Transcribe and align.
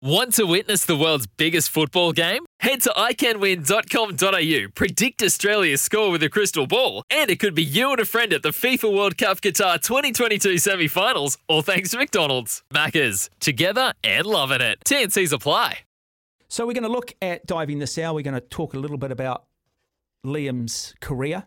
Want 0.00 0.34
to 0.34 0.44
witness 0.44 0.84
the 0.84 0.96
world's 0.96 1.26
biggest 1.26 1.70
football 1.70 2.12
game? 2.12 2.46
Head 2.60 2.82
to 2.82 2.90
iCanWin.com.au, 2.90 4.68
predict 4.72 5.22
Australia's 5.24 5.82
score 5.82 6.12
with 6.12 6.22
a 6.22 6.28
crystal 6.28 6.68
ball, 6.68 7.02
and 7.10 7.28
it 7.28 7.40
could 7.40 7.56
be 7.56 7.64
you 7.64 7.90
and 7.90 7.98
a 7.98 8.04
friend 8.04 8.32
at 8.32 8.44
the 8.44 8.50
FIFA 8.50 8.94
World 8.94 9.18
Cup 9.18 9.40
Qatar 9.40 9.82
2022 9.82 10.58
semi 10.58 10.86
finals, 10.86 11.36
all 11.48 11.62
thanks 11.62 11.90
to 11.90 11.98
McDonald's. 11.98 12.62
Maccas, 12.72 13.28
together 13.40 13.92
and 14.04 14.24
loving 14.24 14.60
it. 14.60 14.78
TNC's 14.86 15.32
apply. 15.32 15.80
So 16.46 16.64
we're 16.64 16.74
going 16.74 16.84
to 16.84 16.88
look 16.88 17.12
at 17.20 17.44
diving 17.46 17.80
this 17.80 17.98
hour. 17.98 18.14
We're 18.14 18.22
going 18.22 18.34
to 18.34 18.40
talk 18.40 18.74
a 18.74 18.78
little 18.78 18.98
bit 18.98 19.10
about 19.10 19.46
Liam's 20.24 20.94
career. 21.00 21.46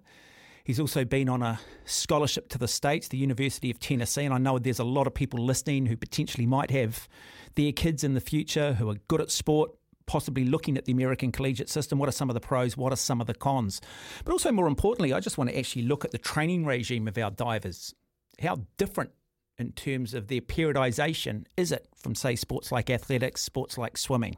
He's 0.65 0.79
also 0.79 1.05
been 1.05 1.29
on 1.29 1.41
a 1.41 1.61
scholarship 1.85 2.49
to 2.49 2.57
the 2.57 2.67
States, 2.67 3.07
the 3.07 3.17
University 3.17 3.71
of 3.71 3.79
Tennessee, 3.79 4.25
and 4.25 4.33
I 4.33 4.39
know 4.39 4.59
there's 4.59 4.79
a 4.79 4.83
lot 4.83 5.07
of 5.07 5.13
people 5.13 5.39
listening 5.41 5.85
who 5.85 5.95
potentially 5.95 6.45
might 6.45 6.69
have 6.71 7.07
their 7.55 7.71
kids 7.71 8.03
in 8.03 8.13
the 8.13 8.21
future 8.21 8.73
who 8.73 8.89
are 8.89 8.95
good 9.07 9.21
at 9.21 9.31
sport, 9.31 9.71
possibly 10.05 10.43
looking 10.43 10.77
at 10.77 10.85
the 10.85 10.91
American 10.91 11.31
collegiate 11.31 11.69
system. 11.69 11.97
What 11.97 12.09
are 12.09 12.13
some 12.13 12.29
of 12.29 12.33
the 12.33 12.41
pros? 12.41 12.75
What 12.75 12.91
are 12.91 12.97
some 12.97 13.21
of 13.21 13.27
the 13.27 13.33
cons? 13.33 13.79
But 14.25 14.31
also, 14.31 14.51
more 14.51 14.67
importantly, 14.67 15.13
I 15.13 15.19
just 15.19 15.37
want 15.37 15.49
to 15.49 15.57
actually 15.57 15.83
look 15.83 16.03
at 16.03 16.11
the 16.11 16.17
training 16.17 16.65
regime 16.65 17.07
of 17.07 17.17
our 17.17 17.31
divers. 17.31 17.93
How 18.41 18.61
different 18.77 19.11
in 19.57 19.71
terms 19.73 20.15
of 20.15 20.27
their 20.27 20.41
periodisation 20.41 21.45
is 21.55 21.71
it 21.71 21.87
from, 21.95 22.15
say, 22.15 22.35
sports 22.35 22.71
like 22.71 22.89
athletics, 22.89 23.41
sports 23.41 23.77
like 23.77 23.95
swimming? 23.95 24.35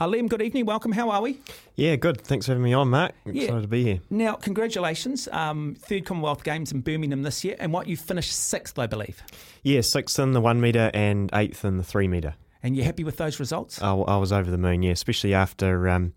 Uh, 0.00 0.06
Liam, 0.06 0.28
good 0.28 0.40
evening. 0.40 0.64
Welcome. 0.64 0.92
How 0.92 1.10
are 1.10 1.20
we? 1.20 1.38
Yeah, 1.76 1.96
good. 1.96 2.22
Thanks 2.22 2.46
for 2.46 2.52
having 2.52 2.64
me 2.64 2.72
on, 2.72 2.88
Mark. 2.88 3.12
Yeah. 3.26 3.42
Excited 3.42 3.62
to 3.62 3.68
be 3.68 3.82
here. 3.84 4.00
Now, 4.08 4.34
congratulations. 4.34 5.28
Um, 5.30 5.76
third 5.78 6.06
Commonwealth 6.06 6.42
Games 6.42 6.72
in 6.72 6.80
Birmingham 6.80 7.22
this 7.22 7.44
year, 7.44 7.56
and 7.60 7.72
what 7.72 7.86
you 7.86 7.98
finished 7.98 8.32
sixth, 8.32 8.78
I 8.78 8.86
believe. 8.86 9.22
Yeah, 9.62 9.82
sixth 9.82 10.18
in 10.18 10.32
the 10.32 10.40
one 10.40 10.60
metre 10.60 10.90
and 10.94 11.28
eighth 11.34 11.64
in 11.64 11.76
the 11.76 11.84
three 11.84 12.08
metre. 12.08 12.34
And 12.62 12.76
you're 12.76 12.84
happy 12.84 13.04
with 13.04 13.16
those 13.16 13.40
results? 13.40 13.82
I, 13.82 13.92
I 13.92 14.16
was 14.16 14.32
over 14.32 14.50
the 14.50 14.58
moon, 14.58 14.82
yeah, 14.82 14.92
especially 14.92 15.34
after 15.34 15.88
um, 15.88 16.12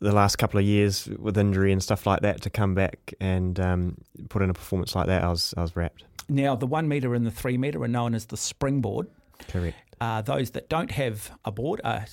the 0.00 0.12
last 0.12 0.36
couple 0.36 0.58
of 0.58 0.66
years 0.66 1.06
with 1.18 1.36
injury 1.36 1.72
and 1.72 1.82
stuff 1.82 2.06
like 2.06 2.20
that 2.20 2.42
to 2.42 2.50
come 2.50 2.74
back 2.74 3.12
and 3.20 3.58
um, 3.58 3.98
put 4.28 4.42
in 4.42 4.50
a 4.50 4.54
performance 4.54 4.94
like 4.94 5.06
that. 5.06 5.24
I 5.24 5.28
was 5.28 5.54
I 5.56 5.62
was 5.62 5.74
rapt. 5.76 6.04
Now, 6.28 6.56
the 6.56 6.66
one 6.66 6.88
metre 6.88 7.14
and 7.14 7.26
the 7.26 7.30
three 7.30 7.56
metre 7.56 7.82
are 7.82 7.88
known 7.88 8.14
as 8.14 8.26
the 8.26 8.36
springboard. 8.36 9.08
Correct. 9.48 9.76
Uh, 10.00 10.22
those 10.22 10.50
that 10.52 10.68
don't 10.68 10.90
have 10.90 11.30
a 11.44 11.52
board 11.52 11.80
are 11.84 12.06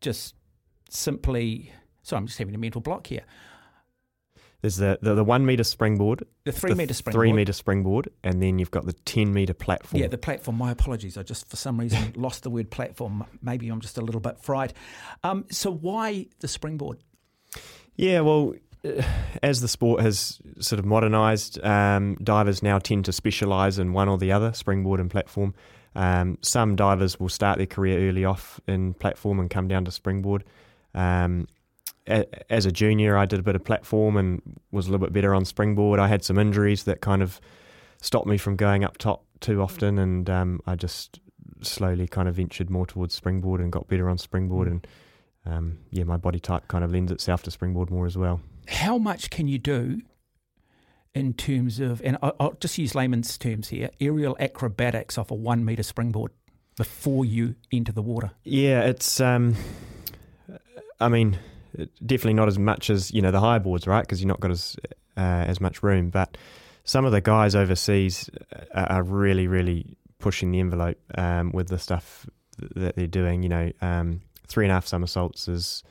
just 0.00 0.34
simply. 0.88 1.72
Sorry, 2.02 2.18
I'm 2.18 2.26
just 2.26 2.38
having 2.38 2.54
a 2.54 2.58
mental 2.58 2.80
block 2.80 3.06
here. 3.06 3.22
There's 4.62 4.76
the, 4.76 4.98
the, 5.00 5.14
the 5.14 5.24
one 5.24 5.46
metre 5.46 5.64
springboard, 5.64 6.24
The 6.44 6.52
three 6.52 6.74
metre 6.74 6.92
springboard. 6.94 7.20
three 7.20 7.32
metre 7.32 7.52
springboard, 7.52 8.08
and 8.22 8.42
then 8.42 8.58
you've 8.58 8.70
got 8.70 8.84
the 8.84 8.92
10 8.92 9.32
metre 9.32 9.54
platform. 9.54 10.02
Yeah, 10.02 10.08
the 10.08 10.18
platform. 10.18 10.58
My 10.58 10.70
apologies. 10.70 11.16
I 11.16 11.22
just, 11.22 11.48
for 11.48 11.56
some 11.56 11.78
reason, 11.80 12.12
lost 12.16 12.42
the 12.42 12.50
word 12.50 12.70
platform. 12.70 13.24
Maybe 13.42 13.68
I'm 13.68 13.80
just 13.80 13.96
a 13.96 14.02
little 14.02 14.20
bit 14.20 14.38
fried. 14.38 14.74
Um, 15.24 15.46
so, 15.50 15.70
why 15.72 16.26
the 16.40 16.48
springboard? 16.48 16.98
Yeah, 17.96 18.20
well, 18.20 18.54
uh, 18.84 19.02
as 19.42 19.60
the 19.60 19.68
sport 19.68 20.02
has 20.02 20.38
sort 20.58 20.78
of 20.78 20.84
modernised, 20.84 21.62
um, 21.64 22.16
divers 22.22 22.62
now 22.62 22.78
tend 22.78 23.06
to 23.06 23.12
specialise 23.12 23.78
in 23.78 23.92
one 23.92 24.08
or 24.08 24.18
the 24.18 24.32
other, 24.32 24.52
springboard 24.52 25.00
and 25.00 25.10
platform. 25.10 25.54
Um, 25.94 26.38
some 26.42 26.76
divers 26.76 27.18
will 27.18 27.28
start 27.28 27.58
their 27.58 27.66
career 27.66 28.08
early 28.08 28.24
off 28.24 28.60
in 28.68 28.94
platform 28.94 29.40
and 29.40 29.50
come 29.50 29.68
down 29.68 29.84
to 29.86 29.90
springboard. 29.90 30.44
Um, 30.94 31.48
as 32.48 32.66
a 32.66 32.72
junior, 32.72 33.16
I 33.16 33.26
did 33.26 33.38
a 33.38 33.42
bit 33.42 33.56
of 33.56 33.64
platform 33.64 34.16
and 34.16 34.42
was 34.70 34.86
a 34.86 34.90
little 34.90 35.06
bit 35.06 35.12
better 35.12 35.34
on 35.34 35.44
springboard. 35.44 36.00
I 36.00 36.08
had 36.08 36.24
some 36.24 36.38
injuries 36.38 36.84
that 36.84 37.00
kind 37.00 37.22
of 37.22 37.40
stopped 38.00 38.26
me 38.26 38.38
from 38.38 38.56
going 38.56 38.84
up 38.84 38.98
top 38.98 39.24
too 39.40 39.62
often, 39.62 39.98
and 39.98 40.28
um, 40.28 40.60
I 40.66 40.76
just 40.76 41.20
slowly 41.62 42.06
kind 42.06 42.28
of 42.28 42.36
ventured 42.36 42.70
more 42.70 42.86
towards 42.86 43.14
springboard 43.14 43.60
and 43.60 43.70
got 43.70 43.88
better 43.88 44.08
on 44.08 44.18
springboard. 44.18 44.68
And 44.68 44.86
um, 45.46 45.78
yeah, 45.90 46.04
my 46.04 46.16
body 46.16 46.40
type 46.40 46.68
kind 46.68 46.84
of 46.84 46.92
lends 46.92 47.12
itself 47.12 47.42
to 47.44 47.50
springboard 47.50 47.90
more 47.90 48.06
as 48.06 48.16
well. 48.16 48.40
How 48.68 48.98
much 48.98 49.30
can 49.30 49.48
you 49.48 49.58
do 49.58 50.00
in 51.14 51.34
terms 51.34 51.80
of, 51.80 52.00
and 52.04 52.16
I'll 52.22 52.56
just 52.60 52.78
use 52.78 52.94
layman's 52.94 53.36
terms 53.36 53.68
here, 53.68 53.90
aerial 54.00 54.36
acrobatics 54.38 55.18
off 55.18 55.30
a 55.30 55.34
one 55.34 55.64
metre 55.64 55.82
springboard 55.82 56.32
before 56.76 57.24
you 57.24 57.56
enter 57.72 57.92
the 57.92 58.02
water? 58.02 58.30
Yeah, 58.44 58.82
it's. 58.82 59.20
Um, 59.20 59.56
I 61.00 61.08
mean, 61.08 61.38
definitely 62.04 62.34
not 62.34 62.48
as 62.48 62.58
much 62.58 62.90
as 62.90 63.12
you 63.12 63.22
know 63.22 63.30
the 63.30 63.40
high 63.40 63.58
boards, 63.58 63.86
right? 63.86 64.02
Because 64.02 64.20
you're 64.20 64.28
not 64.28 64.40
got 64.40 64.50
as 64.50 64.76
uh, 65.16 65.44
as 65.46 65.60
much 65.60 65.82
room. 65.82 66.10
But 66.10 66.36
some 66.84 67.04
of 67.04 67.12
the 67.12 67.20
guys 67.20 67.54
overseas 67.54 68.30
are, 68.74 68.92
are 68.92 69.02
really, 69.02 69.46
really 69.46 69.96
pushing 70.18 70.50
the 70.50 70.60
envelope 70.60 70.98
um, 71.16 71.52
with 71.52 71.68
the 71.68 71.78
stuff 71.78 72.26
that 72.58 72.96
they're 72.96 73.06
doing. 73.06 73.42
You 73.42 73.48
know, 73.48 73.72
um, 73.80 74.20
three 74.46 74.64
and 74.64 74.72
a 74.72 74.74
half 74.74 74.86
somersaults 74.86 75.48
is 75.48 75.82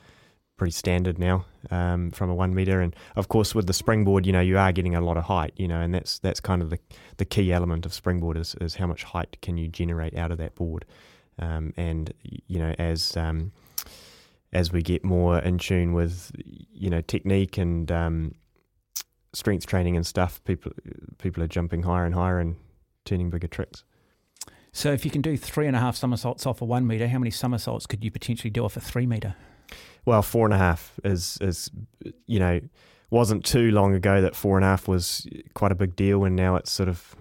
pretty 0.58 0.72
standard 0.72 1.18
now 1.18 1.46
um, 1.72 2.12
from 2.12 2.30
a 2.30 2.36
one 2.36 2.54
meter, 2.54 2.82
and 2.82 2.96
of 3.16 3.30
course 3.30 3.56
with 3.56 3.68
the 3.68 3.74
springboard, 3.74 4.26
you 4.26 4.34
know, 4.34 4.42
you 4.42 4.58
are 4.58 4.72
getting 4.72 4.96
a 4.96 5.02
lot 5.02 5.18
of 5.18 5.26
height. 5.26 5.54
You 5.56 5.68
know, 5.68 5.80
and 5.80 5.94
that's 5.94 6.20
that's 6.20 6.40
kind 6.40 6.62
of 6.62 6.70
the 6.70 6.80
the 7.18 7.26
key 7.26 7.52
element 7.52 7.86
of 7.86 7.94
springboard 7.94 8.38
is 8.38 8.56
is 8.62 8.76
how 8.76 8.88
much 8.88 9.04
height 9.04 9.38
can 9.42 9.58
you 9.58 9.68
generate 9.68 10.16
out 10.16 10.32
of 10.32 10.38
that 10.38 10.56
board, 10.56 10.86
um, 11.40 11.74
and 11.78 12.14
you 12.22 12.60
know 12.60 12.76
as 12.78 13.16
um, 13.18 13.52
as 14.52 14.72
we 14.72 14.82
get 14.82 15.04
more 15.04 15.40
in 15.40 15.58
tune 15.58 15.94
with 15.94 16.32
you 16.46 16.90
know 16.90 17.02
technique 17.02 17.58
and 17.58 17.92
um, 17.92 18.36
strength 19.34 19.66
training 19.66 19.96
and 19.96 20.06
stuff, 20.06 20.44
people 20.44 20.72
people 21.18 21.44
are 21.44 21.48
jumping 21.48 21.84
higher 21.84 22.06
and 22.06 22.16
higher 22.16 22.40
and 22.40 22.56
turning 23.06 23.30
bigger 23.30 23.48
tricks. 23.48 23.84
So, 24.72 24.92
if 24.92 25.04
you 25.04 25.12
can 25.12 25.22
do 25.22 25.36
three 25.36 25.68
and 25.68 25.76
a 25.76 25.80
half 25.80 25.96
somersaults 25.96 26.46
off 26.46 26.62
a 26.62 26.66
one 26.66 26.86
metre, 26.86 27.08
how 27.08 27.20
many 27.20 27.32
somersaults 27.32 27.86
could 27.86 28.04
you 28.04 28.12
potentially 28.12 28.50
do 28.50 28.64
off 28.64 28.78
a 28.78 28.80
three 28.80 29.06
metre? 29.06 29.36
Well, 30.06 30.22
four 30.22 30.46
and 30.46 30.54
a 30.54 30.58
half 30.58 31.00
is 31.04 31.38
is 31.42 31.70
you 32.28 32.40
know 32.40 32.60
wasn't 33.12 33.44
too 33.44 33.72
long 33.72 33.96
ago 33.96 34.22
that 34.22 34.36
four 34.36 34.56
and 34.56 34.64
a 34.64 34.68
half 34.68 34.88
was 34.88 35.28
quite 35.56 35.72
a 35.72 35.76
big 35.76 35.96
deal, 35.96 36.24
and 36.24 36.36
now 36.36 36.56
it's 36.56 36.72
sort 36.72 36.90
of 36.90 37.16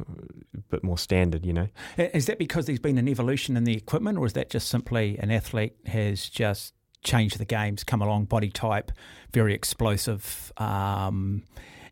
a 0.55 0.61
bit 0.71 0.85
more 0.85 0.99
standard. 0.99 1.47
You 1.47 1.55
know, 1.55 1.69
Is 1.97 2.27
that 2.27 2.39
because 2.39 2.67
there's 2.67 2.79
been 2.79 2.99
an 2.99 3.09
evolution 3.09 3.57
in 3.57 3.65
the 3.65 3.77
equipment, 3.77 4.19
or 4.19 4.27
is 4.27 4.35
that 4.35 4.51
just 4.51 4.69
simply 4.69 5.19
an 5.19 5.31
athlete 5.31 5.75
has 5.87 6.29
just 6.29 6.75
changed 7.09 7.39
the 7.39 7.45
games, 7.45 7.83
come 7.85 8.03
along, 8.03 8.27
body 8.27 8.51
type, 8.51 8.93
very 9.33 9.55
explosive, 9.55 10.53
um, 10.59 11.43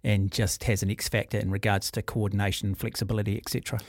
and 0.05 0.31
just 0.31 0.65
has 0.65 0.83
an 0.83 0.91
X 0.91 1.09
factor 1.09 1.39
in 1.39 1.51
regards 1.51 1.91
to 1.93 2.03
coordination, 2.03 2.75
flexibility, 2.75 3.39
etc. 3.39 3.81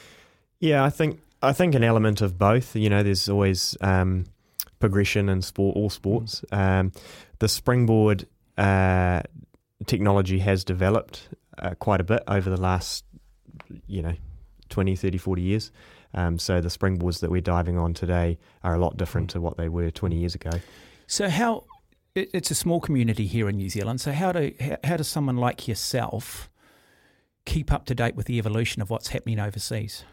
Yeah, 0.60 0.84
I 0.84 0.90
think 0.90 1.20
I 1.42 1.52
think 1.54 1.76
an 1.76 1.84
element 1.84 2.22
of 2.22 2.38
both. 2.38 2.76
You 2.76 2.90
know, 2.90 3.04
there's 3.04 3.28
always 3.28 3.76
um, 3.82 4.26
progression 4.80 5.28
in 5.28 5.42
sport, 5.42 5.76
all 5.76 5.90
sports. 5.90 6.46
Um, 6.52 6.94
the 7.40 7.50
springboard 7.50 8.26
uh, 8.58 9.22
technology 9.86 10.40
has 10.40 10.64
developed 10.64 11.30
uh, 11.60 11.76
quite 11.76 12.00
a 12.00 12.06
bit 12.06 12.24
over 12.28 12.50
the 12.50 12.60
last, 12.60 13.04
you 13.86 14.02
know, 14.02 14.14
20, 14.70 14.96
30, 14.96 15.18
40 15.18 15.42
years. 15.42 15.72
Um, 16.14 16.40
so 16.40 16.62
the 16.62 16.70
springboards 16.70 17.20
that 17.20 17.30
we're 17.30 17.42
diving 17.42 17.78
on 17.78 17.94
today 17.94 18.40
are 18.64 18.74
a 18.74 18.80
lot 18.80 18.98
different 18.98 19.30
to 19.32 19.42
what 19.42 19.58
they 19.58 19.70
were 19.70 19.92
20 19.92 20.16
years 20.16 20.34
ago. 20.34 20.52
So 21.08 21.30
how 21.30 21.64
it, 22.14 22.30
it's 22.34 22.52
a 22.52 22.56
small 22.56 22.80
community 22.80 23.26
here 23.26 23.48
in 23.50 23.56
New 23.56 23.70
Zealand. 23.70 24.02
So 24.02 24.12
how 24.12 24.34
do 24.34 24.54
how, 24.84 24.98
does 24.98 25.08
someone 25.08 25.38
like 25.38 25.68
yourself 25.68 26.50
keep 27.46 27.72
up 27.72 27.86
to 27.86 27.96
date 27.96 28.16
with 28.16 28.26
the 28.26 28.38
evolution 28.38 28.82
of 28.82 28.90
what's 28.90 29.08
happening 29.10 29.40
overseas? 29.40 30.04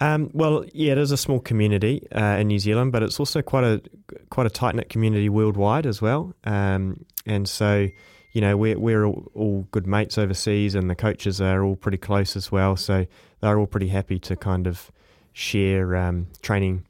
Um, 0.00 0.30
well, 0.34 0.64
yeah, 0.74 0.92
it 0.92 0.98
is 0.98 1.12
a 1.12 1.16
small 1.16 1.40
community 1.40 2.06
uh, 2.14 2.36
in 2.40 2.48
New 2.48 2.58
Zealand, 2.58 2.92
but 2.92 3.02
it's 3.02 3.18
also 3.18 3.40
quite 3.40 3.64
a 3.64 3.82
quite 4.28 4.46
a 4.46 4.50
tight 4.50 4.74
knit 4.74 4.90
community 4.90 5.28
worldwide 5.28 5.86
as 5.86 6.02
well. 6.02 6.34
Um, 6.44 7.06
and 7.24 7.48
so, 7.48 7.88
you 8.32 8.40
know, 8.40 8.56
we're 8.56 8.78
we're 8.78 9.04
all, 9.04 9.30
all 9.34 9.66
good 9.70 9.86
mates 9.86 10.18
overseas, 10.18 10.74
and 10.74 10.90
the 10.90 10.94
coaches 10.94 11.40
are 11.40 11.64
all 11.64 11.76
pretty 11.76 11.96
close 11.96 12.36
as 12.36 12.52
well. 12.52 12.76
So 12.76 13.06
they're 13.40 13.58
all 13.58 13.66
pretty 13.66 13.88
happy 13.88 14.18
to 14.18 14.36
kind 14.36 14.66
of 14.66 14.90
share 15.32 15.96
um, 15.96 16.26
training 16.42 16.84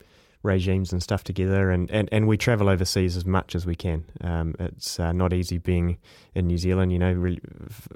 regimes 0.44 0.92
and 0.92 1.02
stuff 1.02 1.24
together, 1.24 1.70
and, 1.70 1.90
and, 1.90 2.08
and 2.12 2.28
we 2.28 2.36
travel 2.36 2.68
overseas 2.68 3.16
as 3.16 3.24
much 3.24 3.54
as 3.54 3.66
we 3.66 3.74
can. 3.74 4.04
Um, 4.20 4.54
it's 4.58 5.00
uh, 5.00 5.12
not 5.12 5.32
easy 5.32 5.58
being 5.58 5.98
in 6.34 6.46
New 6.46 6.58
Zealand, 6.58 6.92
you 6.92 6.98
know, 6.98 7.12
really, 7.12 7.40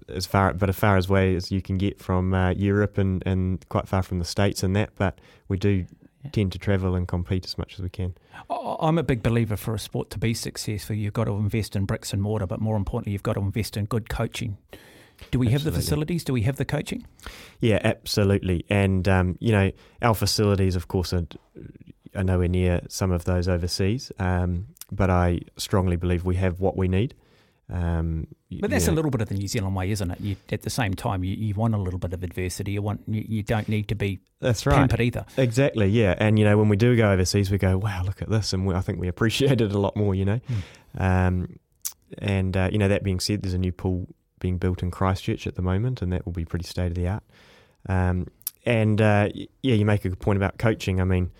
as 0.09 0.27
far 0.27 0.55
but 0.55 0.69
as 0.69 0.77
far 0.77 0.97
as 0.97 1.09
way 1.09 1.37
as 1.37 1.53
you 1.53 1.63
can 1.63 1.79
get 1.79 2.01
from 2.01 2.35
uh, 2.35 2.51
Europe 2.51 2.99
and, 2.99 3.23
and 3.27 3.69
quite 3.69 3.87
far 3.87 4.03
from 4.03 4.19
the 4.19 4.25
states 4.25 4.63
and 4.63 4.75
that. 4.75 4.91
But 4.97 5.21
we 5.49 5.59
do 5.59 5.85
tend 6.33 6.53
to 6.53 6.59
travel 6.59 6.95
and 6.95 7.07
compete 7.07 7.45
as 7.45 7.57
much 7.57 7.75
as 7.75 7.81
we 7.81 7.89
can. 7.89 8.15
I'm 8.51 8.99
a 8.99 9.03
big 9.03 9.23
believer 9.23 9.57
for 9.57 9.75
a 9.75 9.79
sport 9.79 10.11
to 10.11 10.19
be 10.19 10.35
successful, 10.35 10.97
you've 10.97 11.13
got 11.13 11.25
to 11.25 11.33
invest 11.33 11.77
in 11.77 11.85
bricks 11.85 12.13
and 12.13 12.21
mortar, 12.23 12.47
but 12.47 12.61
more 12.61 12.77
importantly, 12.77 13.13
you've 13.13 13.23
got 13.23 13.35
to 13.35 13.41
invest 13.41 13.77
in 13.77 13.85
good 13.85 14.09
coaching. 14.09 14.59
Do 15.31 15.39
we 15.39 15.47
absolutely. 15.47 15.53
have 15.53 15.65
the 15.65 15.73
facilities? 15.73 16.25
Do 16.25 16.33
we 16.33 16.43
have 16.43 16.57
the 16.57 16.65
coaching? 16.65 17.07
Yeah, 17.61 17.81
absolutely. 17.83 18.65
And 18.71 19.09
um, 19.09 19.37
you 19.41 19.53
know, 19.53 19.73
our 20.01 20.15
facilities, 20.15 20.77
of 20.77 20.89
course, 20.89 21.13
are, 21.13 21.27
are 22.19 22.25
nowhere 22.25 22.49
near 22.49 22.81
some 22.89 23.13
of 23.13 23.25
those 23.25 23.49
overseas. 23.49 24.13
Um, 24.19 24.67
but 24.91 25.11
I 25.11 25.41
strongly 25.57 25.97
believe 25.97 26.25
we 26.25 26.37
have 26.37 26.61
what 26.61 26.77
we 26.77 26.89
need. 26.89 27.15
Um, 27.71 28.29
but 28.61 28.71
that's 28.71 28.89
a 28.89 28.93
little 28.93 29.11
bit 29.11 29.21
of 29.21 29.29
the 29.29 29.35
New 29.35 29.47
Zealand 29.47 29.77
way, 29.77 29.91
isn't 29.91 30.11
it? 30.11 30.21
You, 30.21 30.37
at 30.51 30.63
the 30.63 30.71
same 30.71 30.95
time, 30.95 31.23
you, 31.23 31.35
you 31.35 31.55
want 31.55 31.75
a 31.75 31.79
little 31.79 31.99
bit 31.99 32.15
of 32.15 32.25
adversity. 32.25 32.73
You 32.73 32.81
want 32.83 33.03
you, 33.07 33.23
you 33.29 33.43
don't 33.43 33.69
need 33.69 33.89
to 33.89 33.95
be 33.95 34.21
that's 34.41 34.65
right. 34.65 34.75
pampered 34.75 35.03
either. 35.03 35.27
Exactly, 35.37 35.87
yeah. 35.89 36.15
And 36.19 36.39
you 36.39 36.47
know, 36.47 36.57
when 36.57 36.71
we 36.71 36.77
do 36.77 36.97
go 36.97 37.13
overseas, 37.13 37.51
we 37.51 37.59
go, 37.59 37.77
"Wow, 37.77 38.05
look 38.05 38.23
at 38.23 38.31
this," 38.31 38.55
and 38.55 38.67
we, 38.67 38.75
I 38.75 38.81
think 38.81 38.99
we 38.99 39.07
appreciate 39.09 39.61
it 39.61 39.73
a 39.73 39.79
lot 39.79 39.97
more. 39.97 40.15
You 40.15 40.25
know, 40.25 40.41
mm. 40.49 41.01
um, 41.01 41.59
and 42.17 42.57
uh, 42.57 42.71
you 42.73 42.79
know, 42.79 42.89
that 42.89 43.03
being 43.03 43.21
said, 43.21 43.43
there's 43.43 43.53
a 43.53 43.59
new 43.59 43.73
pool 43.73 44.09
being 44.41 44.57
built 44.57 44.83
in 44.83 44.91
Christchurch 44.91 45.47
at 45.47 45.55
the 45.55 45.63
moment, 45.63 46.01
and 46.01 46.11
that 46.13 46.25
will 46.25 46.33
be 46.33 46.47
pretty 46.47 46.65
state 46.65 46.87
of 46.87 46.95
the 46.95 47.09
art. 47.09 47.25
Um, 47.87 48.29
and 48.65 48.99
uh, 49.03 49.29
yeah, 49.63 49.75
you 49.75 49.85
make 49.85 50.07
a 50.07 50.09
good 50.09 50.21
point 50.21 50.39
about 50.39 50.59
coaching. 50.59 51.03
I 51.03 51.05
mean, 51.05 51.31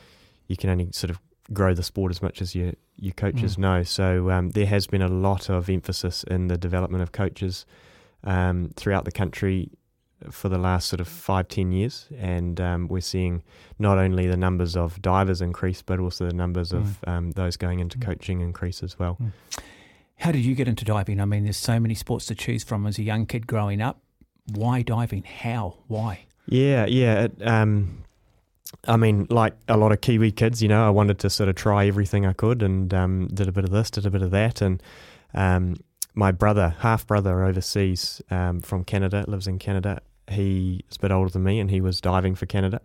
you 0.49 0.57
can 0.57 0.71
only 0.71 0.89
sort 0.93 1.11
of 1.11 1.21
grow 1.53 1.73
the 1.73 1.83
sport 1.83 2.11
as 2.11 2.21
much 2.21 2.43
as 2.43 2.55
your 2.55 2.73
your 2.97 3.15
coaches 3.15 3.57
mm. 3.57 3.61
know. 3.61 3.83
So 3.83 4.31
um, 4.31 4.51
there 4.51 4.67
has 4.67 4.87
been 4.87 5.03
a 5.03 5.09
lot 5.09 5.49
of 5.49 5.71
emphasis 5.71 6.25
in 6.25 6.49
the 6.49 6.59
development 6.59 7.03
of 7.03 7.13
coaches 7.13 7.65
um, 8.25 8.73
throughout 8.75 9.05
the 9.05 9.13
country 9.13 9.71
for 10.31 10.49
the 10.49 10.59
last 10.59 10.89
sort 10.89 11.01
of 11.01 11.07
five 11.07 11.49
ten 11.49 11.71
years, 11.71 12.09
and 12.19 12.61
um, 12.61 12.89
we're 12.89 13.01
seeing 13.01 13.43
not 13.79 13.99
only 13.99 14.27
the 14.27 14.37
numbers 14.37 14.77
of 14.77 15.01
divers 15.01 15.41
increase, 15.41 15.81
but 15.81 16.01
also 16.01 16.27
the 16.27 16.35
numbers 16.35 16.73
mm. 16.73 16.79
of 16.79 16.99
um, 17.07 17.31
those 17.33 17.57
going 17.57 17.79
into 17.79 17.99
mm. 17.99 18.05
coaching 18.05 18.41
increase 18.41 18.83
as 18.83 18.99
well. 18.99 19.17
Mm. 19.23 19.33
How 20.17 20.33
did 20.33 20.45
you 20.45 20.57
get 20.57 20.67
into 20.67 20.85
diving? 20.85 21.21
I 21.21 21.25
mean, 21.25 21.45
there's 21.45 21.57
so 21.57 21.79
many 21.79 21.95
sports 21.95 22.27
to 22.27 22.35
choose 22.35 22.65
from 22.65 22.87
as 22.89 22.99
a 22.99 23.05
young 23.05 23.25
kid 23.25 23.47
growing 23.47 23.81
up. 23.81 24.01
Why 24.53 24.83
diving? 24.83 25.23
How? 25.23 25.77
Why? 25.87 26.27
Yeah, 26.47 26.87
yeah. 26.87 27.25
It, 27.25 27.47
um, 27.47 28.03
I 28.87 28.97
mean, 28.97 29.27
like 29.31 29.55
a 29.67 29.77
lot 29.77 29.93
of 29.93 30.01
Kiwi 30.01 30.33
kids, 30.33 30.63
you 30.63 30.69
know, 30.69 30.87
I 30.87 30.91
wanted 30.91 31.19
to 31.21 31.31
sort 31.31 31.49
of 31.49 31.55
try 31.55 31.87
everything 31.87 32.27
I 32.27 32.33
could 32.33 32.63
and 32.63 32.93
um, 32.93 33.29
did 33.29 33.49
a 33.49 33.53
bit 33.53 33.65
of 33.65 33.71
this, 33.71 33.91
did 33.91 34.07
a 34.07 34.11
bit 34.11 34.23
of 34.23 34.31
that. 34.31 34.61
And 34.61 34.83
um, 35.35 35.77
my 36.15 36.33
brother, 36.33 36.75
half 36.81 37.07
brother 37.07 37.45
overseas 37.45 38.21
um, 38.31 38.61
from 38.61 38.85
Canada, 38.85 39.25
lives 39.27 39.47
in 39.47 39.59
Canada. 39.59 40.03
He 40.29 40.85
is 40.91 40.97
a 40.97 41.01
bit 41.01 41.13
older 41.13 41.31
than 41.31 41.45
me 41.45 41.61
and 41.61 41.71
he 41.71 41.81
was 41.81 42.01
diving 42.01 42.35
for 42.35 42.47
Canada 42.47 42.81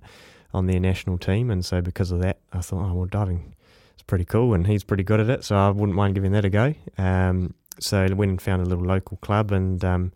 on 0.53 0.67
their 0.67 0.79
national 0.79 1.17
team. 1.17 1.51
And 1.51 1.65
so 1.65 1.81
because 1.81 2.11
of 2.11 2.21
that, 2.21 2.39
I 2.53 2.61
thought, 2.61 2.89
oh, 2.89 2.93
well, 2.93 3.05
diving 3.05 3.53
is 3.97 4.03
pretty 4.03 4.25
cool 4.25 4.53
and 4.53 4.65
he's 4.65 4.83
pretty 4.83 5.03
good 5.03 5.19
at 5.19 5.29
it. 5.29 5.43
So 5.43 5.57
I 5.57 5.69
wouldn't 5.69 5.95
mind 5.95 6.15
giving 6.15 6.31
that 6.31 6.45
a 6.45 6.49
go. 6.49 6.73
Um, 6.97 7.55
so 7.79 8.03
I 8.03 8.13
went 8.13 8.29
and 8.29 8.41
found 8.41 8.61
a 8.61 8.69
little 8.69 8.85
local 8.85 9.17
club 9.17 9.51
and 9.51 9.83
um, 9.83 10.11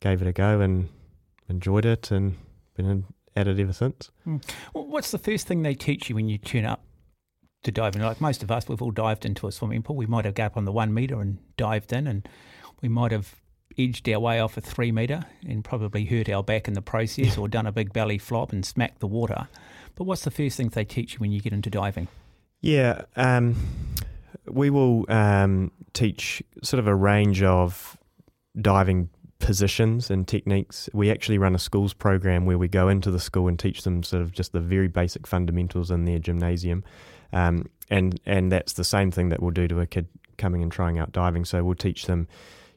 gave 0.00 0.22
it 0.22 0.26
a 0.26 0.32
go 0.32 0.60
and 0.60 0.88
enjoyed 1.48 1.84
it 1.84 2.10
and 2.10 2.36
been 2.76 3.04
at 3.36 3.48
it 3.48 3.58
ever 3.58 3.72
since. 3.72 4.10
Mm. 4.26 4.42
Well, 4.72 4.86
what's 4.86 5.10
the 5.10 5.18
first 5.18 5.46
thing 5.46 5.62
they 5.62 5.74
teach 5.74 6.08
you 6.08 6.14
when 6.14 6.28
you 6.28 6.38
tune 6.38 6.64
up 6.64 6.84
to 7.64 7.72
dive 7.72 7.96
in? 7.96 8.02
Like 8.02 8.20
most 8.20 8.42
of 8.42 8.50
us, 8.50 8.68
we've 8.68 8.82
all 8.82 8.90
dived 8.90 9.24
into 9.24 9.46
a 9.46 9.52
swimming 9.52 9.82
pool. 9.82 9.96
We 9.96 10.06
might 10.06 10.24
have 10.24 10.34
got 10.34 10.46
up 10.46 10.56
on 10.56 10.64
the 10.64 10.72
one 10.72 10.94
metre 10.94 11.20
and 11.20 11.38
dived 11.56 11.92
in, 11.92 12.06
and 12.06 12.28
we 12.80 12.88
might 12.88 13.12
have 13.12 13.34
edged 13.76 14.08
our 14.08 14.20
way 14.20 14.40
off 14.40 14.56
a 14.56 14.60
three 14.60 14.92
metre 14.92 15.24
and 15.46 15.64
probably 15.64 16.04
hurt 16.04 16.28
our 16.28 16.42
back 16.42 16.68
in 16.68 16.74
the 16.74 16.82
process 16.82 17.36
or 17.36 17.48
done 17.48 17.66
a 17.66 17.72
big 17.72 17.92
belly 17.92 18.18
flop 18.18 18.52
and 18.52 18.64
smacked 18.64 19.00
the 19.00 19.06
water. 19.06 19.48
But 19.96 20.04
what's 20.04 20.22
the 20.22 20.30
first 20.30 20.56
thing 20.56 20.68
they 20.68 20.84
teach 20.84 21.14
you 21.14 21.18
when 21.18 21.32
you 21.32 21.40
get 21.40 21.52
into 21.52 21.70
diving? 21.70 22.08
Yeah, 22.60 23.02
um, 23.16 23.56
we 24.46 24.70
will 24.70 25.04
um, 25.08 25.70
teach 25.92 26.42
sort 26.62 26.78
of 26.78 26.86
a 26.86 26.94
range 26.94 27.42
of 27.42 27.96
diving 28.60 29.10
positions 29.38 30.10
and 30.10 30.26
techniques. 30.26 30.88
We 30.92 31.10
actually 31.10 31.38
run 31.38 31.54
a 31.54 31.58
schools 31.58 31.92
program 31.92 32.46
where 32.46 32.58
we 32.58 32.68
go 32.68 32.88
into 32.88 33.10
the 33.10 33.20
school 33.20 33.48
and 33.48 33.58
teach 33.58 33.82
them 33.82 34.02
sort 34.02 34.22
of 34.22 34.32
just 34.32 34.52
the 34.52 34.60
very 34.60 34.88
basic 34.88 35.26
fundamentals 35.26 35.90
in 35.90 36.04
their 36.04 36.18
gymnasium. 36.18 36.84
Um, 37.32 37.68
and 37.90 38.20
and 38.24 38.50
that's 38.50 38.74
the 38.74 38.84
same 38.84 39.10
thing 39.10 39.28
that 39.28 39.42
we'll 39.42 39.50
do 39.50 39.68
to 39.68 39.80
a 39.80 39.86
kid 39.86 40.06
coming 40.38 40.62
and 40.62 40.72
trying 40.72 40.98
out 40.98 41.12
diving. 41.12 41.44
So 41.44 41.62
we'll 41.64 41.74
teach 41.74 42.06
them, 42.06 42.28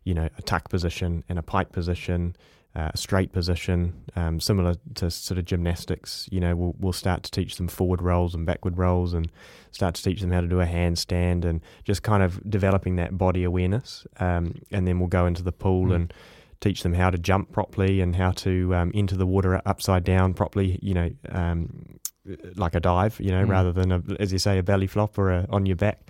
you 0.04 0.14
know, 0.14 0.30
a 0.38 0.42
tuck 0.42 0.70
position 0.70 1.24
and 1.30 1.40
a 1.40 1.42
pike 1.42 1.72
position, 1.72 2.36
uh, 2.76 2.92
a 2.94 2.98
straight 2.98 3.32
position, 3.32 3.94
um, 4.16 4.40
similar 4.40 4.76
to 4.96 5.10
sort 5.10 5.38
of 5.38 5.46
gymnastics. 5.46 6.28
You 6.32 6.40
know, 6.40 6.56
we'll 6.56 6.76
we'll 6.80 6.94
start 6.94 7.24
to 7.24 7.32
teach 7.32 7.56
them 7.58 7.68
forward 7.68 8.02
rolls 8.02 8.36
and 8.36 8.46
backward 8.46 8.78
rolls, 8.78 9.14
and 9.14 9.32
start 9.72 9.96
to 9.96 10.04
teach 10.04 10.22
them 10.22 10.32
how 10.32 10.42
to 10.42 10.48
do 10.48 10.60
a 10.60 10.66
handstand, 10.66 11.46
and 11.46 11.62
just 11.84 12.04
kind 12.04 12.24
of 12.24 12.50
developing 12.50 12.98
that 12.98 13.18
body 13.18 13.44
awareness. 13.44 14.06
Um, 14.20 14.56
and 14.72 14.88
then 14.88 15.00
we'll 15.00 15.08
go 15.08 15.26
into 15.26 15.44
the 15.44 15.52
pool 15.52 15.88
mm. 15.88 15.96
and 15.96 16.14
teach 16.60 16.84
them 16.84 16.94
how 16.94 17.10
to 17.10 17.18
jump 17.18 17.52
properly 17.52 18.02
and 18.02 18.16
how 18.16 18.32
to 18.32 18.74
um, 18.76 18.92
enter 18.94 19.16
the 19.16 19.28
water 19.28 19.62
upside 19.66 20.04
down 20.04 20.34
properly, 20.34 20.80
you 20.82 20.94
know, 20.94 21.10
um, 21.30 22.00
like 22.56 22.76
a 22.76 22.80
dive, 22.80 23.20
you 23.20 23.32
know, 23.32 23.46
mm. 23.46 23.50
rather 23.50 23.72
than, 23.72 23.92
a, 23.92 24.02
as 24.20 24.32
you 24.34 24.40
say, 24.40 24.58
a 24.58 24.64
belly 24.64 24.88
flop 24.88 25.18
or 25.18 25.32
a, 25.32 25.48
on 25.50 25.66
your 25.66 25.76
back. 25.76 26.10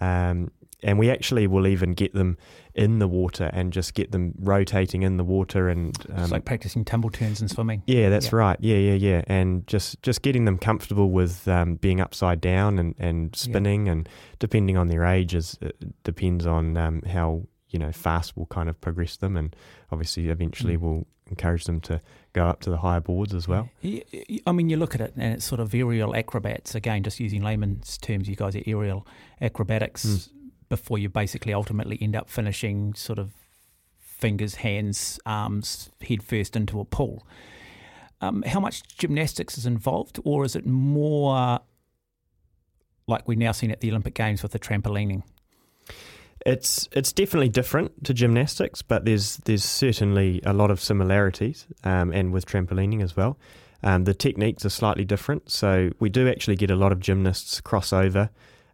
Um, 0.00 0.50
and 0.82 0.98
we 0.98 1.10
actually 1.10 1.46
will 1.46 1.66
even 1.66 1.92
get 1.92 2.14
them 2.14 2.36
in 2.74 3.00
the 3.00 3.08
water 3.08 3.50
and 3.52 3.72
just 3.72 3.94
get 3.94 4.12
them 4.12 4.32
rotating 4.38 5.02
in 5.02 5.16
the 5.16 5.24
water 5.24 5.68
and 5.68 5.98
um, 6.10 6.22
it's 6.22 6.30
like 6.30 6.44
practicing 6.44 6.84
tumble 6.84 7.10
turns 7.10 7.40
and 7.40 7.50
swimming. 7.50 7.82
Yeah, 7.86 8.08
that's 8.10 8.26
yeah. 8.26 8.36
right. 8.36 8.56
Yeah, 8.60 8.76
yeah, 8.76 8.94
yeah, 8.94 9.22
and 9.26 9.66
just 9.66 10.00
just 10.02 10.22
getting 10.22 10.44
them 10.44 10.56
comfortable 10.56 11.10
with 11.10 11.48
um, 11.48 11.74
being 11.76 12.00
upside 12.00 12.40
down 12.40 12.78
and, 12.78 12.94
and 12.98 13.34
spinning, 13.34 13.86
yeah. 13.86 13.92
and 13.92 14.08
depending 14.38 14.76
on 14.76 14.86
their 14.86 15.04
age, 15.04 15.34
is 15.34 15.58
depends 16.04 16.46
on 16.46 16.76
um, 16.76 17.02
how 17.02 17.42
you 17.70 17.78
know 17.78 17.92
fast 17.92 18.36
will 18.36 18.46
kind 18.46 18.68
of 18.68 18.80
progress 18.80 19.16
them, 19.16 19.36
and 19.36 19.54
obviously 19.90 20.28
eventually 20.28 20.76
mm. 20.76 20.80
will 20.80 21.06
encourage 21.30 21.64
them 21.64 21.80
to 21.80 22.00
go 22.32 22.46
up 22.46 22.60
to 22.60 22.70
the 22.70 22.78
higher 22.78 23.00
boards 23.00 23.34
as 23.34 23.46
well. 23.46 23.68
I 24.46 24.52
mean, 24.52 24.70
you 24.70 24.76
look 24.76 24.94
at 24.94 25.00
it 25.00 25.12
and 25.16 25.34
it's 25.34 25.44
sort 25.44 25.60
of 25.60 25.74
aerial 25.74 26.14
acrobats 26.14 26.74
again, 26.74 27.02
just 27.02 27.20
using 27.20 27.42
layman's 27.42 27.98
terms. 27.98 28.28
You 28.28 28.36
guys 28.36 28.56
are 28.56 28.62
aerial 28.66 29.06
acrobatics 29.40 30.06
mm. 30.06 30.28
before 30.68 30.98
you 30.98 31.08
basically 31.08 31.52
ultimately 31.52 31.98
end 32.00 32.16
up 32.16 32.30
finishing 32.30 32.94
sort 32.94 33.18
of 33.18 33.32
fingers, 33.98 34.56
hands, 34.56 35.20
arms, 35.26 35.90
head 36.06 36.22
first 36.22 36.56
into 36.56 36.80
a 36.80 36.84
pool. 36.84 37.26
Um, 38.20 38.42
how 38.42 38.58
much 38.58 38.82
gymnastics 38.98 39.56
is 39.56 39.64
involved, 39.64 40.18
or 40.24 40.44
is 40.44 40.56
it 40.56 40.66
more 40.66 41.60
like 43.06 43.28
we've 43.28 43.38
now 43.38 43.52
seen 43.52 43.70
at 43.70 43.80
the 43.80 43.90
Olympic 43.90 44.14
Games 44.14 44.42
with 44.42 44.52
the 44.52 44.58
trampolining? 44.58 45.22
It's 46.46 46.88
it's 46.92 47.12
definitely 47.12 47.48
different 47.48 48.04
to 48.04 48.14
gymnastics, 48.14 48.82
but 48.82 49.04
there's 49.04 49.38
there's 49.38 49.64
certainly 49.64 50.40
a 50.44 50.52
lot 50.52 50.70
of 50.70 50.80
similarities, 50.80 51.66
um, 51.84 52.12
and 52.12 52.32
with 52.32 52.46
trampolining 52.46 53.02
as 53.02 53.16
well. 53.16 53.38
Um, 53.82 54.04
the 54.04 54.14
techniques 54.14 54.64
are 54.64 54.70
slightly 54.70 55.04
different, 55.04 55.50
so 55.50 55.90
we 56.00 56.08
do 56.08 56.28
actually 56.28 56.56
get 56.56 56.70
a 56.70 56.76
lot 56.76 56.90
of 56.90 57.00
gymnasts 57.00 57.60
cross 57.60 57.92
over, 57.92 58.30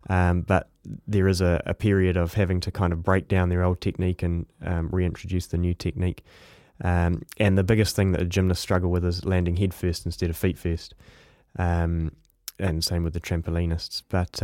um, 0.09 0.43
but 0.43 0.71
there 1.07 1.29
is 1.29 1.41
a, 1.41 1.63
a, 1.67 1.75
period 1.75 2.17
of 2.17 2.35
having 2.35 2.61
to 2.61 2.71
kind 2.71 2.93
of 2.93 3.03
break 3.03 3.29
down 3.29 3.49
their 3.49 3.63
old 3.63 3.81
technique 3.81 4.23
and 4.23 4.47
um, 4.63 4.89
reintroduce 4.91 5.47
the 5.47 5.59
new 5.59 5.75
technique. 5.75 6.23
Um, 6.83 7.23
and 7.39 7.57
the 7.57 7.65
biggest 7.65 7.95
thing 7.97 8.13
that 8.13 8.23
a 8.23 8.25
gymnast 8.25 8.63
struggle 8.63 8.91
with 8.91 9.05
is 9.05 9.25
landing 9.25 9.57
head 9.57 9.75
first 9.75 10.07
instead 10.07 10.31
of 10.31 10.37
feet 10.37 10.59
first, 10.59 10.95
um, 11.59 12.13
and 12.59 12.83
same 12.83 13.05
with 13.05 13.13
the 13.13 13.21
trampolinists. 13.21 14.03
But 14.09 14.43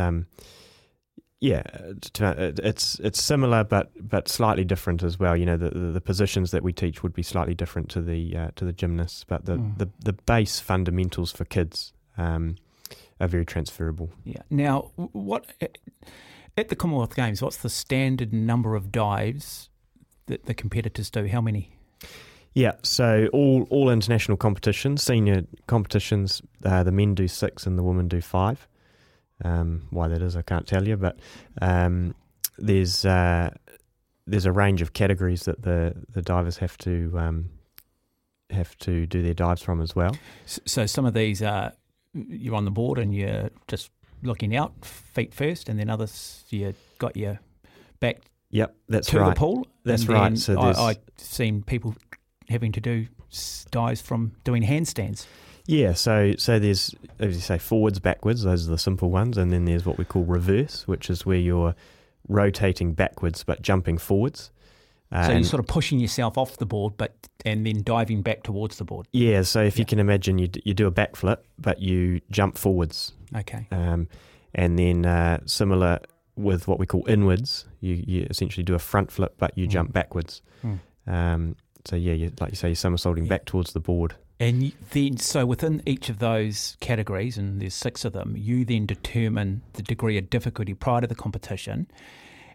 yeah, 1.41 1.63
it's 1.75 2.99
it's 3.01 3.23
similar 3.23 3.65
but 3.65 3.91
but 3.99 4.29
slightly 4.29 4.65
different 4.65 5.03
as 5.03 5.19
well. 5.19 5.35
You 5.35 5.47
know, 5.47 5.57
the, 5.57 5.71
the, 5.71 5.93
the 5.93 6.01
positions 6.01 6.51
that 6.51 6.63
we 6.63 6.73
teach 6.73 7.03
would 7.03 7.15
be 7.15 7.23
slightly 7.23 7.55
different 7.55 7.89
to 7.91 8.03
the 8.03 8.37
uh, 8.37 8.51
to 8.57 8.67
the 8.67 8.75
gymnasts, 8.75 9.25
but 9.25 9.47
the, 9.47 9.57
mm. 9.57 9.79
the, 9.79 9.89
the 10.05 10.13
base 10.13 10.61
fundamentals 10.61 11.33
for 11.33 11.47
kids 11.47 11.95
um, 12.19 12.57
are 13.21 13.29
very 13.29 13.47
transferable. 13.47 14.11
Yeah. 14.25 14.43
Now, 14.51 14.91
what 14.97 15.47
at 16.59 16.69
the 16.69 16.77
Commonwealth 16.77 17.17
Games? 17.17 17.41
What's 17.41 17.57
the 17.57 17.71
standard 17.71 18.35
number 18.35 18.77
of 18.77 18.93
dives 18.93 19.71
that 20.27 20.45
the 20.45 20.53
competitors 20.53 21.09
do? 21.09 21.27
How 21.27 21.41
many? 21.41 21.73
Yeah, 22.53 22.73
so 22.83 23.31
all 23.33 23.67
all 23.71 23.89
international 23.89 24.37
competitions, 24.37 25.03
senior 25.03 25.45
competitions, 25.69 26.43
uh, 26.67 26.83
the 26.83 26.93
men 26.93 27.15
do 27.15 27.29
six 27.29 27.67
and 27.67 27.79
the 27.79 27.83
women 27.83 28.09
do 28.09 28.21
five. 28.21 28.67
Um, 29.45 29.87
why 29.91 30.09
that 30.09 30.23
is, 30.23 30.37
I 30.37 30.43
can't 30.43 30.67
tell 30.67 30.87
you, 30.87 30.97
but 30.97 31.19
um, 31.63 32.15
there's 32.59 33.05
uh, 33.05 33.51
there's 34.27 34.47
a 34.47 34.53
range 34.53 34.83
of 34.83 34.93
categories 34.93 35.45
that 35.45 35.63
the, 35.63 35.95
the 36.13 36.23
divers 36.23 36.59
have 36.59 36.77
to 36.79 37.13
um, 37.17 37.51
have 38.51 38.77
to 38.79 39.07
do 39.07 39.23
their 39.23 39.35
dives 39.35 39.63
from 39.63 39.81
as 39.81 39.97
well. 39.97 40.17
So 40.47 40.87
some 40.87 41.05
of 41.05 41.15
these 41.15 41.43
are 41.43 41.73
you're 42.13 42.55
on 42.55 42.65
the 42.65 42.71
board 42.71 42.99
and 42.99 43.15
you're 43.15 43.51
just 43.69 43.91
looking 44.23 44.55
out 44.55 44.85
feet 44.85 45.33
first, 45.33 45.69
and 45.69 45.79
then 45.79 45.89
others 45.89 46.45
you 46.51 46.75
got 46.99 47.17
your 47.17 47.41
back. 48.01 48.19
Yep, 48.51 48.75
that's 48.89 49.09
to 49.09 49.21
right. 49.21 49.29
the 49.29 49.39
pool. 49.39 49.67
That's 49.85 50.07
right. 50.07 50.37
So 50.37 50.59
I, 50.61 50.91
I've 50.91 50.99
seen 51.17 51.63
people 51.63 51.95
having 52.49 52.73
to 52.73 52.81
do 52.81 53.07
dives 53.71 54.01
from 54.01 54.33
doing 54.45 54.65
handstands. 54.65 55.27
Yeah, 55.67 55.95
so 55.95 56.35
so 56.39 56.59
there's 56.59 56.95
as 57.19 57.35
you 57.35 57.41
say 57.41 57.59
forwards, 57.59 57.99
backwards. 57.99 58.43
Those 58.43 58.67
are 58.67 58.71
the 58.71 58.79
simple 58.79 59.11
ones, 59.11 59.37
and 59.37 59.53
then 59.53 59.65
there's 59.65 59.87
what 59.87 59.99
we 59.99 60.05
call 60.05 60.25
reverse, 60.25 60.87
which 60.89 61.11
is 61.11 61.25
where 61.25 61.39
you're 61.39 61.75
rotating 62.29 62.93
backwards 62.93 63.43
but 63.43 63.63
jumping 63.63 63.99
forwards. 63.99 64.51
Uh, 65.13 65.27
so 65.27 65.33
you're 65.33 65.43
sort 65.43 65.61
of 65.61 65.67
pushing 65.67 65.99
yourself 65.99 66.39
off 66.39 66.57
the 66.59 66.67
board, 66.67 66.95
but 66.97 67.15
and 67.45 67.67
then 67.67 67.83
diving 67.83 68.23
back 68.23 68.43
towards 68.43 68.77
the 68.79 68.85
board. 68.85 69.09
Yeah. 69.13 69.43
So 69.43 69.63
if 69.63 69.77
yeah. 69.77 69.81
you 69.81 69.87
can 69.87 69.99
imagine, 69.99 70.39
you 70.39 70.49
d- 70.49 70.63
you 70.65 70.75
do 70.75 70.87
a 70.87 70.93
backflip, 70.93 71.39
but 71.59 71.81
you 71.81 72.21
jump 72.31 72.57
forwards. 72.57 73.13
Okay. 73.37 73.67
Um, 73.73 74.09
and 74.55 74.79
then 74.79 75.07
uh, 75.07 75.41
similar 75.47 76.01
with 76.37 76.69
what 76.69 76.79
we 76.79 76.87
call 76.87 77.05
inwards, 77.09 77.67
you, 77.81 78.03
you 78.07 78.27
essentially 78.31 78.63
do 78.63 78.75
a 78.75 78.79
front 78.79 79.11
flip, 79.11 79.35
but 79.39 79.57
you 79.57 79.67
mm. 79.67 79.71
jump 79.71 79.93
backwards. 79.93 80.43
Mm. 80.65 80.79
Um, 81.07 81.57
so 81.85 81.97
yeah, 81.97 82.13
you, 82.13 82.33
like 82.41 82.51
you 82.51 82.57
say, 82.57 82.69
you're 82.69 82.77
somersaulting 82.77 83.25
yeah. 83.25 83.31
back 83.31 83.45
towards 83.47 83.73
the 83.73 83.81
board. 83.81 84.15
And 84.41 84.73
then, 84.93 85.19
so 85.19 85.45
within 85.45 85.83
each 85.85 86.09
of 86.09 86.19
those 86.19 86.79
categories, 86.81 87.37
and 87.37 87.61
there's 87.61 87.75
six 87.75 88.07
of 88.07 88.15
them, 88.15 88.35
you 88.39 88.65
then 88.65 88.87
determine 88.87 89.61
the 89.75 89.83
degree 89.83 90.17
of 90.17 90.31
difficulty 90.31 90.73
prior 90.73 91.03
to 91.03 91.07
the 91.07 91.15
competition 91.15 91.87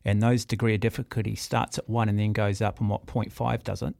and 0.04 0.22
those 0.22 0.46
degree 0.46 0.76
of 0.76 0.82
difficulty 0.82 1.36
starts 1.36 1.78
at 1.78 1.90
one 1.90 2.08
and 2.10 2.20
then 2.20 2.32
goes 2.32 2.62
up, 2.62 2.80
and 2.80 2.90
what 2.90 3.06
0.5 3.08 3.64
does 3.64 3.82
it? 3.82 3.96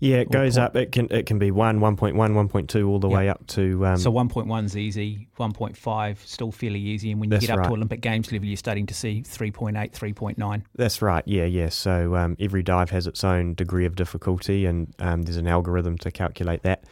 Yeah, 0.00 0.16
it 0.16 0.30
goes 0.30 0.56
point, 0.56 0.64
up. 0.64 0.76
It 0.76 0.92
can 0.92 1.08
it 1.10 1.26
can 1.26 1.38
be 1.38 1.50
one, 1.50 1.78
1.1, 1.78 2.14
1.2, 2.14 2.88
all 2.88 2.98
the 2.98 3.08
way 3.08 3.28
up 3.28 3.46
to. 3.48 3.86
Um, 3.86 3.96
so 3.98 4.10
1.1 4.10 4.64
is 4.64 4.76
easy, 4.76 5.28
1.5 5.38 6.26
still 6.26 6.50
fairly 6.50 6.80
easy, 6.80 7.10
and 7.10 7.20
when 7.20 7.30
you 7.30 7.38
get 7.38 7.50
up 7.50 7.58
right. 7.58 7.68
to 7.68 7.74
Olympic 7.74 8.00
Games 8.00 8.32
level, 8.32 8.48
you're 8.48 8.56
starting 8.56 8.86
to 8.86 8.94
see 8.94 9.22
3.8, 9.22 9.74
3.9. 9.92 10.62
That's 10.74 11.02
right. 11.02 11.22
Yeah, 11.26 11.44
yeah. 11.44 11.68
So 11.68 12.16
um, 12.16 12.34
every 12.40 12.62
dive 12.62 12.90
has 12.90 13.06
its 13.06 13.22
own 13.22 13.52
degree 13.52 13.84
of 13.84 13.94
difficulty, 13.94 14.64
and 14.64 14.94
um, 15.00 15.22
there's 15.22 15.36
an 15.36 15.46
algorithm 15.46 15.98
to 15.98 16.10
calculate 16.10 16.62
that, 16.62 16.84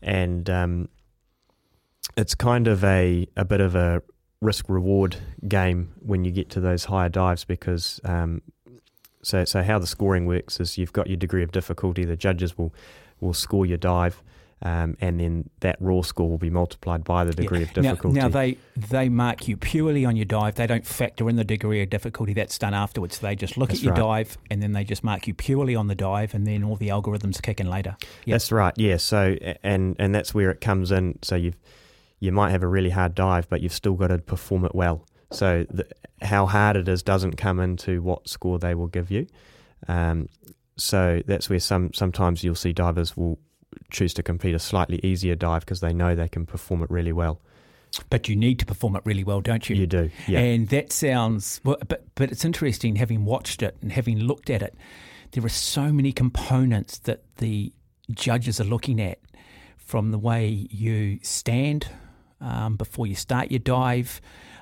and 0.00 0.48
um, 0.48 0.88
it's 2.16 2.36
kind 2.36 2.68
of 2.68 2.84
a 2.84 3.26
a 3.36 3.44
bit 3.44 3.60
of 3.60 3.74
a 3.74 4.00
risk 4.40 4.68
reward 4.68 5.16
game 5.48 5.92
when 6.00 6.24
you 6.24 6.30
get 6.30 6.50
to 6.50 6.60
those 6.60 6.84
higher 6.84 7.08
dives 7.08 7.44
because 7.44 8.00
um, 8.04 8.42
so 9.24 9.44
so 9.44 9.62
how 9.62 9.78
the 9.78 9.86
scoring 9.86 10.26
works 10.26 10.60
is 10.60 10.78
you've 10.78 10.92
got 10.92 11.06
your 11.06 11.16
degree 11.16 11.42
of 11.42 11.52
difficulty. 11.52 12.04
The 12.04 12.16
judges 12.16 12.56
will 12.56 12.72
will 13.20 13.34
score 13.34 13.66
your 13.66 13.78
dive. 13.78 14.22
Um, 14.62 14.96
and 15.00 15.20
then 15.20 15.50
that 15.60 15.76
raw 15.78 16.00
score 16.00 16.30
will 16.30 16.38
be 16.38 16.48
multiplied 16.48 17.04
by 17.04 17.24
the 17.24 17.32
degree 17.32 17.58
yeah. 17.58 17.64
of 17.66 17.72
difficulty. 17.74 18.18
Now, 18.18 18.22
now, 18.22 18.28
they 18.28 18.56
they 18.76 19.08
mark 19.10 19.46
you 19.46 19.58
purely 19.58 20.06
on 20.06 20.16
your 20.16 20.24
dive. 20.24 20.54
They 20.54 20.66
don't 20.66 20.86
factor 20.86 21.28
in 21.28 21.36
the 21.36 21.44
degree 21.44 21.82
of 21.82 21.90
difficulty 21.90 22.32
that's 22.32 22.56
done 22.56 22.72
afterwards. 22.72 23.18
They 23.18 23.34
just 23.36 23.58
look 23.58 23.70
that's 23.70 23.80
at 23.80 23.84
your 23.84 23.92
right. 23.92 24.24
dive 24.26 24.38
and 24.50 24.62
then 24.62 24.72
they 24.72 24.84
just 24.84 25.04
mark 25.04 25.26
you 25.26 25.34
purely 25.34 25.74
on 25.74 25.88
the 25.88 25.94
dive, 25.94 26.34
and 26.34 26.46
then 26.46 26.64
all 26.64 26.76
the 26.76 26.88
algorithms 26.88 27.42
kick 27.42 27.60
in 27.60 27.68
later. 27.68 27.96
Yep. 28.24 28.34
That's 28.34 28.52
right. 28.52 28.72
Yeah. 28.76 28.96
So 28.96 29.36
and 29.62 29.96
and 29.98 30.14
that's 30.14 30.32
where 30.32 30.50
it 30.50 30.62
comes 30.62 30.90
in. 30.90 31.18
So 31.20 31.34
you've 31.34 31.58
you 32.20 32.32
might 32.32 32.50
have 32.50 32.62
a 32.62 32.68
really 32.68 32.90
hard 32.90 33.14
dive, 33.14 33.48
but 33.50 33.60
you've 33.60 33.72
still 33.72 33.94
got 33.94 34.06
to 34.06 34.18
perform 34.18 34.64
it 34.64 34.74
well. 34.74 35.04
So 35.30 35.66
the, 35.70 35.86
how 36.22 36.46
hard 36.46 36.76
it 36.76 36.88
is 36.88 37.02
doesn't 37.02 37.36
come 37.36 37.60
into 37.60 38.02
what 38.02 38.28
score 38.28 38.58
they 38.58 38.74
will 38.74 38.86
give 38.86 39.10
you. 39.10 39.26
Um, 39.88 40.28
so 40.76 41.22
that's 41.26 41.48
where 41.50 41.60
some 41.60 41.92
sometimes 41.92 42.42
you'll 42.42 42.54
see 42.54 42.72
divers 42.72 43.16
will 43.16 43.38
choose 43.90 44.14
to 44.14 44.22
compete 44.22 44.54
a 44.54 44.58
slightly 44.58 45.00
easier 45.02 45.34
dive 45.34 45.60
because 45.60 45.80
they 45.80 45.92
know 45.92 46.14
they 46.14 46.28
can 46.28 46.46
perform 46.46 46.82
it 46.82 46.90
really 46.90 47.12
well. 47.12 47.40
But 48.10 48.28
you 48.28 48.34
need 48.34 48.58
to 48.58 48.66
perform 48.66 48.96
it 48.96 49.02
really 49.04 49.22
well, 49.22 49.40
don't 49.40 49.68
you? 49.70 49.76
You 49.76 49.86
do, 49.86 50.10
yeah. 50.26 50.40
And 50.40 50.68
that 50.70 50.92
sounds, 50.92 51.60
well, 51.64 51.76
but 51.86 52.04
but 52.16 52.32
it's 52.32 52.44
interesting 52.44 52.96
having 52.96 53.24
watched 53.24 53.62
it 53.62 53.76
and 53.82 53.92
having 53.92 54.18
looked 54.18 54.50
at 54.50 54.62
it. 54.62 54.74
There 55.30 55.44
are 55.44 55.48
so 55.48 55.92
many 55.92 56.12
components 56.12 56.98
that 57.00 57.22
the 57.36 57.72
judges 58.10 58.60
are 58.60 58.64
looking 58.64 59.00
at, 59.00 59.18
from 59.76 60.10
the 60.10 60.18
way 60.18 60.66
you 60.70 61.18
stand, 61.22 61.88
um, 62.40 62.76
before 62.76 63.06
you 63.06 63.14
start 63.14 63.50
your 63.50 63.60
dive, 63.60 64.20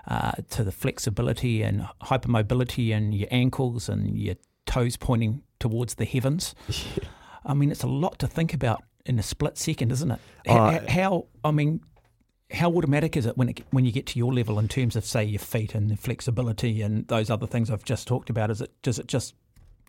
uh, 0.09 0.32
to 0.50 0.64
the 0.64 0.73
flexibility 0.73 1.62
and 1.62 1.87
hypermobility 2.02 2.90
in 2.90 3.12
your 3.12 3.28
ankles 3.30 3.88
and 3.88 4.18
your 4.18 4.35
toes 4.66 4.97
pointing 4.97 5.42
towards 5.59 5.94
the 5.94 6.04
heavens. 6.04 6.54
Yeah. 7.00 7.09
I 7.44 7.54
mean, 7.54 7.73
it's 7.73 7.82
a 7.82 7.88
lot 7.88 8.21
to 8.21 8.28
think 8.28 8.54
about 8.54 8.85
in 9.04 9.18
a 9.18 9.23
split 9.23 9.59
second, 9.59 9.90
isn't 9.90 10.12
it? 10.12 10.21
Uh, 10.47 10.78
how, 10.87 11.26
I 11.42 11.50
mean, 11.50 11.80
how 12.52 12.71
automatic 12.71 13.16
is 13.16 13.26
it 13.26 13.37
when 13.37 13.49
it, 13.49 13.64
when 13.71 13.85
you 13.85 13.90
get 13.90 14.06
to 14.06 14.18
your 14.18 14.32
level 14.32 14.61
in 14.61 14.68
terms 14.68 14.94
of 14.94 15.04
say 15.04 15.25
your 15.25 15.40
feet 15.40 15.75
and 15.75 15.90
the 15.90 15.97
flexibility 15.97 16.82
and 16.82 17.09
those 17.09 17.30
other 17.30 17.49
things 17.49 17.68
I've 17.68 17.85
just 17.85 18.06
talked 18.06 18.30
about? 18.30 18.50
Is 18.50 18.61
it 18.61 18.71
does 18.82 19.00
it 19.00 19.09
just 19.09 19.35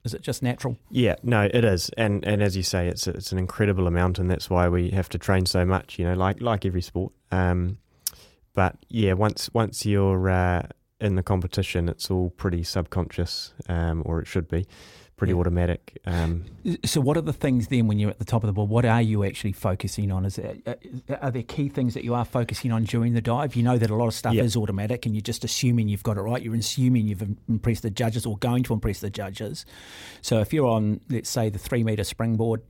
is 0.03 0.13
it 0.13 0.22
just 0.22 0.43
natural? 0.43 0.77
Yeah, 0.89 1.15
no, 1.24 1.43
it 1.53 1.63
is, 1.63 1.89
and 1.98 2.25
and 2.25 2.41
as 2.41 2.58
you 2.58 2.63
say, 2.63 2.88
it's 2.88 3.08
it's 3.08 3.32
an 3.32 3.38
incredible 3.38 3.88
amount, 3.88 4.20
and 4.20 4.29
that's 4.29 4.50
why 4.50 4.67
we 4.67 4.89
have 4.91 5.10
to 5.10 5.17
train 5.17 5.46
so 5.46 5.65
much. 5.65 5.98
You 6.00 6.05
know, 6.05 6.13
like 6.13 6.41
like 6.41 6.65
every 6.65 6.82
sport. 6.82 7.13
Um, 7.32 7.77
but 8.54 8.78
yeah, 8.90 9.14
once 9.14 9.50
once 9.54 9.86
you're 9.86 10.30
uh, 10.30 10.68
in 11.00 11.16
the 11.16 11.24
competition, 11.24 11.90
it's 11.90 12.10
all 12.10 12.30
pretty 12.32 12.64
subconscious, 12.64 13.54
um, 13.68 14.04
or 14.06 14.22
it 14.22 14.28
should 14.28 14.48
be 14.48 14.66
pretty 15.18 15.34
yeah. 15.34 15.40
automatic. 15.40 16.00
Um, 16.06 16.46
so, 16.86 17.00
what 17.02 17.18
are 17.18 17.22
the 17.22 17.34
things 17.34 17.68
then 17.68 17.88
when 17.88 18.00
you're 18.00 18.10
at 18.10 18.20
the 18.20 18.26
top 18.26 18.44
of 18.44 18.48
the 18.48 18.54
board? 18.54 18.70
What 18.70 18.86
are 18.86 19.02
you 19.02 19.24
actually 19.24 19.54
focusing 19.54 20.12
on? 20.12 20.26
Is 20.26 20.36
there, 20.36 20.56
uh, 20.66 21.16
are 21.22 21.32
there 21.32 21.44
key 21.44 21.70
things 21.70 21.94
that 21.94 22.04
you 22.04 22.14
are 22.14 22.26
focusing 22.26 22.72
on 22.72 22.84
during 22.84 23.14
the 23.14 23.22
dive? 23.22 23.56
You 23.56 23.64
know 23.64 23.78
that 23.78 23.90
a 23.90 23.96
lot 23.96 24.08
of 24.08 24.14
stuff 24.14 24.36
is 24.36 24.56
automatic, 24.56 25.06
and 25.06 25.16
you're 25.16 25.22
just 25.22 25.44
assuming 25.44 25.88
you've 25.88 26.04
got 26.04 26.18
it 26.18 26.22
right. 26.22 26.42
You're 26.42 26.56
assuming 26.56 27.08
you've 27.08 27.24
impressed 27.48 27.84
the 27.84 27.90
judges 27.90 28.26
or 28.26 28.38
going 28.38 28.64
to 28.64 28.74
impress 28.74 29.00
the 29.00 29.10
judges. 29.10 29.66
So, 30.22 30.40
if 30.40 30.54
you're 30.54 30.68
on, 30.68 31.02
let's 31.10 31.30
say, 31.30 31.50
the 31.50 31.60
three 31.60 31.84
meter 31.84 32.04
springboard, 32.04 32.62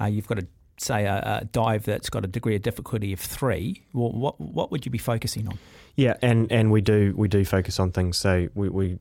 uh, 0.00 0.06
you've 0.06 0.26
got 0.26 0.38
to 0.38 0.46
say 0.78 1.04
a, 1.04 1.40
a, 1.42 1.44
dive 1.46 1.84
that's 1.84 2.10
got 2.10 2.24
a 2.24 2.28
degree 2.28 2.56
of 2.56 2.62
difficulty 2.62 3.12
of 3.12 3.20
three, 3.20 3.82
well, 3.92 4.12
what 4.12 4.40
what 4.40 4.70
would 4.70 4.84
you 4.84 4.90
be 4.90 4.98
focusing 4.98 5.48
on? 5.48 5.58
Yeah, 5.96 6.16
and, 6.20 6.50
and 6.52 6.70
we 6.70 6.82
do 6.82 7.14
we 7.16 7.28
do 7.28 7.44
focus 7.44 7.80
on 7.80 7.90
things. 7.92 8.18
So 8.18 8.48
we, 8.54 8.68
we 8.68 8.98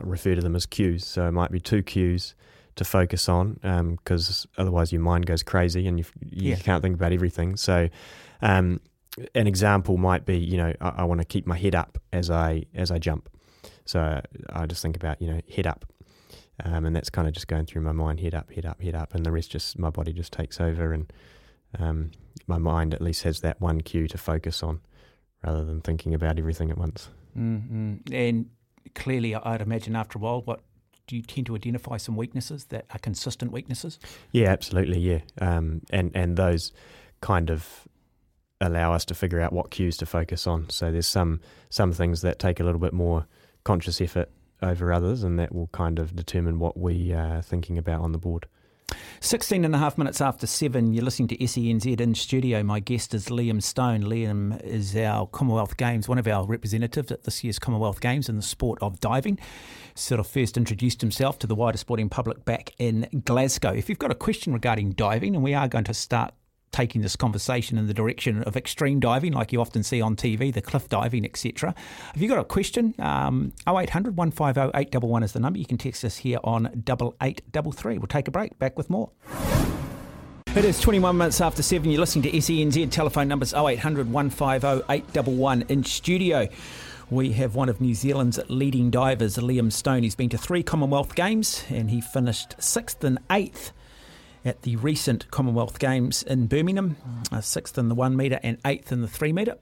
refer 0.00 0.34
to 0.34 0.40
them 0.40 0.56
as 0.56 0.66
cues. 0.66 1.06
So 1.06 1.26
it 1.28 1.32
might 1.32 1.50
be 1.50 1.60
two 1.60 1.82
cues 1.82 2.34
to 2.76 2.84
focus 2.84 3.28
on 3.28 3.54
because 3.98 4.46
um, 4.56 4.62
otherwise 4.62 4.92
your 4.92 5.02
mind 5.02 5.26
goes 5.26 5.42
crazy 5.42 5.86
and 5.86 5.98
you 5.98 6.04
you 6.30 6.50
yeah. 6.50 6.56
can't 6.56 6.82
think 6.82 6.94
about 6.94 7.12
everything. 7.12 7.56
So 7.56 7.90
um, 8.40 8.80
an 9.34 9.46
example 9.46 9.98
might 9.98 10.24
be 10.24 10.38
you 10.38 10.56
know 10.56 10.72
I, 10.80 10.88
I 10.98 11.04
want 11.04 11.20
to 11.20 11.26
keep 11.26 11.46
my 11.46 11.58
head 11.58 11.74
up 11.74 11.98
as 12.12 12.30
I 12.30 12.64
as 12.74 12.90
I 12.90 12.98
jump. 12.98 13.28
So 13.84 14.22
I 14.50 14.66
just 14.66 14.80
think 14.80 14.96
about 14.96 15.20
you 15.20 15.30
know 15.30 15.40
head 15.54 15.66
up 15.66 15.84
um, 16.64 16.84
and 16.84 16.94
that's 16.94 17.10
kind 17.10 17.28
of 17.28 17.34
just 17.34 17.48
going 17.48 17.66
through 17.66 17.82
my 17.82 17.92
mind, 17.92 18.20
head 18.20 18.34
up, 18.34 18.52
head 18.52 18.66
up, 18.66 18.80
head 18.82 18.94
up, 18.94 19.14
and 19.14 19.24
the 19.24 19.32
rest 19.32 19.50
just 19.50 19.78
my 19.78 19.90
body 19.90 20.12
just 20.12 20.32
takes 20.32 20.60
over, 20.60 20.92
and 20.92 21.12
um, 21.78 22.10
my 22.46 22.58
mind 22.58 22.94
at 22.94 23.00
least 23.00 23.22
has 23.22 23.40
that 23.40 23.60
one 23.60 23.80
cue 23.80 24.08
to 24.08 24.18
focus 24.18 24.62
on, 24.62 24.80
rather 25.44 25.64
than 25.64 25.80
thinking 25.80 26.14
about 26.14 26.38
everything 26.38 26.70
at 26.70 26.78
once. 26.78 27.08
Mm-hmm. 27.36 28.12
And 28.12 28.50
clearly, 28.94 29.34
I'd 29.34 29.60
imagine 29.60 29.96
after 29.96 30.18
a 30.18 30.20
while, 30.20 30.42
what 30.42 30.60
do 31.06 31.16
you 31.16 31.22
tend 31.22 31.46
to 31.46 31.56
identify 31.56 31.96
some 31.96 32.16
weaknesses 32.16 32.66
that 32.66 32.86
are 32.90 32.98
consistent 32.98 33.52
weaknesses? 33.52 33.98
Yeah, 34.32 34.48
absolutely. 34.48 35.00
Yeah, 35.00 35.20
um, 35.40 35.82
and 35.90 36.10
and 36.14 36.36
those 36.36 36.72
kind 37.20 37.50
of 37.50 37.88
allow 38.60 38.92
us 38.92 39.04
to 39.06 39.14
figure 39.14 39.40
out 39.40 39.52
what 39.52 39.70
cues 39.70 39.96
to 39.98 40.06
focus 40.06 40.46
on. 40.46 40.68
So 40.70 40.90
there's 40.90 41.08
some 41.08 41.40
some 41.70 41.92
things 41.92 42.22
that 42.22 42.38
take 42.38 42.60
a 42.60 42.64
little 42.64 42.80
bit 42.80 42.92
more 42.92 43.26
conscious 43.64 44.00
effort 44.00 44.30
over 44.62 44.92
others, 44.92 45.22
and 45.22 45.38
that 45.38 45.54
will 45.54 45.68
kind 45.68 45.98
of 45.98 46.14
determine 46.14 46.58
what 46.58 46.76
we 46.76 47.12
are 47.12 47.42
thinking 47.42 47.78
about 47.78 48.00
on 48.02 48.12
the 48.12 48.18
board. 48.18 48.46
16 49.20 49.64
and 49.64 49.74
a 49.74 49.78
half 49.78 49.98
minutes 49.98 50.20
after 50.20 50.46
seven, 50.46 50.92
you're 50.92 51.04
listening 51.04 51.28
to 51.28 51.36
SENZ 51.36 52.00
in 52.00 52.14
studio. 52.14 52.62
My 52.62 52.80
guest 52.80 53.14
is 53.14 53.26
Liam 53.26 53.62
Stone. 53.62 54.02
Liam 54.02 54.60
is 54.62 54.96
our 54.96 55.26
Commonwealth 55.26 55.76
Games, 55.76 56.08
one 56.08 56.18
of 56.18 56.26
our 56.26 56.46
representatives 56.46 57.12
at 57.12 57.24
this 57.24 57.44
year's 57.44 57.58
Commonwealth 57.58 58.00
Games 58.00 58.28
in 58.28 58.36
the 58.36 58.42
sport 58.42 58.78
of 58.80 58.98
diving. 58.98 59.38
Sort 59.94 60.20
of 60.20 60.26
first 60.26 60.56
introduced 60.56 61.00
himself 61.02 61.38
to 61.40 61.46
the 61.46 61.54
wider 61.54 61.78
sporting 61.78 62.08
public 62.08 62.44
back 62.44 62.72
in 62.78 63.22
Glasgow. 63.24 63.72
If 63.72 63.88
you've 63.88 63.98
got 63.98 64.10
a 64.10 64.16
question 64.16 64.52
regarding 64.52 64.92
diving, 64.92 65.34
and 65.34 65.44
we 65.44 65.54
are 65.54 65.68
going 65.68 65.84
to 65.84 65.94
start 65.94 66.32
taking 66.72 67.02
this 67.02 67.16
conversation 67.16 67.78
in 67.78 67.86
the 67.86 67.94
direction 67.94 68.42
of 68.44 68.56
extreme 68.56 69.00
diving, 69.00 69.32
like 69.32 69.52
you 69.52 69.60
often 69.60 69.82
see 69.82 70.00
on 70.00 70.16
TV, 70.16 70.52
the 70.52 70.62
cliff 70.62 70.88
diving, 70.88 71.24
etc. 71.24 71.74
Have 72.12 72.22
you've 72.22 72.30
got 72.30 72.38
a 72.38 72.44
question? 72.44 72.94
Um, 72.98 73.52
0800 73.68 74.16
150 74.16 74.78
811 74.78 75.22
is 75.24 75.32
the 75.32 75.40
number. 75.40 75.58
You 75.58 75.66
can 75.66 75.78
text 75.78 76.04
us 76.04 76.16
here 76.18 76.38
on 76.44 76.66
8833. 76.66 77.98
We'll 77.98 78.06
take 78.06 78.28
a 78.28 78.30
break. 78.30 78.58
Back 78.58 78.76
with 78.76 78.90
more. 78.90 79.10
It 80.56 80.64
is 80.64 80.80
21 80.80 81.16
minutes 81.16 81.40
after 81.40 81.62
7. 81.62 81.88
You're 81.88 82.00
listening 82.00 82.24
to 82.24 82.36
SENZ. 82.36 82.90
Telephone 82.90 83.28
numbers 83.28 83.54
0800 83.54 84.10
150 84.10 84.84
811 84.92 85.66
in 85.68 85.84
studio. 85.84 86.48
We 87.10 87.32
have 87.32 87.56
one 87.56 87.68
of 87.68 87.80
New 87.80 87.94
Zealand's 87.94 88.38
leading 88.48 88.90
divers, 88.90 89.36
Liam 89.36 89.72
Stone. 89.72 90.04
He's 90.04 90.14
been 90.14 90.28
to 90.30 90.38
three 90.38 90.62
Commonwealth 90.62 91.14
Games 91.14 91.64
and 91.68 91.90
he 91.90 92.00
finished 92.00 92.54
sixth 92.60 93.02
and 93.02 93.18
eighth 93.30 93.72
at 94.44 94.62
the 94.62 94.76
recent 94.76 95.30
Commonwealth 95.30 95.78
Games 95.78 96.22
in 96.22 96.46
Birmingham, 96.46 96.96
uh, 97.30 97.40
sixth 97.40 97.76
in 97.78 97.88
the 97.88 97.94
one 97.94 98.16
metre 98.16 98.40
and 98.42 98.58
eighth 98.64 98.92
in 98.92 99.02
the 99.02 99.08
three 99.08 99.32
metre. 99.32 99.56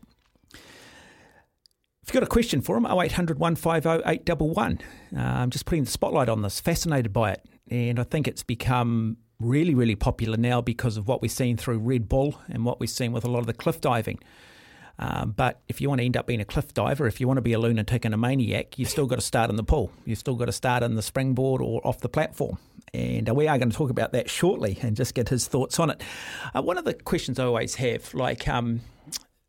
If 0.55 2.15
you've 2.15 2.21
got 2.21 2.23
a 2.23 2.31
question 2.31 2.63
for 2.63 2.77
him, 2.77 2.87
0800 2.87 3.39
150 3.39 4.09
811. 4.09 4.81
Uh, 5.15 5.21
I'm 5.21 5.51
just 5.51 5.67
putting 5.67 5.85
the 5.85 5.91
spotlight 5.91 6.29
on 6.29 6.43
this, 6.43 6.59
fascinated 6.61 7.13
by 7.13 7.33
it. 7.33 7.45
And 7.71 8.01
I 8.01 8.03
think 8.05 8.27
it's 8.27 8.43
become 8.43 9.19
really, 9.41 9.75
really 9.75 9.95
popular 9.95 10.37
now 10.37 10.61
because 10.61 10.97
of 10.97 11.07
what 11.07 11.21
we've 11.21 11.31
seen 11.31 11.57
through 11.57 11.79
Red 11.79 12.09
Bull 12.09 12.41
and 12.49 12.65
what 12.65 12.81
we've 12.81 12.91
seen 12.91 13.13
with 13.13 13.25
a 13.25 13.31
lot 13.31 13.41
of 13.41 13.47
the 13.47 13.53
cliff 13.53 13.81
diving. 13.81 14.19
Um, 14.99 15.33
but 15.37 15.61
if 15.69 15.81
you 15.81 15.89
want 15.89 16.01
to 16.01 16.05
end 16.05 16.17
up 16.17 16.27
being 16.27 16.41
a 16.41 16.45
cliff 16.45 16.75
diver, 16.75 17.07
if 17.07 17.21
you 17.21 17.29
want 17.29 17.37
to 17.37 17.43
be 17.43 17.53
a 17.53 17.59
lunatic 17.59 18.05
and 18.05 18.15
a 18.15 18.17
maniac, 18.17 18.79
you've 18.79 18.89
still 18.89 19.07
got 19.07 19.17
to 19.17 19.21
start 19.21 19.49
in 19.49 19.57
the 19.57 19.63
pool. 19.63 19.93
You've 20.05 20.19
still 20.19 20.35
got 20.35 20.47
to 20.47 20.53
start 20.53 20.83
in 20.83 20.97
the 20.97 21.03
springboard 21.03 21.63
or 21.63 21.87
off 21.87 22.01
the 22.01 22.09
platform. 22.09 22.59
And 22.95 23.29
uh, 23.29 23.35
we 23.35 23.49
are 23.49 23.59
going 23.59 23.71
to 23.71 23.77
talk 23.77 23.91
about 23.91 24.13
that 24.13 24.31
shortly 24.31 24.79
and 24.83 24.97
just 24.97 25.15
get 25.15 25.29
his 25.29 25.47
thoughts 25.47 25.79
on 25.79 25.91
it. 25.91 26.03
Uh, 26.55 26.63
one 26.63 26.79
of 26.79 26.85
the 26.85 26.95
questions 26.95 27.39
I 27.39 27.45
always 27.45 27.75
have, 27.77 28.13
like 28.15 28.49
um, 28.49 28.81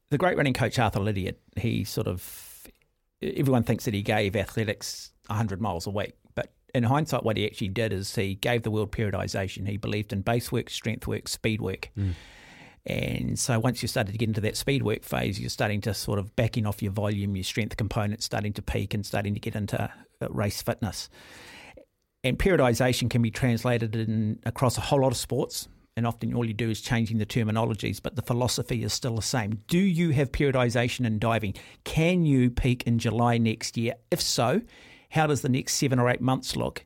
the 0.09 0.17
great 0.17 0.37
running 0.37 0.53
coach 0.53 0.79
Arthur 0.79 0.99
Lydiard, 0.99 1.35
he 1.55 1.83
sort 1.83 2.07
of, 2.07 2.67
everyone 3.21 3.63
thinks 3.63 3.85
that 3.85 3.93
he 3.93 4.01
gave 4.01 4.35
athletics 4.35 5.11
100 5.27 5.61
miles 5.61 5.87
a 5.87 5.91
week. 5.91 6.13
But 6.35 6.51
in 6.73 6.83
hindsight, 6.83 7.23
what 7.23 7.37
he 7.37 7.45
actually 7.45 7.69
did 7.69 7.93
is 7.93 8.13
he 8.15 8.35
gave 8.35 8.63
the 8.63 8.71
world 8.71 8.91
periodization. 8.91 9.67
He 9.67 9.77
believed 9.77 10.13
in 10.13 10.21
base 10.21 10.51
work, 10.51 10.69
strength 10.69 11.07
work, 11.07 11.27
speed 11.27 11.61
work. 11.61 11.89
Mm. 11.97 12.13
And 12.85 13.37
so 13.37 13.59
once 13.59 13.81
you 13.81 13.87
started 13.87 14.13
to 14.13 14.17
get 14.17 14.29
into 14.29 14.41
that 14.41 14.57
speed 14.57 14.83
work 14.83 15.03
phase, 15.03 15.39
you're 15.39 15.49
starting 15.49 15.81
to 15.81 15.93
sort 15.93 16.17
of 16.17 16.35
backing 16.35 16.65
off 16.65 16.81
your 16.81 16.91
volume, 16.91 17.35
your 17.35 17.43
strength 17.43 17.77
components 17.77 18.25
starting 18.25 18.53
to 18.53 18.61
peak 18.61 18.93
and 18.93 19.05
starting 19.05 19.33
to 19.33 19.39
get 19.39 19.55
into 19.55 19.91
uh, 20.21 20.27
race 20.29 20.61
fitness. 20.61 21.09
And 22.23 22.37
periodization 22.37 23.09
can 23.09 23.21
be 23.21 23.31
translated 23.31 23.95
in 23.95 24.39
across 24.45 24.77
a 24.77 24.81
whole 24.81 25.01
lot 25.01 25.11
of 25.11 25.17
sports. 25.17 25.67
And 25.95 26.07
often 26.07 26.33
all 26.33 26.45
you 26.45 26.53
do 26.53 26.69
is 26.69 26.79
changing 26.79 27.17
the 27.17 27.25
terminologies, 27.25 28.01
but 28.01 28.15
the 28.15 28.21
philosophy 28.21 28.83
is 28.83 28.93
still 28.93 29.15
the 29.15 29.21
same. 29.21 29.63
Do 29.67 29.77
you 29.77 30.11
have 30.11 30.31
periodization 30.31 31.05
in 31.05 31.19
diving? 31.19 31.55
Can 31.83 32.25
you 32.25 32.49
peak 32.49 32.83
in 32.83 32.99
July 32.99 33.37
next 33.37 33.75
year? 33.75 33.95
If 34.09 34.21
so, 34.21 34.61
how 35.09 35.27
does 35.27 35.41
the 35.41 35.49
next 35.49 35.75
seven 35.75 35.99
or 35.99 36.09
eight 36.09 36.21
months 36.21 36.55
look? 36.55 36.85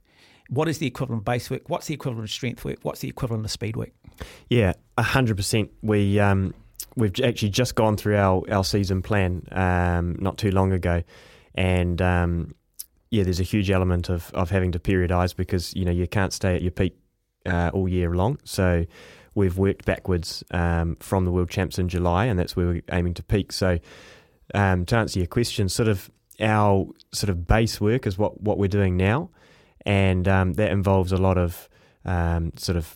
What 0.49 0.67
is 0.67 0.79
the 0.79 0.87
equivalent 0.87 1.21
of 1.21 1.25
base 1.25 1.49
work? 1.49 1.69
What's 1.69 1.87
the 1.87 1.93
equivalent 1.93 2.25
of 2.25 2.31
strength 2.31 2.65
work? 2.65 2.79
What's 2.81 3.01
the 3.01 3.07
equivalent 3.07 3.45
of 3.45 3.51
speed 3.51 3.75
work? 3.75 3.91
Yeah, 4.49 4.73
hundred 4.97 5.37
percent. 5.37 5.71
We 5.81 6.19
um, 6.19 6.53
we've 6.95 7.13
actually 7.23 7.49
just 7.49 7.75
gone 7.75 7.97
through 7.97 8.17
our, 8.17 8.43
our 8.51 8.63
season 8.63 9.01
plan 9.01 9.47
um, 9.51 10.15
not 10.19 10.37
too 10.37 10.51
long 10.51 10.71
ago, 10.71 11.03
and 11.55 12.01
um, 12.01 12.55
yeah, 13.13 13.21
there's 13.21 13.39
a 13.39 13.43
huge 13.43 13.69
element 13.69 14.09
of, 14.09 14.31
of 14.33 14.49
having 14.49 14.71
to 14.71 14.79
periodise 14.79 15.35
because 15.35 15.71
you 15.75 15.85
know 15.85 15.91
you 15.91 16.07
can't 16.07 16.33
stay 16.33 16.55
at 16.55 16.63
your 16.63 16.71
peak 16.71 16.97
uh, 17.45 17.69
all 17.71 17.87
year 17.87 18.09
long. 18.09 18.39
So 18.43 18.87
we've 19.35 19.55
worked 19.55 19.85
backwards 19.85 20.43
um, 20.49 20.95
from 20.99 21.23
the 21.23 21.31
world 21.31 21.51
champs 21.51 21.77
in 21.77 21.89
July, 21.89 22.25
and 22.25 22.39
that's 22.39 22.55
where 22.55 22.65
we're 22.65 22.81
aiming 22.91 23.13
to 23.13 23.23
peak. 23.23 23.51
So 23.51 23.77
um, 24.55 24.85
to 24.85 24.95
answer 24.95 25.19
your 25.19 25.27
question, 25.27 25.69
sort 25.69 25.89
of 25.89 26.09
our 26.39 26.87
sort 27.11 27.29
of 27.29 27.45
base 27.45 27.79
work 27.79 28.07
is 28.07 28.17
what 28.17 28.41
what 28.41 28.57
we're 28.57 28.67
doing 28.67 28.97
now, 28.97 29.29
and 29.85 30.27
um, 30.27 30.53
that 30.53 30.71
involves 30.71 31.11
a 31.11 31.17
lot 31.17 31.37
of 31.37 31.69
um, 32.05 32.51
sort 32.57 32.77
of 32.77 32.95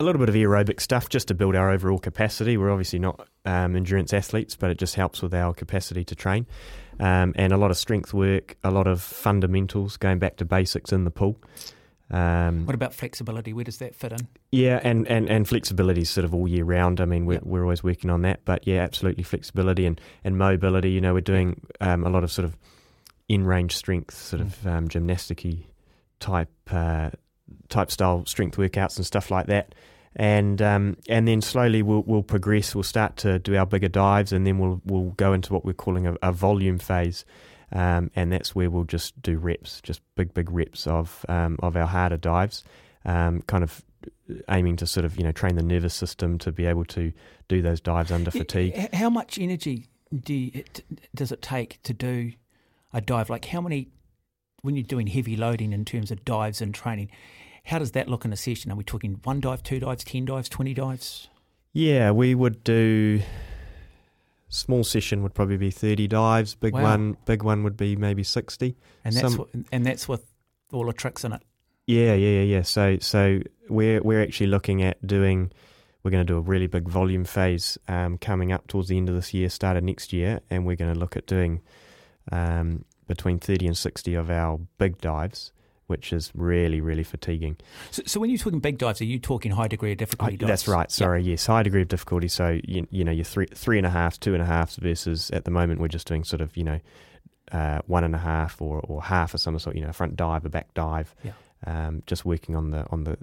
a 0.00 0.02
little 0.02 0.18
bit 0.18 0.28
of 0.28 0.34
aerobic 0.34 0.80
stuff 0.80 1.08
just 1.08 1.28
to 1.28 1.34
build 1.34 1.54
our 1.54 1.70
overall 1.70 2.00
capacity. 2.00 2.56
We're 2.56 2.72
obviously 2.72 2.98
not 2.98 3.28
um, 3.46 3.76
endurance 3.76 4.12
athletes, 4.12 4.56
but 4.56 4.70
it 4.70 4.78
just 4.78 4.94
helps 4.94 5.22
with 5.22 5.32
our 5.32 5.54
capacity 5.54 6.04
to 6.04 6.14
train. 6.14 6.46
Um, 6.98 7.34
and 7.36 7.52
a 7.52 7.56
lot 7.56 7.70
of 7.70 7.76
strength 7.76 8.12
work, 8.14 8.56
a 8.64 8.70
lot 8.70 8.86
of 8.86 9.02
fundamentals, 9.02 9.96
going 9.96 10.18
back 10.18 10.36
to 10.36 10.44
basics 10.44 10.92
in 10.92 11.04
the 11.04 11.10
pool. 11.10 11.38
Um, 12.10 12.66
what 12.66 12.74
about 12.74 12.94
flexibility? 12.94 13.52
Where 13.52 13.64
does 13.64 13.78
that 13.78 13.94
fit 13.94 14.12
in? 14.12 14.28
Yeah, 14.52 14.80
and, 14.82 15.06
and, 15.08 15.28
and 15.28 15.48
flexibility 15.48 16.02
is 16.02 16.10
sort 16.10 16.24
of 16.24 16.34
all 16.34 16.46
year 16.46 16.64
round. 16.64 17.00
I 17.00 17.04
mean, 17.04 17.26
we're, 17.26 17.34
yep. 17.34 17.42
we're 17.42 17.62
always 17.62 17.82
working 17.82 18.10
on 18.10 18.22
that. 18.22 18.40
But 18.44 18.66
yeah, 18.66 18.82
absolutely 18.82 19.24
flexibility 19.24 19.86
and, 19.86 20.00
and 20.24 20.38
mobility. 20.38 20.90
You 20.90 21.00
know, 21.00 21.14
we're 21.14 21.20
doing 21.20 21.60
um, 21.80 22.06
a 22.06 22.10
lot 22.10 22.24
of 22.24 22.30
sort 22.30 22.44
of 22.44 22.56
in 23.28 23.44
range 23.44 23.76
strength, 23.76 24.14
sort 24.14 24.42
mm. 24.42 24.46
of 24.46 24.66
um, 24.66 24.88
gymnasticy 24.88 25.64
type 26.20 26.50
uh, 26.70 27.10
type 27.68 27.90
style 27.90 28.24
strength 28.26 28.56
workouts 28.56 28.96
and 28.96 29.04
stuff 29.04 29.30
like 29.30 29.46
that. 29.46 29.74
And 30.18 30.62
um, 30.62 30.96
and 31.10 31.28
then 31.28 31.42
slowly 31.42 31.82
we'll, 31.82 32.02
we'll 32.06 32.22
progress. 32.22 32.74
We'll 32.74 32.84
start 32.84 33.18
to 33.18 33.38
do 33.38 33.54
our 33.54 33.66
bigger 33.66 33.88
dives, 33.88 34.32
and 34.32 34.46
then 34.46 34.58
we'll 34.58 34.80
we'll 34.86 35.10
go 35.10 35.34
into 35.34 35.52
what 35.52 35.64
we're 35.64 35.74
calling 35.74 36.06
a, 36.06 36.16
a 36.22 36.32
volume 36.32 36.78
phase, 36.78 37.26
um, 37.70 38.10
and 38.16 38.32
that's 38.32 38.54
where 38.54 38.70
we'll 38.70 38.84
just 38.84 39.20
do 39.20 39.36
reps, 39.36 39.82
just 39.82 40.00
big 40.14 40.32
big 40.32 40.50
reps 40.50 40.86
of 40.86 41.26
um, 41.28 41.56
of 41.62 41.76
our 41.76 41.86
harder 41.86 42.16
dives, 42.16 42.64
um, 43.04 43.42
kind 43.42 43.62
of 43.62 43.84
aiming 44.48 44.76
to 44.76 44.86
sort 44.86 45.04
of 45.04 45.16
you 45.18 45.22
know 45.22 45.32
train 45.32 45.56
the 45.56 45.62
nervous 45.62 45.94
system 45.94 46.38
to 46.38 46.50
be 46.50 46.64
able 46.64 46.86
to 46.86 47.12
do 47.48 47.60
those 47.60 47.80
dives 47.82 48.10
under 48.10 48.30
fatigue. 48.30 48.94
How 48.94 49.10
much 49.10 49.38
energy 49.38 49.86
do 50.18 50.32
you, 50.32 50.64
does 51.14 51.30
it 51.30 51.42
take 51.42 51.82
to 51.82 51.92
do 51.92 52.32
a 52.92 53.02
dive? 53.02 53.28
Like 53.28 53.44
how 53.44 53.60
many 53.60 53.88
when 54.62 54.76
you're 54.76 54.82
doing 54.82 55.06
heavy 55.06 55.36
loading 55.36 55.72
in 55.72 55.84
terms 55.84 56.10
of 56.10 56.24
dives 56.24 56.60
and 56.60 56.74
training, 56.74 57.10
how 57.66 57.78
does 57.78 57.92
that 57.92 58.08
look 58.08 58.24
in 58.24 58.32
a 58.32 58.36
session? 58.36 58.70
Are 58.72 58.76
we 58.76 58.84
talking 58.84 59.20
one 59.24 59.40
dive, 59.40 59.62
two 59.62 59.80
dives, 59.80 60.04
10 60.04 60.24
dives, 60.24 60.48
20 60.48 60.72
dives? 60.74 61.28
Yeah, 61.72 62.12
we 62.12 62.34
would 62.34 62.64
do 62.64 63.20
small 64.48 64.84
session 64.84 65.22
would 65.22 65.34
probably 65.34 65.56
be 65.56 65.70
30 65.70 66.06
dives, 66.06 66.54
big 66.54 66.72
wow. 66.72 66.82
one 66.82 67.16
big 67.26 67.42
one 67.42 67.64
would 67.64 67.76
be 67.76 67.96
maybe 67.96 68.22
60. 68.22 68.76
And 69.04 69.14
that's 69.14 69.34
Some, 69.34 69.66
and 69.72 69.84
that's 69.84 70.08
with 70.08 70.24
all 70.72 70.86
the 70.86 70.92
tricks 70.92 71.24
in 71.24 71.32
it. 71.32 71.42
Yeah, 71.86 72.14
yeah, 72.14 72.40
yeah, 72.40 72.42
yeah. 72.42 72.62
So 72.62 72.98
so 73.00 73.40
we're 73.68 74.00
we're 74.00 74.22
actually 74.22 74.46
looking 74.48 74.82
at 74.82 75.04
doing 75.06 75.52
we're 76.02 76.12
going 76.12 76.24
to 76.24 76.32
do 76.32 76.38
a 76.38 76.40
really 76.40 76.68
big 76.68 76.88
volume 76.88 77.24
phase 77.24 77.76
um, 77.88 78.16
coming 78.16 78.52
up 78.52 78.68
towards 78.68 78.88
the 78.88 78.96
end 78.96 79.08
of 79.08 79.16
this 79.16 79.34
year, 79.34 79.48
start 79.48 79.76
of 79.76 79.82
next 79.82 80.12
year, 80.12 80.40
and 80.50 80.64
we're 80.64 80.76
going 80.76 80.94
to 80.94 80.98
look 80.98 81.16
at 81.16 81.26
doing 81.26 81.62
um, 82.30 82.84
between 83.08 83.40
30 83.40 83.66
and 83.66 83.76
60 83.76 84.14
of 84.14 84.30
our 84.30 84.60
big 84.78 85.00
dives, 85.00 85.52
which 85.86 86.12
is 86.12 86.32
really, 86.34 86.80
really 86.80 87.02
fatiguing. 87.02 87.56
So, 87.90 88.02
so 88.06 88.20
when 88.20 88.30
you're 88.30 88.38
talking 88.38 88.60
big 88.60 88.78
dives, 88.78 89.00
are 89.00 89.04
you 89.04 89.18
talking 89.18 89.52
high 89.52 89.68
degree 89.68 89.92
of 89.92 89.98
difficulty 89.98 90.36
dives? 90.36 90.48
That's 90.48 90.68
right. 90.68 90.90
Sorry, 90.90 91.22
yep. 91.22 91.30
yes, 91.30 91.46
high 91.46 91.62
degree 91.62 91.82
of 91.82 91.88
difficulty. 91.88 92.28
So, 92.28 92.60
you, 92.64 92.86
you 92.90 93.04
know, 93.04 93.12
you're 93.12 93.24
three, 93.24 93.46
three 93.46 93.78
and 93.78 93.86
a 93.86 93.90
half, 93.90 94.18
two 94.18 94.34
and 94.34 94.42
a 94.42 94.46
half 94.46 94.74
versus 94.76 95.30
at 95.30 95.44
the 95.44 95.50
moment 95.50 95.80
we're 95.80 95.88
just 95.88 96.06
doing 96.06 96.24
sort 96.24 96.40
of, 96.40 96.56
you 96.56 96.64
know, 96.64 96.80
uh, 97.52 97.80
one 97.86 98.04
and 98.04 98.14
a 98.14 98.18
half 98.18 98.60
or, 98.60 98.80
or 98.80 99.02
half 99.02 99.34
of 99.34 99.40
some 99.40 99.58
sort, 99.58 99.76
you 99.76 99.82
know, 99.82 99.92
front 99.92 100.16
dive, 100.16 100.44
a 100.44 100.48
back 100.48 100.74
dive. 100.74 101.14
Yeah. 101.22 101.32
Um, 101.66 102.02
just 102.06 102.24
working 102.24 102.54
on 102.54 102.70
the 102.70 102.86
on 102.90 103.04
the 103.04 103.16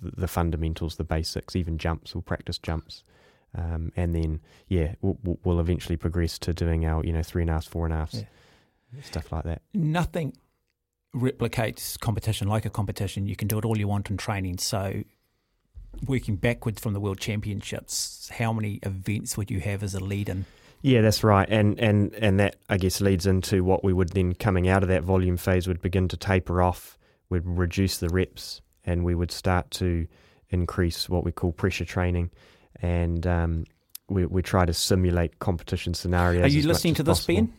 the 0.00 0.28
fundamentals, 0.28 0.94
the 0.94 1.04
basics, 1.04 1.56
even 1.56 1.76
jumps. 1.76 2.14
We'll 2.14 2.22
practice 2.22 2.56
jumps. 2.56 3.02
Um, 3.52 3.90
and 3.96 4.14
then 4.14 4.40
yeah, 4.68 4.94
we'll, 5.02 5.18
we'll, 5.42 5.58
eventually 5.58 5.96
progress 5.96 6.38
to 6.38 6.54
doing 6.54 6.86
our 6.86 7.04
you 7.04 7.12
know 7.12 7.24
three 7.24 7.42
and 7.42 7.50
a 7.50 7.54
half, 7.54 7.64
four 7.64 7.84
and 7.84 7.92
a 7.92 7.96
half, 7.96 8.14
yeah 8.14 8.22
stuff 9.02 9.32
like 9.32 9.44
that. 9.44 9.62
Nothing 9.74 10.36
replicates 11.14 11.98
competition 11.98 12.48
like 12.48 12.64
a 12.64 12.70
competition. 12.70 13.26
You 13.26 13.36
can 13.36 13.48
do 13.48 13.58
it 13.58 13.64
all 13.64 13.78
you 13.78 13.88
want 13.88 14.10
in 14.10 14.16
training. 14.16 14.58
So, 14.58 15.02
working 16.06 16.36
backwards 16.36 16.80
from 16.80 16.92
the 16.92 17.00
World 17.00 17.18
Championships, 17.18 18.30
how 18.38 18.52
many 18.52 18.80
events 18.82 19.36
would 19.36 19.50
you 19.50 19.60
have 19.60 19.82
as 19.82 19.94
a 19.94 20.00
lead 20.00 20.28
in? 20.28 20.46
Yeah, 20.82 21.02
that's 21.02 21.22
right, 21.22 21.46
and 21.50 21.78
and 21.78 22.14
and 22.14 22.40
that 22.40 22.56
I 22.70 22.78
guess 22.78 23.02
leads 23.02 23.26
into 23.26 23.62
what 23.62 23.84
we 23.84 23.92
would 23.92 24.10
then 24.10 24.34
coming 24.34 24.66
out 24.68 24.82
of 24.82 24.88
that 24.88 25.02
volume 25.02 25.36
phase 25.36 25.68
would 25.68 25.82
begin 25.82 26.08
to 26.08 26.16
taper 26.16 26.62
off. 26.62 26.96
We'd 27.28 27.42
reduce 27.44 27.98
the 27.98 28.08
reps, 28.08 28.62
and 28.86 29.04
we 29.04 29.14
would 29.14 29.30
start 29.30 29.70
to 29.72 30.06
increase 30.48 31.08
what 31.08 31.22
we 31.22 31.32
call 31.32 31.52
pressure 31.52 31.84
training, 31.84 32.30
and 32.80 33.26
um, 33.26 33.64
we 34.08 34.24
we 34.24 34.40
try 34.40 34.64
to 34.64 34.72
simulate 34.72 35.38
competition 35.38 35.92
scenarios. 35.92 36.44
Are 36.44 36.48
you 36.48 36.66
listening 36.66 36.94
to 36.94 37.02
this, 37.02 37.26
Ben? 37.26 37.52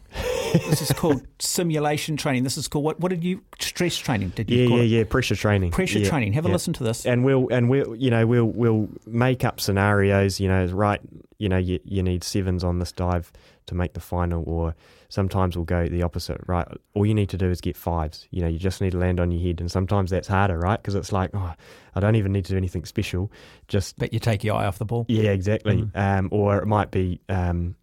This 0.54 0.82
is 0.82 0.92
called 0.92 1.26
simulation 1.40 2.18
training. 2.18 2.44
This 2.44 2.58
is 2.58 2.68
called 2.68 2.84
what? 2.84 3.00
What 3.00 3.10
did 3.10 3.24
you 3.24 3.42
stress 3.60 3.96
training? 3.98 4.30
Did 4.36 4.50
you? 4.50 4.64
Yeah, 4.64 4.76
yeah, 4.76 4.82
it? 4.82 4.86
yeah. 4.86 5.04
Pressure 5.06 5.36
training. 5.36 5.72
Pressure 5.72 6.00
yeah, 6.00 6.10
training. 6.10 6.34
Have 6.34 6.46
a 6.46 6.50
listen 6.50 6.74
to 6.74 6.84
this. 6.84 7.06
And 7.06 7.24
we'll 7.24 7.48
and 7.50 7.70
we'll 7.70 7.96
you 7.96 8.10
know 8.10 8.28
we'll 8.28 8.46
we'll 8.46 8.90
make 9.06 9.46
up 9.46 9.60
scenarios. 9.60 10.40
You 10.40 10.50
know, 10.50 10.66
right? 10.66 11.00
You 11.38 11.50
know, 11.50 11.58
you 11.58 11.80
you 11.86 12.04
need 12.04 12.24
sevens 12.24 12.64
on 12.64 12.80
this 12.80 12.92
dive 12.92 13.32
to 13.68 13.76
make 13.76 13.94
the 13.94 14.00
final, 14.00 14.44
or 14.46 14.76
sometimes 15.10 15.56
we'll 15.56 15.66
go 15.66 15.88
the 15.88 16.04
opposite. 16.04 16.42
Right? 16.46 16.68
All 16.94 17.06
you 17.06 17.14
need 17.14 17.30
to 17.30 17.38
do 17.38 17.50
is 17.50 17.62
get 17.62 17.78
fives. 17.78 18.28
You 18.32 18.42
know, 18.42 18.48
you 18.48 18.60
just 18.60 18.82
need 18.82 18.92
to 18.92 18.98
land 18.98 19.20
on 19.20 19.32
your 19.32 19.42
head, 19.42 19.62
and 19.62 19.72
sometimes 19.72 20.10
that's 20.10 20.28
harder, 20.28 20.58
right? 20.58 20.82
Because 20.82 20.96
it's 20.96 21.14
like, 21.14 21.32
oh, 21.34 21.54
I 21.96 22.00
don't 22.00 22.16
even 22.16 22.34
need 22.34 22.46
to 22.46 22.52
do 22.52 22.58
anything 22.58 22.84
special. 22.86 23.32
Just 23.70 23.98
but 23.98 24.12
you 24.12 24.20
take 24.20 24.44
your 24.44 24.56
eye 24.56 24.66
off 24.66 24.80
the 24.80 24.86
ball. 24.86 25.06
Yeah, 25.08 25.32
exactly. 25.32 25.84
Mm. 25.84 26.20
Um, 26.20 26.30
or 26.32 26.58
it 26.58 26.66
might 26.66 26.92
be. 26.92 27.22
Um, 27.30 27.76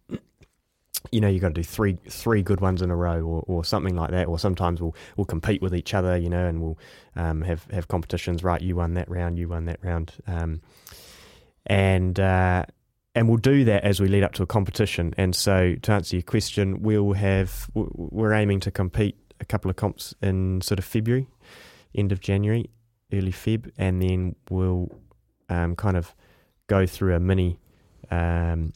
you 1.11 1.21
know 1.21 1.27
you've 1.27 1.41
got 1.41 1.49
to 1.49 1.53
do 1.53 1.63
three 1.63 1.97
three 2.07 2.41
good 2.41 2.61
ones 2.61 2.81
in 2.81 2.91
a 2.91 2.95
row 2.95 3.21
or, 3.21 3.43
or 3.47 3.63
something 3.63 3.95
like 3.95 4.11
that 4.11 4.27
or 4.27 4.37
sometimes 4.37 4.81
we'll 4.81 4.95
we'll 5.15 5.25
compete 5.25 5.61
with 5.61 5.73
each 5.73 5.93
other 5.93 6.17
you 6.17 6.29
know 6.29 6.45
and 6.45 6.61
we'll 6.61 6.77
um, 7.15 7.41
have 7.41 7.65
have 7.71 7.87
competitions 7.87 8.43
right 8.43 8.61
you 8.61 8.75
won 8.75 8.93
that 8.95 9.09
round 9.09 9.37
you 9.37 9.47
won 9.47 9.65
that 9.65 9.79
round 9.81 10.13
um, 10.27 10.61
and 11.65 12.19
uh, 12.19 12.65
and 13.15 13.27
we'll 13.27 13.37
do 13.37 13.65
that 13.65 13.83
as 13.83 13.99
we 13.99 14.07
lead 14.07 14.23
up 14.23 14.33
to 14.33 14.43
a 14.43 14.47
competition. 14.47 15.13
And 15.17 15.35
so 15.35 15.75
to 15.81 15.91
answer 15.91 16.15
your 16.15 16.23
question 16.23 16.81
we'll 16.81 17.13
have 17.13 17.69
we're 17.73 18.33
aiming 18.33 18.59
to 18.61 18.71
compete 18.71 19.17
a 19.39 19.45
couple 19.45 19.69
of 19.69 19.77
comps 19.77 20.13
in 20.21 20.61
sort 20.61 20.79
of 20.79 20.85
February 20.85 21.27
end 21.95 22.11
of 22.11 22.19
January 22.19 22.69
early 23.11 23.31
Feb 23.31 23.71
and 23.77 24.01
then 24.01 24.35
we'll 24.49 24.89
um, 25.49 25.75
kind 25.75 25.97
of 25.97 26.13
go 26.67 26.85
through 26.85 27.15
a 27.15 27.19
mini 27.19 27.59
um, 28.11 28.71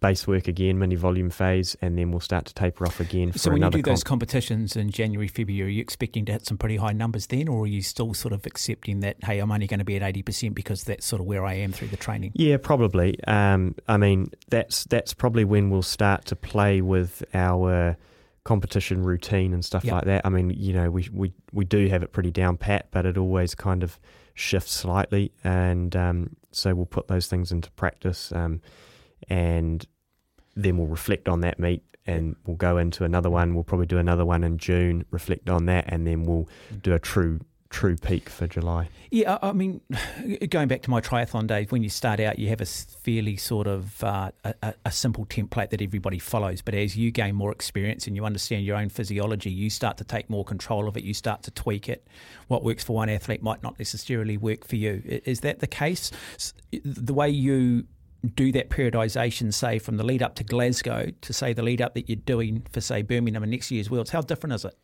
base 0.00 0.26
work 0.26 0.48
again, 0.48 0.78
mini 0.78 0.94
volume 0.94 1.30
phase, 1.30 1.76
and 1.80 1.98
then 1.98 2.10
we'll 2.10 2.20
start 2.20 2.46
to 2.46 2.54
taper 2.54 2.86
off 2.86 3.00
again. 3.00 3.32
For 3.32 3.38
so 3.38 3.50
when 3.50 3.58
you 3.58 3.66
another 3.66 3.78
do 3.78 3.82
those 3.82 4.04
competitions 4.04 4.76
in 4.76 4.90
January, 4.90 5.28
February, 5.28 5.68
are 5.68 5.70
you 5.70 5.80
expecting 5.80 6.24
to 6.26 6.32
hit 6.32 6.46
some 6.46 6.58
pretty 6.58 6.76
high 6.76 6.92
numbers 6.92 7.26
then, 7.26 7.48
or 7.48 7.64
are 7.64 7.66
you 7.66 7.82
still 7.82 8.14
sort 8.14 8.32
of 8.32 8.46
accepting 8.46 9.00
that 9.00 9.16
hey, 9.24 9.38
I'm 9.38 9.50
only 9.52 9.66
going 9.66 9.78
to 9.78 9.84
be 9.84 9.96
at 9.96 10.02
eighty 10.02 10.22
percent 10.22 10.54
because 10.54 10.84
that's 10.84 11.06
sort 11.06 11.20
of 11.20 11.26
where 11.26 11.44
I 11.44 11.54
am 11.54 11.72
through 11.72 11.88
the 11.88 11.96
training? 11.96 12.32
Yeah, 12.34 12.56
probably. 12.56 13.22
Um, 13.24 13.74
I 13.88 13.96
mean, 13.96 14.30
that's 14.48 14.84
that's 14.84 15.14
probably 15.14 15.44
when 15.44 15.70
we'll 15.70 15.82
start 15.82 16.24
to 16.26 16.36
play 16.36 16.80
with 16.80 17.22
our 17.34 17.96
competition 18.44 19.02
routine 19.04 19.52
and 19.54 19.64
stuff 19.64 19.84
Yep. 19.84 19.92
like 19.92 20.04
that. 20.06 20.26
I 20.26 20.28
mean, 20.28 20.50
you 20.50 20.72
know, 20.72 20.90
we 20.90 21.08
we 21.12 21.32
we 21.52 21.64
do 21.64 21.86
have 21.88 22.02
it 22.02 22.12
pretty 22.12 22.30
down 22.30 22.56
pat, 22.56 22.88
but 22.90 23.06
it 23.06 23.16
always 23.16 23.54
kind 23.54 23.82
of 23.82 23.98
shifts 24.34 24.72
slightly, 24.72 25.32
and 25.44 25.94
um, 25.94 26.36
so 26.50 26.74
we'll 26.74 26.86
put 26.86 27.08
those 27.08 27.26
things 27.26 27.52
into 27.52 27.70
practice, 27.72 28.32
um, 28.32 28.60
and 29.28 29.86
then 30.54 30.76
we'll 30.76 30.86
reflect 30.86 31.28
on 31.28 31.40
that 31.40 31.58
meet. 31.58 31.82
And 32.04 32.34
we'll 32.46 32.56
go 32.56 32.78
into 32.78 33.04
another 33.04 33.30
one. 33.30 33.54
We'll 33.54 33.62
probably 33.62 33.86
do 33.86 33.98
another 33.98 34.26
one 34.26 34.42
in 34.42 34.58
June. 34.58 35.04
Reflect 35.12 35.48
on 35.48 35.66
that, 35.66 35.84
and 35.86 36.04
then 36.04 36.24
we'll 36.24 36.48
do 36.82 36.94
a 36.94 36.98
true 36.98 37.38
true 37.72 37.96
peak 37.96 38.28
for 38.28 38.46
July. 38.46 38.88
Yeah, 39.10 39.38
I 39.42 39.52
mean, 39.52 39.80
going 40.50 40.68
back 40.68 40.82
to 40.82 40.90
my 40.90 41.00
triathlon 41.00 41.46
days, 41.46 41.70
when 41.70 41.82
you 41.82 41.88
start 41.88 42.20
out, 42.20 42.38
you 42.38 42.48
have 42.48 42.60
a 42.60 42.66
fairly 42.66 43.36
sort 43.36 43.66
of 43.66 44.04
uh, 44.04 44.30
a- 44.44 44.74
a 44.84 44.92
simple 44.92 45.26
template 45.26 45.70
that 45.70 45.82
everybody 45.82 46.18
follows. 46.18 46.62
But 46.62 46.74
as 46.74 46.96
you 46.96 47.10
gain 47.10 47.34
more 47.34 47.50
experience 47.50 48.06
and 48.06 48.14
you 48.14 48.24
understand 48.24 48.64
your 48.64 48.76
own 48.76 48.88
physiology, 48.90 49.50
you 49.50 49.70
start 49.70 49.96
to 49.98 50.04
take 50.04 50.28
more 50.30 50.44
control 50.44 50.86
of 50.86 50.96
it. 50.96 51.02
You 51.02 51.14
start 51.14 51.42
to 51.44 51.50
tweak 51.50 51.88
it. 51.88 52.06
What 52.48 52.62
works 52.62 52.84
for 52.84 52.94
one 52.94 53.08
athlete 53.08 53.42
might 53.42 53.62
not 53.62 53.78
necessarily 53.78 54.36
work 54.36 54.66
for 54.66 54.76
you. 54.76 55.02
Is 55.24 55.40
that 55.40 55.60
the 55.60 55.66
case? 55.66 56.12
The 56.84 57.14
way 57.14 57.30
you 57.30 57.86
do 58.34 58.52
that 58.52 58.70
periodisation, 58.70 59.52
say 59.52 59.78
from 59.78 59.96
the 59.96 60.04
lead 60.04 60.22
up 60.22 60.34
to 60.36 60.44
Glasgow 60.44 61.10
to 61.20 61.32
say 61.32 61.52
the 61.52 61.62
lead 61.62 61.82
up 61.82 61.94
that 61.94 62.08
you're 62.08 62.16
doing 62.16 62.64
for 62.70 62.80
say 62.80 63.02
Birmingham 63.02 63.42
and 63.42 63.50
next 63.52 63.70
year's 63.70 63.90
Worlds, 63.90 64.10
how 64.10 64.20
different 64.20 64.54
is 64.54 64.64
it? 64.64 64.76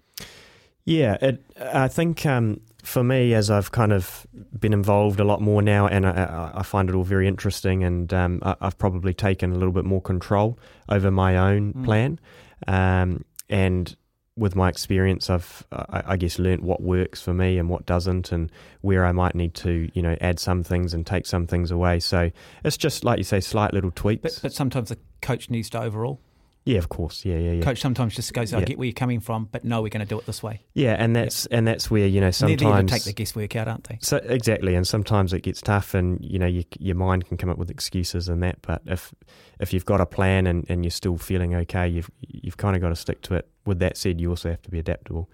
Yeah, 0.85 1.19
it, 1.21 1.45
I 1.61 1.87
think 1.89 2.25
um, 2.25 2.61
for 2.83 3.05
me, 3.05 3.35
as 3.35 3.51
I've 3.51 3.71
kind 3.73 3.93
of 3.93 4.27
been 4.59 4.73
involved 4.73 5.21
a 5.21 5.25
lot 5.25 5.43
more 5.43 5.61
now, 5.61 5.87
and 5.87 6.07
I, 6.07 6.51
I 6.55 6.63
find 6.63 6.89
it 6.89 6.95
all 6.95 7.05
very 7.05 7.29
interesting, 7.29 7.85
and 7.85 8.13
um, 8.15 8.41
I, 8.43 8.57
I've 8.63 8.79
probably 8.79 9.13
taken 9.13 9.53
a 9.53 9.55
little 9.55 9.73
bit 9.73 9.85
more 9.85 10.01
control 10.01 10.59
over 10.89 11.11
my 11.11 11.37
own 11.37 11.75
Mm. 11.75 11.85
plan, 11.85 12.21
um, 12.67 13.25
and 13.51 13.95
with 14.39 14.55
my 14.57 14.69
experience, 14.69 15.29
I've 15.29 15.67
I, 15.73 16.03
I 16.07 16.17
guess 16.17 16.39
learnt 16.39 16.63
what 16.63 16.81
works 16.81 17.21
for 17.21 17.35
me 17.35 17.59
and 17.59 17.69
what 17.69 17.87
doesn't, 17.87 18.33
and 18.33 18.51
where 18.81 19.05
I 19.05 19.13
might 19.13 19.35
need 19.35 19.55
to 19.55 19.91
you 19.93 20.03
know 20.03 20.17
add 20.21 20.39
some 20.39 20.63
things 20.63 20.95
and 20.95 21.07
take 21.07 21.27
some 21.27 21.47
things 21.47 21.71
away. 21.71 22.01
So 22.01 22.31
it's 22.65 22.77
just 22.77 23.05
like 23.05 23.19
you 23.19 23.25
say, 23.25 23.41
slight 23.41 23.75
little 23.75 23.91
tweaks. 23.91 24.23
But, 24.23 24.39
but 24.43 24.53
sometimes 24.53 24.89
the 24.91 24.99
coach 25.21 25.51
needs 25.51 25.71
to 25.71 25.81
overall. 25.81 26.21
Yeah, 26.69 26.79
of 26.79 26.89
course, 26.91 27.25
yeah, 27.25 27.37
yeah, 27.39 27.53
yeah. 27.53 27.63
Coach 27.63 27.81
sometimes 27.81 28.15
just 28.15 28.33
goes, 28.35 28.53
I 28.53 28.59
Yeah. 28.59 28.65
get 28.67 28.79
where 28.79 28.85
you're 28.87 28.93
coming 28.93 29.21
from, 29.21 29.49
but 29.51 29.65
no, 29.65 29.81
we're 29.81 29.89
going 29.89 30.05
to 30.07 30.09
do 30.09 30.19
it 30.19 30.27
this 30.27 30.43
way. 30.43 30.61
Yeah, 30.75 30.95
and 30.99 31.17
that's 31.17 31.47
and 31.47 31.67
that's 31.67 31.91
where 31.91 32.07
you 32.07 32.21
know 32.21 32.31
sometimes 32.31 32.91
take 32.91 33.05
the 33.05 33.13
guesswork 33.15 33.57
out, 33.57 33.69
aren't 33.69 33.85
they? 33.85 33.99
So 34.03 34.19
exactly, 34.19 34.75
and 34.75 34.87
sometimes 34.87 35.33
it 35.33 35.41
gets 35.43 35.63
tough, 35.63 35.95
and 35.95 36.19
you 36.23 36.39
know 36.39 36.47
you, 36.47 36.65
your 36.79 36.97
mind 36.97 37.27
can 37.27 37.37
come 37.39 37.49
up 37.49 37.57
with 37.59 37.71
excuses 37.71 38.29
and 38.29 38.43
that. 38.43 38.61
But 38.63 38.83
if 38.87 39.15
if 39.59 39.73
you've 39.73 39.87
got 39.87 40.01
a 40.01 40.07
plan 40.07 40.47
and, 40.47 40.67
and 40.69 40.85
you're 40.85 40.91
still 40.91 41.17
feeling 41.17 41.55
okay, 41.55 41.89
you've 41.89 42.11
you've 42.21 42.59
kind 42.59 42.77
of 42.77 42.83
got 42.83 42.91
to 42.91 42.97
stick 42.97 43.23
to 43.23 43.35
it. 43.35 43.49
With 43.65 43.79
that 43.79 43.97
said, 43.97 44.21
you 44.21 44.29
also 44.31 44.51
have 44.51 44.63
to 44.63 44.71
be 44.71 44.79
adaptable. 44.79 45.29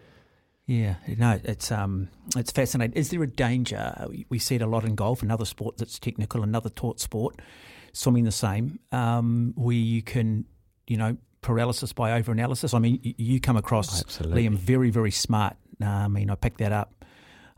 Yeah, 0.66 0.94
no, 1.18 1.38
it's 1.44 1.70
um, 1.70 2.08
it's 2.36 2.50
fascinating. 2.52 2.96
Is 2.96 3.10
there 3.10 3.22
a 3.22 3.26
danger? 3.26 3.92
We- 4.08 4.26
We 4.30 4.38
see 4.38 4.54
it 4.54 4.62
a 4.62 4.66
lot 4.66 4.84
in 4.84 4.94
golf, 4.94 5.22
another 5.22 5.44
sport 5.44 5.76
that's 5.76 5.98
technical, 5.98 6.42
another 6.42 6.70
taught 6.70 7.00
sport, 7.00 7.40
swimming 7.92 8.24
the 8.24 8.32
same, 8.32 8.78
um, 8.90 9.52
where 9.56 9.76
you 9.76 10.00
can, 10.02 10.46
you 10.86 10.96
know, 10.96 11.16
paralysis 11.40 11.92
by 11.92 12.20
overanalysis. 12.20 12.74
I 12.74 12.78
mean, 12.78 13.00
you 13.02 13.40
come 13.40 13.56
across 13.56 14.00
Absolutely. 14.00 14.48
Liam 14.48 14.56
very, 14.56 14.90
very 14.90 15.10
smart. 15.10 15.56
Uh, 15.80 15.86
I 15.86 16.08
mean, 16.08 16.30
I 16.30 16.34
picked 16.34 16.58
that 16.58 16.72
up 16.72 17.04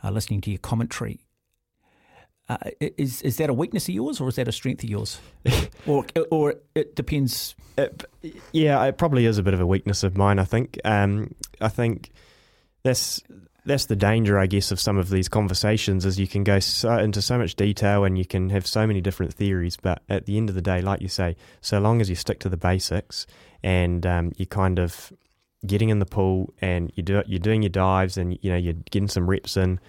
uh, 0.03 0.11
listening 0.11 0.41
to 0.43 0.51
your 0.51 0.59
commentary. 0.59 1.21
Uh, 2.49 2.59
is 2.79 3.23
is 3.23 3.39
that 3.39 3.51
a 3.51 3.53
weakness 3.53 3.89
of 3.89 3.95
yours, 3.95 4.21
or 4.21 4.29
is 4.29 4.37
that 4.37 4.47
a 4.47 4.53
strength 4.53 4.85
of 4.85 4.89
yours, 4.89 5.19
or 5.87 6.07
or 6.31 6.55
it 6.77 6.95
depends? 6.95 7.57
It, 7.77 8.05
yeah, 8.53 8.85
it 8.85 8.99
probably 8.99 9.27
is 9.27 9.39
a 9.39 9.43
bit 9.43 9.53
of 9.53 9.59
a 9.59 9.67
weakness 9.67 10.05
of 10.05 10.17
mine. 10.17 10.39
I 10.39 10.45
think. 10.45 10.79
Um, 10.85 11.35
I 11.61 11.69
think 11.69 12.12
that's 12.85 13.21
that's 13.66 13.87
the 13.87 13.96
danger, 13.96 14.38
I 14.38 14.46
guess, 14.46 14.70
of 14.70 14.81
some 14.81 14.96
of 14.96 15.11
these 15.11 15.29
conversations 15.29 16.05
is 16.07 16.18
you 16.18 16.29
can 16.29 16.44
go 16.44 16.59
so, 16.61 16.96
into 16.98 17.20
so 17.20 17.37
much 17.37 17.57
detail 17.57 18.05
and 18.05 18.16
you 18.16 18.24
can 18.24 18.50
have 18.50 18.66
so 18.66 18.87
many 18.87 19.00
different 19.00 19.35
theories. 19.35 19.76
But 19.76 20.02
at 20.09 20.26
the 20.26 20.37
end 20.37 20.48
of 20.48 20.55
the 20.55 20.62
day, 20.62 20.81
like 20.81 21.02
you 21.02 21.09
say, 21.09 21.37
so 21.61 21.79
long 21.81 22.00
as 22.00 22.09
you 22.09 22.14
stick 22.14 22.38
to 22.40 22.48
the 22.48 22.57
basics 22.57 23.26
and 23.62 24.07
um, 24.07 24.33
you 24.37 24.46
kind 24.46 24.79
of 24.79 25.12
getting 25.66 25.88
in 25.88 25.98
the 25.98 26.07
pool 26.07 26.55
and 26.61 26.92
you 26.94 27.02
do 27.02 27.22
you're 27.26 27.40
doing 27.40 27.62
your 27.62 27.70
dives 27.70 28.16
and 28.16 28.38
you 28.40 28.50
know 28.50 28.57
you're 28.57 28.74
getting 28.90 29.09
some 29.09 29.29
reps 29.29 29.57
in, 29.57 29.81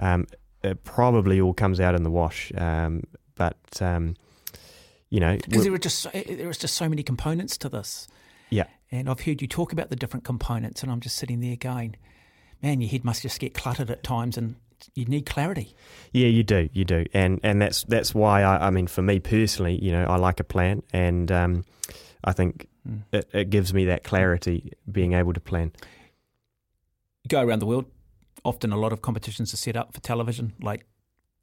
um, 0.00 0.26
it 0.62 0.82
probably 0.84 1.40
all 1.40 1.54
comes 1.54 1.78
out 1.78 1.94
in 1.94 2.02
the 2.02 2.10
wash. 2.10 2.50
Um, 2.56 3.02
but 3.34 3.56
um, 3.80 4.16
you 5.10 5.20
know, 5.20 5.36
Because 5.36 5.64
there 5.64 5.74
are 5.74 5.78
just 5.78 6.00
so, 6.00 6.10
there 6.10 6.50
is 6.50 6.58
just 6.58 6.74
so 6.74 6.88
many 6.88 7.02
components 7.02 7.56
to 7.58 7.68
this. 7.68 8.08
yeah. 8.50 8.66
And 8.90 9.10
I've 9.10 9.20
heard 9.20 9.42
you 9.42 9.48
talk 9.48 9.72
about 9.72 9.90
the 9.90 9.96
different 9.96 10.24
components, 10.24 10.82
and 10.82 10.92
I'm 10.92 11.00
just 11.00 11.16
sitting 11.16 11.40
there 11.40 11.56
going, 11.56 11.96
man, 12.62 12.80
your 12.80 12.90
head 12.90 13.04
must 13.04 13.22
just 13.22 13.40
get 13.40 13.54
cluttered 13.54 13.90
at 13.90 14.02
times, 14.02 14.36
and 14.36 14.56
you 14.94 15.04
need 15.06 15.26
clarity. 15.26 15.74
Yeah, 16.12 16.28
you 16.28 16.42
do, 16.42 16.68
you 16.72 16.84
do, 16.84 17.04
and 17.12 17.40
and 17.42 17.60
that's 17.60 17.84
that's 17.84 18.14
why 18.14 18.42
I, 18.42 18.68
I 18.68 18.70
mean, 18.70 18.86
for 18.86 19.02
me 19.02 19.20
personally, 19.20 19.82
you 19.82 19.92
know, 19.92 20.04
I 20.04 20.16
like 20.16 20.40
a 20.40 20.44
plan, 20.44 20.82
and 20.92 21.30
um, 21.32 21.64
I 22.24 22.32
think 22.32 22.68
Mm. 22.88 23.02
it, 23.10 23.28
it 23.32 23.50
gives 23.50 23.74
me 23.74 23.86
that 23.86 24.04
clarity, 24.04 24.70
being 24.88 25.12
able 25.12 25.32
to 25.32 25.40
plan. 25.40 25.72
You 27.24 27.28
go 27.28 27.42
around 27.42 27.58
the 27.58 27.66
world, 27.66 27.86
often 28.44 28.72
a 28.72 28.76
lot 28.76 28.92
of 28.92 29.02
competitions 29.02 29.52
are 29.52 29.56
set 29.56 29.76
up 29.76 29.92
for 29.92 30.00
television, 30.00 30.52
like 30.62 30.86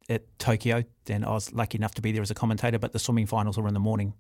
at 0.08 0.24
Tokyo. 0.40 0.86
And 1.10 1.26
I 1.26 1.32
was 1.32 1.52
lucky 1.52 1.78
enough 1.78 1.96
to 1.96 2.02
be 2.02 2.14
there 2.14 2.22
as 2.22 2.32
a 2.32 2.34
commentator, 2.34 2.80
but 2.80 2.94
the 2.94 3.00
swimming 3.00 3.26
finals 3.26 3.58
are 3.58 3.68
in 3.68 3.74
the 3.74 3.82
morning. 3.82 4.14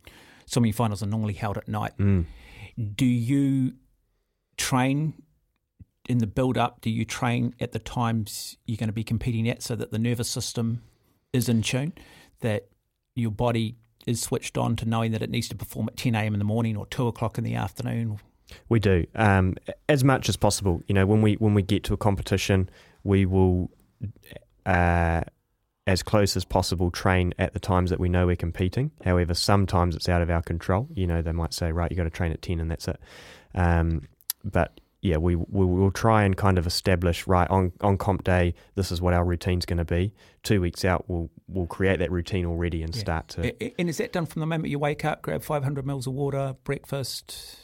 Swimming 0.47 0.73
finals 0.73 1.01
are 1.01 1.05
normally 1.05 1.33
held 1.33 1.57
at 1.57 1.69
night. 1.69 1.93
Mm. 1.97 2.25
Do 2.93 3.05
you 3.05 3.75
train 4.57 5.13
in 6.07 6.19
the 6.19 6.27
build 6.27 6.57
up? 6.57 6.81
Do 6.81 6.89
you 6.89 7.05
train 7.05 7.55
at 7.59 7.71
the 7.71 7.79
times 7.79 8.57
you're 8.65 8.77
going 8.77 8.89
to 8.89 8.93
be 8.93 9.03
competing 9.03 9.47
at 9.49 9.61
so 9.61 9.75
that 9.75 9.91
the 9.91 9.99
nervous 9.99 10.29
system 10.29 10.81
is 11.31 11.49
in 11.49 11.61
tune, 11.61 11.93
that 12.41 12.67
your 13.15 13.31
body 13.31 13.77
is 14.05 14.21
switched 14.21 14.57
on 14.57 14.75
to 14.75 14.85
knowing 14.85 15.11
that 15.11 15.21
it 15.21 15.29
needs 15.29 15.47
to 15.49 15.55
perform 15.55 15.87
at 15.87 15.97
10 15.97 16.15
a.m. 16.15 16.33
in 16.33 16.39
the 16.39 16.45
morning 16.45 16.75
or 16.75 16.85
2 16.87 17.07
o'clock 17.07 17.37
in 17.37 17.43
the 17.43 17.55
afternoon? 17.55 18.19
We 18.69 18.79
do 18.79 19.05
um, 19.15 19.55
as 19.87 20.03
much 20.03 20.29
as 20.29 20.35
possible. 20.35 20.81
You 20.87 20.95
know, 20.95 21.05
when 21.05 21.21
we 21.21 21.35
when 21.35 21.53
we 21.53 21.61
get 21.61 21.83
to 21.85 21.93
a 21.93 21.97
competition, 21.97 22.69
we 23.03 23.25
will, 23.25 23.71
uh, 24.65 25.21
as 25.87 26.03
close 26.03 26.35
as 26.35 26.45
possible, 26.45 26.91
train 26.91 27.33
at 27.39 27.53
the 27.53 27.59
times 27.59 27.89
that 27.89 27.99
we 27.99 28.09
know 28.09 28.27
we're 28.27 28.35
competing. 28.35 28.91
However, 29.03 29.33
sometimes 29.33 29.95
it's 29.95 30.09
out 30.09 30.21
of 30.21 30.29
our 30.29 30.41
control. 30.41 30.87
You 30.93 31.07
know, 31.07 31.21
they 31.21 31.31
might 31.31 31.53
say, 31.53 31.71
right, 31.71 31.89
you 31.89 31.97
got 31.97 32.03
to 32.03 32.09
train 32.09 32.31
at 32.31 32.41
ten, 32.41 32.59
and 32.59 32.69
that's 32.69 32.87
it. 32.87 32.99
Um, 33.55 34.03
but 34.43 34.79
yeah, 35.03 35.17
we 35.17 35.35
we 35.35 35.65
will 35.65 35.91
try 35.91 36.23
and 36.23 36.35
kind 36.37 36.57
of 36.57 36.65
establish 36.65 37.27
right 37.27 37.49
on 37.49 37.73
on 37.81 37.97
comp 37.97 38.23
day. 38.23 38.53
This 38.75 38.89
is 38.91 39.01
what 39.01 39.13
our 39.13 39.25
routine's 39.25 39.65
going 39.65 39.77
to 39.77 39.85
be. 39.85 40.13
Two 40.43 40.61
weeks 40.61 40.85
out, 40.85 41.03
we'll 41.09 41.29
we'll 41.49 41.67
create 41.67 41.99
that 41.99 42.09
routine 42.09 42.45
already 42.45 42.81
and 42.81 42.95
Yeah. 42.95 43.01
start 43.01 43.27
to. 43.29 43.79
And 43.79 43.89
is 43.89 43.97
that 43.97 44.13
done 44.13 44.25
from 44.25 44.39
the 44.39 44.45
moment 44.45 44.69
you 44.69 44.79
wake 44.79 45.03
up, 45.03 45.21
grab 45.21 45.43
500 45.43 45.85
mils 45.85 46.07
of 46.07 46.13
water, 46.13 46.55
breakfast, 46.63 47.57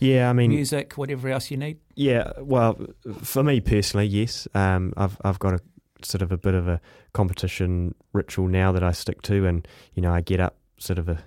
Yeah, 0.00 0.30
I 0.30 0.32
mean, 0.32 0.48
music, 0.50 0.94
whatever 0.94 1.28
else 1.28 1.50
you 1.50 1.58
need? 1.58 1.78
Yeah, 1.94 2.32
well, 2.40 2.78
for 3.22 3.42
me 3.44 3.60
personally, 3.60 4.06
yes. 4.06 4.48
Um, 4.54 4.94
I've 4.96 5.18
I've 5.22 5.38
got 5.38 5.52
a 5.52 5.60
sort 6.02 6.22
of 6.22 6.32
a 6.32 6.38
bit 6.38 6.54
of 6.54 6.66
a 6.66 6.80
competition 7.12 7.94
ritual 8.14 8.48
now 8.48 8.72
that 8.72 8.82
I 8.82 8.92
stick 8.92 9.20
to, 9.22 9.46
and 9.46 9.68
you 9.94 10.00
know, 10.00 10.12
I 10.14 10.22
get 10.22 10.40
up 10.40 10.56
sort 10.78 10.98
of 10.98 11.10
a 11.10 11.18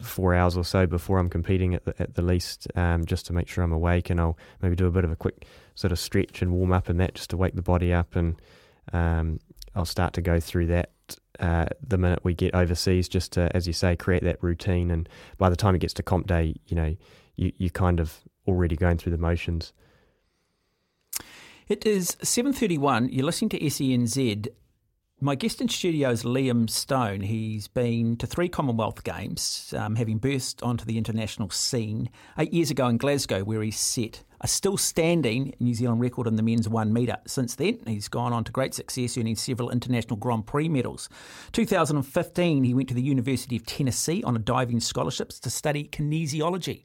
four 0.00 0.34
hours 0.34 0.56
or 0.56 0.64
so 0.64 0.86
before 0.86 1.18
I'm 1.18 1.28
competing 1.28 1.74
at 1.74 1.84
the, 1.84 1.94
at 1.98 2.14
the 2.14 2.22
least, 2.22 2.68
um, 2.74 3.04
just 3.04 3.26
to 3.26 3.32
make 3.32 3.48
sure 3.48 3.64
I'm 3.64 3.72
awake, 3.72 4.10
and 4.10 4.20
I'll 4.20 4.38
maybe 4.62 4.76
do 4.76 4.86
a 4.86 4.90
bit 4.90 5.04
of 5.04 5.10
a 5.10 5.16
quick 5.16 5.46
sort 5.74 5.92
of 5.92 5.98
stretch 5.98 6.42
and 6.42 6.52
warm 6.52 6.72
up 6.72 6.88
and 6.88 7.00
that, 7.00 7.14
just 7.14 7.30
to 7.30 7.36
wake 7.36 7.54
the 7.54 7.62
body 7.62 7.92
up, 7.92 8.16
and 8.16 8.36
um, 8.92 9.40
I'll 9.74 9.84
start 9.84 10.14
to 10.14 10.22
go 10.22 10.40
through 10.40 10.66
that. 10.68 10.90
Uh, 11.38 11.66
the 11.86 11.96
minute 11.96 12.20
we 12.22 12.34
get 12.34 12.54
overseas, 12.54 13.08
just 13.08 13.32
to, 13.32 13.54
as 13.56 13.66
you 13.66 13.72
say, 13.72 13.96
create 13.96 14.22
that 14.22 14.42
routine, 14.42 14.90
and 14.90 15.08
by 15.38 15.48
the 15.48 15.56
time 15.56 15.74
it 15.74 15.78
gets 15.78 15.94
to 15.94 16.02
comp 16.02 16.26
day, 16.26 16.54
you 16.66 16.76
know, 16.76 16.94
you 17.36 17.52
you 17.56 17.70
kind 17.70 17.98
of 17.98 18.20
already 18.46 18.76
going 18.76 18.98
through 18.98 19.12
the 19.12 19.18
motions. 19.18 19.72
It 21.70 21.86
is 21.86 22.16
7.31. 22.16 23.10
You're 23.12 23.24
listening 23.24 23.50
to 23.50 23.60
SENZ. 23.60 24.48
My 25.22 25.34
guest 25.34 25.60
in 25.60 25.68
studio 25.68 26.08
is 26.08 26.22
Liam 26.22 26.70
Stone. 26.70 27.20
He's 27.20 27.68
been 27.68 28.16
to 28.16 28.26
three 28.26 28.48
Commonwealth 28.48 29.04
Games, 29.04 29.74
um, 29.76 29.96
having 29.96 30.16
burst 30.16 30.62
onto 30.62 30.86
the 30.86 30.96
international 30.96 31.50
scene 31.50 32.08
eight 32.38 32.54
years 32.54 32.70
ago 32.70 32.88
in 32.88 32.96
Glasgow, 32.96 33.44
where 33.44 33.60
he 33.60 33.70
set 33.70 34.24
a 34.40 34.48
still 34.48 34.78
standing 34.78 35.54
New 35.60 35.74
Zealand 35.74 36.00
record 36.00 36.26
in 36.26 36.36
the 36.36 36.42
men's 36.42 36.70
one 36.70 36.90
metre. 36.94 37.18
Since 37.26 37.56
then, 37.56 37.80
he's 37.86 38.08
gone 38.08 38.32
on 38.32 38.44
to 38.44 38.52
great 38.52 38.72
success, 38.72 39.18
earning 39.18 39.36
several 39.36 39.68
international 39.68 40.16
Grand 40.16 40.46
Prix 40.46 40.70
medals. 40.70 41.10
2015, 41.52 42.64
he 42.64 42.72
went 42.72 42.88
to 42.88 42.94
the 42.94 43.02
University 43.02 43.56
of 43.56 43.66
Tennessee 43.66 44.22
on 44.22 44.36
a 44.36 44.38
diving 44.38 44.80
scholarships 44.80 45.38
to 45.40 45.50
study 45.50 45.84
kinesiology. 45.84 46.84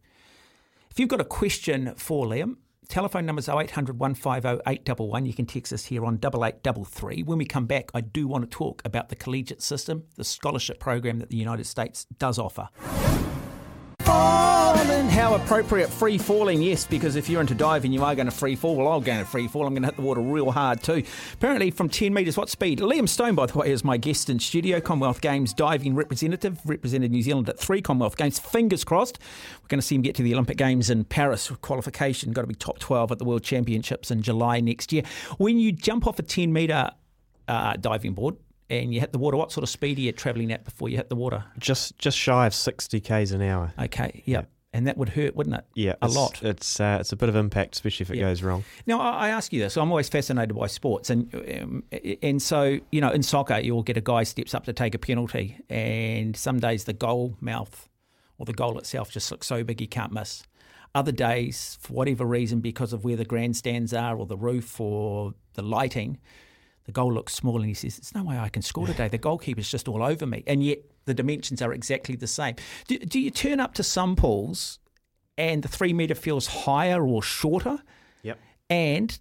If 0.91 0.99
you've 0.99 1.07
got 1.07 1.21
a 1.21 1.25
question 1.25 1.93
for 1.95 2.25
Liam, 2.25 2.57
Telephone 2.87 3.25
numbers 3.25 3.45
is 3.45 3.49
0800 3.49 3.99
150 3.99 4.61
811. 4.67 5.25
You 5.25 5.33
can 5.33 5.45
text 5.45 5.73
us 5.73 5.85
here 5.85 6.05
on 6.05 6.15
8833. 6.15 7.23
When 7.23 7.37
we 7.37 7.45
come 7.45 7.65
back, 7.65 7.89
I 7.93 8.01
do 8.01 8.27
want 8.27 8.49
to 8.49 8.49
talk 8.49 8.81
about 8.85 9.09
the 9.09 9.15
collegiate 9.15 9.61
system, 9.61 10.03
the 10.15 10.23
scholarship 10.23 10.79
program 10.79 11.19
that 11.19 11.29
the 11.29 11.37
United 11.37 11.65
States 11.65 12.05
does 12.17 12.37
offer. 12.37 12.69
Falling, 14.15 15.10
how 15.10 15.36
appropriate, 15.36 15.89
free 15.89 16.17
falling, 16.17 16.62
yes, 16.62 16.88
because 16.88 17.17
if 17.17 17.28
you're 17.28 17.41
into 17.41 17.54
diving, 17.54 17.91
you 17.91 18.01
are 18.01 18.15
going 18.15 18.28
to 18.28 18.32
free 18.32 18.56
fall. 18.56 18.78
Well, 18.78 18.88
I'm 18.88 19.04
going 19.04 19.19
to 19.19 19.25
free 19.25 19.49
fall. 19.49 19.67
I'm 19.67 19.73
going 19.73 19.82
to 19.82 19.89
hit 19.89 19.97
the 19.97 20.04
water 20.04 20.21
real 20.21 20.51
hard 20.51 20.82
too. 20.82 21.04
Apparently, 21.34 21.69
from 21.69 21.89
10 21.89 22.13
metres, 22.13 22.38
what 22.38 22.49
speed? 22.49 22.80
Liam 22.80 23.10
Stone, 23.10 23.36
by 23.36 23.45
the 23.45 23.58
way, 23.58 23.69
is 23.69 23.84
my 23.84 23.97
guest 23.97 24.30
in 24.30 24.39
studio, 24.39 24.80
Commonwealth 24.80 25.19
Games 25.19 25.54
diving 25.54 25.95
representative, 25.95 26.60
represented 26.63 27.12
New 27.12 27.21
Zealand 27.21 27.49
at 27.49 27.60
three 27.60 27.82
Commonwealth 27.82 28.15
Games. 28.15 28.39
Fingers 28.39 28.86
crossed, 28.86 29.19
we're 29.62 29.67
going 29.67 29.82
to 29.82 29.86
see 29.86 29.95
him 29.95 30.01
get 30.01 30.15
to 30.15 30.23
the 30.23 30.34
Olympic 30.34 30.56
Games 30.56 30.89
in 30.89 31.04
Paris 31.04 31.51
qualification. 31.62 32.32
Got 32.32 32.43
to 32.43 32.47
be 32.47 32.56
top 32.56 32.80
12 32.80 33.12
at 33.12 33.19
the 33.19 33.25
World 33.25 33.43
Championships 33.43 34.12
in 34.12 34.21
July 34.21 34.62
next 34.62 34.93
year. 34.93 35.04
When 35.39 35.60
you 35.60 35.73
jump 35.73 36.08
off 36.08 36.19
a 36.19 36.23
10 36.23 36.54
metre 36.54 36.89
uh, 37.49 37.73
diving 37.82 38.13
board, 38.13 38.38
and 38.69 38.93
you 38.93 38.99
hit 38.99 39.12
the 39.12 39.19
water, 39.19 39.38
what 39.38 39.51
sort 39.51 39.63
of 39.63 39.69
speed 39.69 39.97
are 39.97 40.01
you 40.01 40.12
travelling 40.12 40.51
at 40.51 40.63
before 40.63 40.89
you 40.89 40.97
hit 40.97 41.10
the 41.10 41.15
water? 41.15 41.43
Just 41.58 41.97
just 41.97 42.17
shy 42.17 42.45
of 42.45 42.54
sixty 42.54 42.99
k's 42.99 43.32
an 43.32 43.41
hour. 43.41 43.73
Okay, 43.80 44.23
yep. 44.25 44.45
Yeah. 44.45 44.49
And 44.73 44.88
that 44.88 44.97
would 44.97 45.08
hurt, 45.08 45.38
wouldn't 45.38 45.56
it? 45.56 45.63
Yeah, 45.73 45.95
a 46.01 46.10
lot. 46.10 46.43
It's 46.43 46.82
uh, 46.82 46.97
it's 46.99 47.13
a 47.13 47.15
bit 47.15 47.30
of 47.30 47.36
impact, 47.38 47.75
especially 47.75 48.04
if 48.04 48.12
it 48.12 48.17
goes 48.17 48.43
wrong. 48.43 48.65
Now, 48.86 48.99
I 48.99 49.30
ask 49.30 49.54
you 49.54 49.62
this. 49.62 49.78
I'm 49.78 49.89
always 49.89 50.10
fascinated 50.10 50.54
by 50.54 50.67
sports, 50.67 51.10
and 51.10 51.34
um, 51.62 51.84
and 52.21 52.41
so 52.41 52.80
you 52.91 52.99
know, 52.99 53.10
in 53.10 53.23
soccer, 53.23 53.58
you'll 53.60 53.84
get 53.84 53.95
a 53.95 54.01
guy 54.01 54.23
steps 54.23 54.54
up 54.54 54.65
to 54.65 54.73
take 54.73 54.93
a 54.93 54.97
penalty, 54.97 55.58
and 55.69 56.36
some 56.36 56.60
days 56.60 56.84
the 56.84 56.91
goal 56.91 57.38
mouth 57.39 57.88
or 58.38 58.45
the 58.45 58.51
goal 58.51 58.78
itself 58.78 59.12
just 59.12 59.32
looks 59.32 59.47
so 59.47 59.63
big 59.63 59.80
you 59.80 59.88
can't 59.88 60.12
miss. 60.12 60.43
Other 60.93 61.13
days, 61.13 61.78
for 61.80 61.93
whatever 61.93 62.25
reason, 62.25 62.60
because 62.60 62.91
of 62.91 63.06
where 63.06 63.15
the 63.15 63.23
grandstands 63.23 63.93
are, 63.93 64.17
or 64.17 64.25
the 64.25 64.36
roof, 64.36 64.82
or 64.82 65.36
the 65.54 65.62
lighting, 65.62 66.19
the 66.85 66.91
goal 66.91 67.13
looks 67.13 67.33
small, 67.33 67.57
and 67.57 67.65
he 67.65 67.73
says, 67.73 67.97
"There's 67.97 68.15
no 68.15 68.23
way 68.23 68.37
I 68.37 68.49
can 68.49 68.61
score 68.61 68.87
today. 68.87 69.07
The 69.07 69.17
goalkeeper's 69.17 69.69
just 69.69 69.87
all 69.87 70.03
over 70.03 70.25
me." 70.25 70.43
And 70.47 70.63
yet, 70.63 70.79
the 71.05 71.13
dimensions 71.13 71.61
are 71.61 71.73
exactly 71.73 72.15
the 72.15 72.27
same. 72.27 72.55
Do, 72.87 72.97
do 72.99 73.19
you 73.19 73.31
turn 73.31 73.59
up 73.59 73.73
to 73.75 73.83
some 73.83 74.15
pools, 74.15 74.79
and 75.37 75.63
the 75.63 75.67
three 75.67 75.93
meter 75.93 76.15
feels 76.15 76.47
higher 76.47 77.05
or 77.05 77.21
shorter? 77.21 77.79
Yep. 78.23 78.39
And 78.69 79.19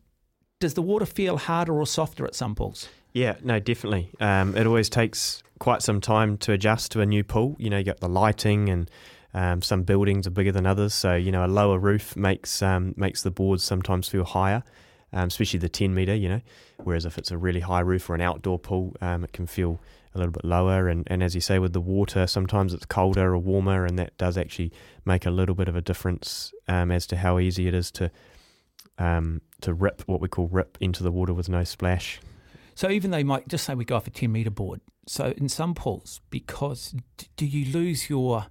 does 0.61 0.75
the 0.75 0.83
water 0.83 1.07
feel 1.07 1.37
harder 1.37 1.75
or 1.75 1.87
softer 1.87 2.25
at 2.25 2.35
some 2.35 2.55
pools? 2.55 2.89
Yeah, 3.13 3.37
no, 3.43 3.61
definitely. 3.61 4.11
Um, 4.21 4.57
it 4.57 4.67
always 4.67 4.89
takes 4.89 5.43
quite 5.59 5.83
some 5.83 6.01
time 6.01 6.37
to 6.39 6.53
adjust 6.53 6.93
to 6.93 7.01
a 7.01 7.07
new 7.07 7.23
pool. 7.23 7.57
You 7.59 7.71
know, 7.71 7.79
you 7.79 7.85
got 7.85 8.01
the 8.01 8.09
lighting 8.09 8.69
and 8.69 8.91
um, 9.33 9.63
some 9.63 9.83
buildings 9.83 10.27
are 10.27 10.31
bigger 10.31 10.53
than 10.53 10.67
others, 10.67 10.95
so 10.95 11.17
you 11.17 11.33
know 11.33 11.45
a 11.45 11.49
lower 11.49 11.79
roof 11.79 12.17
makes 12.17 12.63
um, 12.63 12.95
makes 12.97 13.23
the 13.23 13.33
boards 13.33 13.65
sometimes 13.65 14.09
feel 14.09 14.25
higher 14.25 14.63
um, 15.15 15.29
especially 15.29 15.61
the 15.61 15.69
10 15.69 15.95
metre, 15.95 16.15
you 16.15 16.29
know. 16.29 16.41
Whereas 16.83 17.07
if 17.07 17.17
it's 17.17 17.31
a 17.31 17.39
really 17.39 17.61
high 17.61 17.81
roof 17.81 18.11
or 18.11 18.15
an 18.15 18.21
outdoor 18.21 18.59
pool, 18.59 18.95
um, 19.01 19.25
it 19.25 19.33
can 19.33 19.47
feel 19.47 19.81
a 20.15 20.19
little 20.19 20.33
bit 20.33 20.45
lower. 20.45 20.89
And, 20.89 21.07
and 21.07 21.23
as 21.23 21.35
you 21.35 21.41
say, 21.41 21.59
with 21.59 21.73
the 21.73 21.81
water, 21.81 22.27
sometimes 22.27 22.75
it's 22.75 22.85
colder 22.85 23.33
or 23.33 23.39
warmer, 23.39 23.87
and 23.87 23.99
that 23.99 24.19
does 24.19 24.37
actually 24.37 24.73
make 25.05 25.25
a 25.25 25.31
little 25.31 25.55
bit 25.55 25.69
of 25.69 25.77
a 25.77 25.81
difference 25.81 26.53
um, 26.69 26.91
as 26.91 27.07
to 27.07 27.17
how 27.17 27.39
easy 27.39 27.69
it 27.69 27.75
is 27.75 27.91
to 27.93 28.11
um, 28.97 29.41
to 29.61 29.75
rip 29.75 30.03
what 30.03 30.21
we 30.21 30.29
call 30.29 30.47
rip 30.47 30.79
into 30.81 31.03
the 31.03 31.11
water 31.11 31.33
with 31.33 31.49
no 31.49 31.65
splash. 31.65 32.21
So 32.77 32.91
even 32.91 33.11
though 33.11 33.19
you 33.19 33.25
might 33.25 33.49
just 33.49 33.65
say 33.65 33.75
we 33.75 33.85
go 33.85 33.97
off 33.97 34.07
a 34.07 34.11
10 34.11 34.31
metre 34.31 34.51
board, 34.51 34.81
so 35.07 35.33
in 35.37 35.49
some 35.49 35.75
pools, 35.75 36.21
because 36.31 36.95
do 37.37 37.47
you 37.47 37.73
lose 37.73 38.09
your 38.09 38.47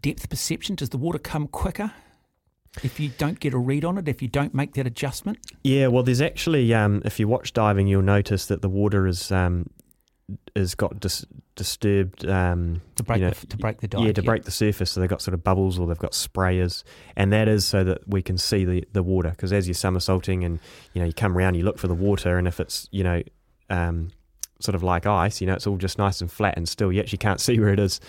depth 0.00 0.28
perception? 0.28 0.76
Does 0.76 0.90
the 0.90 0.98
water 0.98 1.18
come 1.18 1.48
quicker? 1.48 1.92
If 2.82 2.98
you 2.98 3.10
don't 3.18 3.38
get 3.40 3.54
a 3.54 3.58
read 3.58 3.84
on 3.84 3.98
it, 3.98 4.08
if 4.08 4.20
you 4.20 4.28
don't 4.28 4.54
make 4.54 4.74
that 4.74 4.86
adjustment? 4.86 5.38
Yeah, 5.62 5.88
well, 5.88 6.02
there's 6.02 6.20
actually, 6.20 6.72
um, 6.74 7.02
if 7.04 7.20
you 7.20 7.28
watch 7.28 7.52
diving, 7.52 7.86
you'll 7.86 8.02
notice 8.02 8.46
that 8.46 8.62
the 8.62 8.68
water 8.68 9.06
is 9.06 9.30
um, 9.30 9.70
is 10.54 10.74
got 10.74 11.00
dis- 11.00 11.26
disturbed 11.54 12.26
um, 12.26 12.80
to 12.96 13.02
break 13.02 13.18
you 13.20 13.26
know, 13.26 13.30
the, 13.30 13.46
to 13.46 13.56
break 13.58 13.80
the 13.80 13.88
dive, 13.88 14.04
yeah 14.04 14.12
to 14.12 14.22
yeah. 14.22 14.26
break 14.26 14.44
the 14.44 14.50
surface. 14.50 14.90
So 14.90 15.00
they've 15.00 15.10
got 15.10 15.22
sort 15.22 15.34
of 15.34 15.44
bubbles 15.44 15.78
or 15.78 15.86
they've 15.86 15.98
got 15.98 16.12
sprayers, 16.12 16.82
and 17.16 17.32
that 17.32 17.48
is 17.48 17.66
so 17.66 17.84
that 17.84 18.08
we 18.08 18.22
can 18.22 18.38
see 18.38 18.64
the 18.64 18.84
the 18.92 19.02
water. 19.02 19.30
Because 19.30 19.52
as 19.52 19.66
you're 19.68 19.74
somersaulting 19.74 20.44
and 20.44 20.58
you 20.94 21.00
know 21.00 21.06
you 21.06 21.12
come 21.12 21.36
around, 21.36 21.54
you 21.54 21.64
look 21.64 21.78
for 21.78 21.88
the 21.88 21.94
water, 21.94 22.38
and 22.38 22.48
if 22.48 22.60
it's 22.60 22.88
you 22.90 23.04
know 23.04 23.22
um, 23.70 24.10
sort 24.64 24.74
of 24.74 24.82
like 24.82 25.06
ice. 25.06 25.40
You 25.40 25.46
know, 25.46 25.54
it's 25.54 25.66
all 25.66 25.76
just 25.76 25.98
nice 25.98 26.20
and 26.20 26.30
flat 26.30 26.56
and 26.56 26.68
still. 26.68 26.90
Yet 26.90 26.96
You 26.96 27.02
actually 27.02 27.18
can't 27.18 27.40
see 27.40 27.60
where 27.60 27.72
it 27.72 27.78
is. 27.78 28.00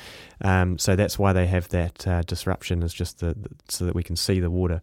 Um, 0.42 0.78
so 0.78 0.96
that's 0.96 1.20
why 1.20 1.34
they 1.34 1.48
have 1.48 1.68
that 1.70 2.08
uh, 2.08 2.22
disruption, 2.24 2.82
is 2.82 2.94
just 2.94 3.20
the, 3.20 3.34
the, 3.34 3.50
so 3.70 3.86
that 3.86 3.96
we 3.96 4.04
can 4.04 4.16
see 4.16 4.40
the 4.40 4.50
water. 4.50 4.82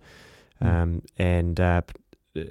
Mm. 0.63 0.83
Um, 0.83 1.03
and 1.19 1.59
uh, 1.59 1.83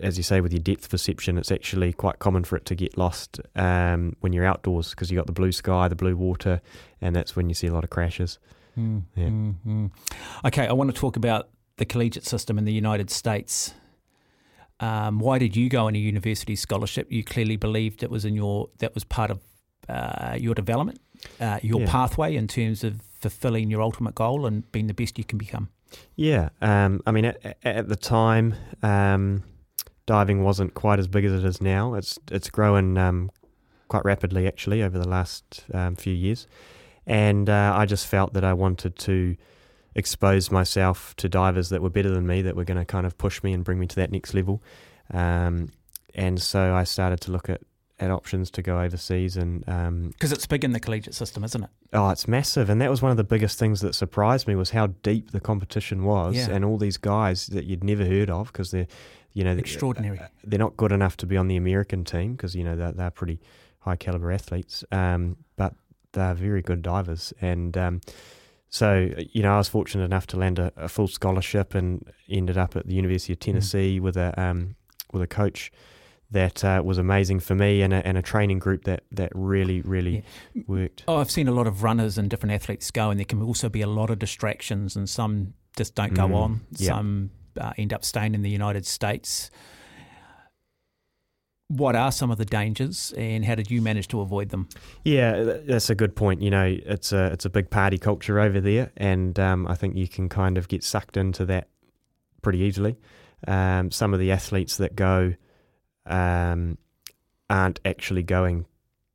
as 0.02 0.18
you 0.18 0.24
say, 0.24 0.42
with 0.42 0.52
your 0.52 0.62
depth 0.62 0.90
perception, 0.90 1.38
it's 1.38 1.52
actually 1.52 1.94
quite 1.94 2.20
common 2.20 2.44
for 2.44 2.56
it 2.56 2.66
to 2.66 2.76
get 2.76 2.98
lost 2.98 3.40
um, 3.56 4.16
when 4.20 4.34
you're 4.34 4.46
outdoors 4.46 4.92
because 4.92 5.10
you've 5.10 5.18
got 5.18 5.28
the 5.28 5.34
blue 5.34 5.52
sky, 5.52 5.88
the 5.88 5.96
blue 5.96 6.16
water, 6.16 6.62
and 7.00 7.16
that's 7.16 7.36
when 7.36 7.48
you 7.48 7.56
see 7.56 7.68
a 7.68 7.74
lot 7.74 7.84
of 7.84 7.90
crashes. 7.90 8.40
Mm, 8.78 9.04
yeah. 9.16 9.26
mm, 9.26 9.56
mm. 9.66 9.92
Okay, 10.46 10.68
I 10.68 10.74
want 10.74 10.94
to 10.94 11.00
talk 11.00 11.16
about 11.16 11.50
the 11.78 11.86
collegiate 11.86 12.26
system 12.26 12.58
in 12.58 12.66
the 12.66 12.74
United 12.74 13.10
States. 13.10 13.74
Um, 14.82 15.20
why 15.20 15.38
did 15.38 15.56
you 15.56 15.70
go 15.70 15.86
on 15.86 15.96
a 15.96 16.00
university 16.00 16.56
scholarship? 16.56 17.12
You 17.12 17.24
clearly 17.24 17.56
believed 17.56 18.04
it 18.04 18.10
was 18.10 18.26
in 18.26 18.36
your 18.36 18.70
that 18.80 18.94
was 18.94 19.04
part 19.04 19.32
of 19.32 19.40
uh, 19.88 20.36
your 20.40 20.56
development, 20.56 21.00
uh, 21.40 21.60
your 21.62 21.82
yeah. 21.82 21.92
pathway 21.92 22.36
in 22.36 22.48
terms 22.48 22.84
of 22.84 23.02
fulfilling 23.20 23.70
your 23.70 23.82
ultimate 23.82 24.16
goal 24.16 24.46
and 24.46 24.70
being 24.72 24.88
the 24.88 24.94
best 24.94 25.18
you 25.18 25.24
can 25.24 25.38
become. 25.38 25.70
Yeah, 26.16 26.50
um, 26.62 27.02
I 27.06 27.12
mean, 27.12 27.26
at, 27.26 27.58
at 27.64 27.88
the 27.88 27.96
time, 27.96 28.56
um, 28.82 29.44
diving 30.06 30.44
wasn't 30.44 30.74
quite 30.74 31.00
as 31.00 31.08
big 31.08 31.26
as 31.26 31.34
it 31.34 31.46
is 31.46 31.62
now. 31.62 31.94
It's 31.94 32.18
it's 32.32 32.50
grown 32.50 32.98
um, 32.98 33.32
quite 33.88 34.04
rapidly 34.04 34.48
actually 34.48 34.82
over 34.82 34.98
the 34.98 35.08
last 35.08 35.66
um, 35.74 35.96
few 35.96 36.14
years, 36.14 36.48
and 37.06 37.50
uh, 37.50 37.74
I 37.78 37.86
just 37.86 38.08
felt 38.08 38.34
that 38.34 38.44
I 38.44 38.54
wanted 38.54 38.98
to 39.00 39.36
expose 39.96 40.52
myself 40.52 41.16
to 41.18 41.28
divers 41.28 41.70
that 41.70 41.82
were 41.82 41.90
better 41.90 42.10
than 42.10 42.26
me, 42.26 42.42
that 42.42 42.56
were 42.56 42.64
going 42.64 42.78
to 42.78 42.86
kind 42.86 43.06
of 43.06 43.18
push 43.18 43.44
me 43.44 43.54
and 43.54 43.64
bring 43.64 43.80
me 43.80 43.88
to 43.88 43.96
that 43.98 44.12
next 44.12 44.34
level. 44.34 44.62
Um, 45.14 45.72
and 46.14 46.42
so 46.42 46.74
I 46.74 46.84
started 46.84 47.22
to 47.22 47.32
look 47.32 47.50
at, 47.50 47.62
at 48.00 48.10
options 48.10 48.50
to 48.52 48.62
go 48.62 48.80
overseas 48.80 49.38
and 49.38 49.60
because 49.62 50.32
um, 50.32 50.36
it's 50.36 50.48
big 50.48 50.64
in 50.64 50.72
the 50.72 50.80
collegiate 50.80 51.14
system, 51.14 51.44
isn't 51.44 51.64
it? 51.64 51.70
Oh, 51.94 52.10
it's 52.10 52.28
massive, 52.28 52.70
and 52.70 52.82
that 52.82 52.90
was 52.90 53.02
one 53.02 53.12
of 53.12 53.18
the 53.18 53.24
biggest 53.24 53.60
things 53.60 53.82
that 53.82 53.94
surprised 53.96 54.48
me 54.48 54.56
was 54.56 54.72
how 54.72 54.88
deep 54.88 55.32
the 55.32 55.40
competition 55.40 56.04
was, 56.04 56.36
yeah. 56.36 56.50
and 56.50 56.66
all 56.66 56.78
these 56.78 56.98
guys 56.98 57.48
that 57.48 57.66
you'd 57.66 57.84
never 57.84 58.06
heard 58.06 58.30
of 58.30 58.48
because 58.48 58.72
they're, 58.72 58.88
you 59.34 59.44
know, 59.44 59.52
extraordinary. 59.52 60.18
They're, 60.18 60.30
they're 60.44 60.60
not 60.60 60.78
good 60.78 60.92
enough 60.92 61.18
to 61.18 61.26
be 61.26 61.38
on 61.38 61.48
the 61.48 61.58
American 61.58 62.04
team 62.04 62.34
because 62.34 62.56
you 62.56 62.64
know 62.64 62.76
they're, 62.76 62.92
they're 62.92 63.12
pretty 63.12 63.40
high 63.80 63.98
caliber 63.98 64.32
athletes, 64.32 64.84
um, 64.92 65.38
but 65.58 65.76
they're 66.14 66.34
very 66.34 66.62
good 66.62 66.82
divers, 66.82 67.34
and 67.42 67.78
um, 67.78 68.02
so, 68.72 69.10
you 69.34 69.44
know, 69.44 69.54
I 69.54 69.58
was 69.58 69.68
fortunate 69.68 70.06
enough 70.06 70.26
to 70.28 70.38
land 70.38 70.58
a, 70.58 70.72
a, 70.78 70.88
full 70.88 71.10
scholarship 71.10 71.76
and 71.76 72.10
ended 72.30 72.58
up 72.58 72.78
at 72.78 72.88
the 72.88 72.96
University 72.96 73.34
of 73.34 73.40
mm. 73.40 73.44
Tennessee 73.44 74.00
mm. 74.00 74.02
with 74.02 74.16
a 74.16 74.34
um, 74.42 74.76
with 75.12 75.22
a 75.22 75.28
coach 75.28 75.74
that 76.32 76.64
uh, 76.64 76.82
was 76.84 76.98
amazing 76.98 77.42
for 77.42 77.54
me 77.54 77.82
and 77.82 77.94
a, 77.94 78.08
and 78.08 78.18
a 78.18 78.22
training 78.22 78.60
group 78.60 78.86
that, 78.86 79.04
that 79.12 79.30
really, 79.36 79.82
really 79.82 80.24
yeah. 80.54 80.64
worked. 80.68 81.04
Oh, 81.06 81.18
I've 81.18 81.30
seen 81.30 81.50
a 81.50 81.52
lot 81.52 81.68
of 81.68 81.84
runners 81.84 82.18
and 82.18 82.30
different 82.30 82.54
athletes 82.54 82.90
go, 82.92 83.10
and 83.10 83.20
there 83.20 83.26
can 83.26 83.42
also 83.42 83.68
be 83.68 83.82
a 83.82 83.88
lot 83.88 84.10
of 84.10 84.20
distractions, 84.20 84.96
and 84.96 85.10
some 85.10 85.54
just 85.76 85.94
don't 85.94 86.14
go 86.14 86.30
mm. 86.30 86.36
on. 86.36 86.62
Some 86.74 87.32
uh, 87.60 87.74
end 87.78 87.92
up 87.92 88.06
staying 88.06 88.34
in 88.34 88.42
the 88.42 88.50
United 88.50 88.86
States 88.86 89.52
what 91.78 91.96
are 91.96 92.12
some 92.12 92.32
of 92.32 92.38
the 92.38 92.46
dangers 92.46 93.14
and 93.18 93.46
how 93.46 93.56
did 93.56 93.72
you 93.72 93.82
manage 93.82 94.08
to 94.10 94.22
avoid 94.22 94.50
them? 94.50 94.68
Yeah, 95.04 95.60
that's 95.66 95.90
a 95.90 95.96
good 95.96 96.16
point. 96.16 96.42
You 96.42 96.50
know, 96.50 96.66
it's 96.66 97.12
a 97.12 97.28
it's 97.28 97.46
a 97.46 97.50
big 97.50 97.70
party 97.70 97.98
culture 97.98 98.40
over 98.40 98.60
there, 98.60 98.92
and 98.98 99.40
um, 99.40 99.68
I 99.68 99.76
think 99.76 99.96
you 99.96 100.08
can 100.08 100.30
kind 100.30 100.58
of 100.58 100.68
get 100.68 100.84
sucked 100.84 101.18
into 101.18 101.46
that 101.46 101.70
pretty 102.42 102.60
easily. 102.60 102.98
Um, 103.48 103.90
some 103.92 104.14
of 104.14 104.20
the 104.20 104.32
athletes 104.32 104.78
that 104.78 104.96
go 104.96 105.34
um, 106.06 106.78
aren't 107.50 107.80
actually 107.86 108.24
going 108.24 108.66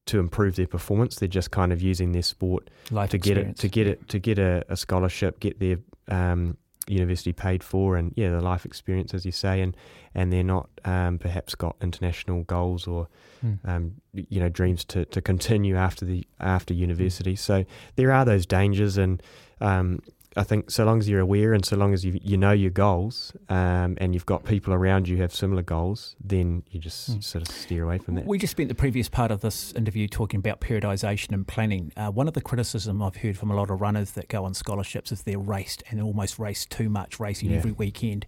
to 0.07 0.19
improve 0.21 0.57
their 0.57 0.67
performance. 0.67 1.17
They're 1.17 1.29
just 1.29 1.51
kind 1.51 1.73
of 1.73 1.83
using 1.83 2.13
their 2.13 2.23
sport 2.23 2.71
Life 2.91 3.11
to 3.11 3.17
experience. 3.17 3.61
get 3.61 3.67
it 3.67 3.69
to 3.69 3.69
get 3.69 3.87
it 3.87 4.09
to 4.09 4.19
get 4.19 4.39
a, 4.39 4.65
a 4.73 4.77
scholarship, 4.77 5.41
get 5.41 5.61
their 5.61 5.79
um, 6.09 6.57
university 6.89 7.33
paid 7.33 7.63
for, 7.63 7.97
and 7.97 8.13
yeah, 8.17 8.31
the 8.31 8.41
life 8.41 8.65
experience, 8.65 9.15
as 9.15 9.25
you 9.27 9.33
say, 9.33 9.61
and 9.61 9.77
and 10.15 10.33
they're 10.33 10.45
not 10.45 10.69
um, 10.85 11.19
perhaps 11.19 11.55
got 11.55 11.77
international 11.81 12.43
goals 12.45 12.87
or 12.87 13.09
Mm. 13.45 13.59
um, 13.69 13.93
you 14.15 14.41
know 14.41 14.49
dreams 14.49 14.83
to, 14.87 15.05
to 15.05 15.21
continue 15.21 15.77
after 15.77 16.07
the 16.07 16.27
after 16.41 16.73
university. 16.73 17.37
So 17.37 17.67
there 17.97 18.11
are 18.11 18.25
those 18.25 18.47
dangers, 18.47 18.97
and 18.97 19.23
um, 19.61 20.01
I 20.39 20.43
think 20.43 20.71
so 20.71 20.85
long 20.85 20.99
as 20.99 21.09
you're 21.09 21.21
aware 21.21 21.55
and 21.55 21.65
so 21.65 21.77
long 21.77 21.95
as 21.95 22.05
you 22.05 22.19
you 22.23 22.37
know 22.37 22.53
your 22.53 22.71
goals 22.71 23.33
um, 23.49 23.97
and 23.99 24.13
you've 24.15 24.27
got 24.27 24.45
people 24.45 24.75
around 24.75 25.09
you 25.09 25.17
who 25.17 25.23
have 25.23 25.35
similar 25.35 25.63
goals, 25.63 26.15
then 26.23 26.63
you 26.71 26.79
just 26.81 27.11
Mm. 27.11 27.25
sort 27.25 27.49
of 27.49 27.55
steer 27.55 27.85
away 27.85 27.99
from 27.99 28.15
that. 28.17 28.27
We 28.27 28.39
just 28.39 28.51
spent 28.51 28.69
the 28.69 28.75
previous 28.75 29.09
part 29.09 29.31
of 29.31 29.41
this 29.41 29.73
interview 29.73 30.07
talking 30.09 30.39
about 30.39 30.61
periodisation 30.61 31.33
and 31.33 31.47
planning. 31.47 31.93
Uh, 31.97 32.11
one 32.11 32.29
of 32.29 32.35
the 32.35 32.43
criticism 32.43 33.03
I've 33.03 33.17
heard 33.17 33.39
from 33.39 33.51
a 33.51 33.55
lot 33.57 33.71
of 33.71 33.81
runners 33.81 34.13
that 34.13 34.29
go 34.29 34.45
on 34.45 34.53
scholarships 34.55 35.11
is 35.13 35.23
they're 35.23 35.39
raced 35.39 35.83
and 35.91 36.01
almost 36.03 36.39
race 36.39 36.67
too 36.67 36.89
much, 36.91 37.19
racing 37.19 37.51
Yeah. 37.51 37.57
every 37.59 37.73
weekend. 37.73 38.27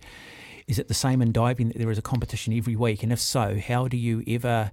Is 0.66 0.78
it 0.78 0.88
the 0.88 0.94
same 0.94 1.20
in 1.22 1.32
diving 1.32 1.68
that 1.68 1.78
there 1.78 1.90
is 1.90 1.98
a 1.98 2.02
competition 2.02 2.52
every 2.54 2.76
week? 2.76 3.02
And 3.02 3.12
if 3.12 3.20
so, 3.20 3.58
how 3.58 3.88
do 3.88 3.96
you 3.96 4.22
ever 4.26 4.70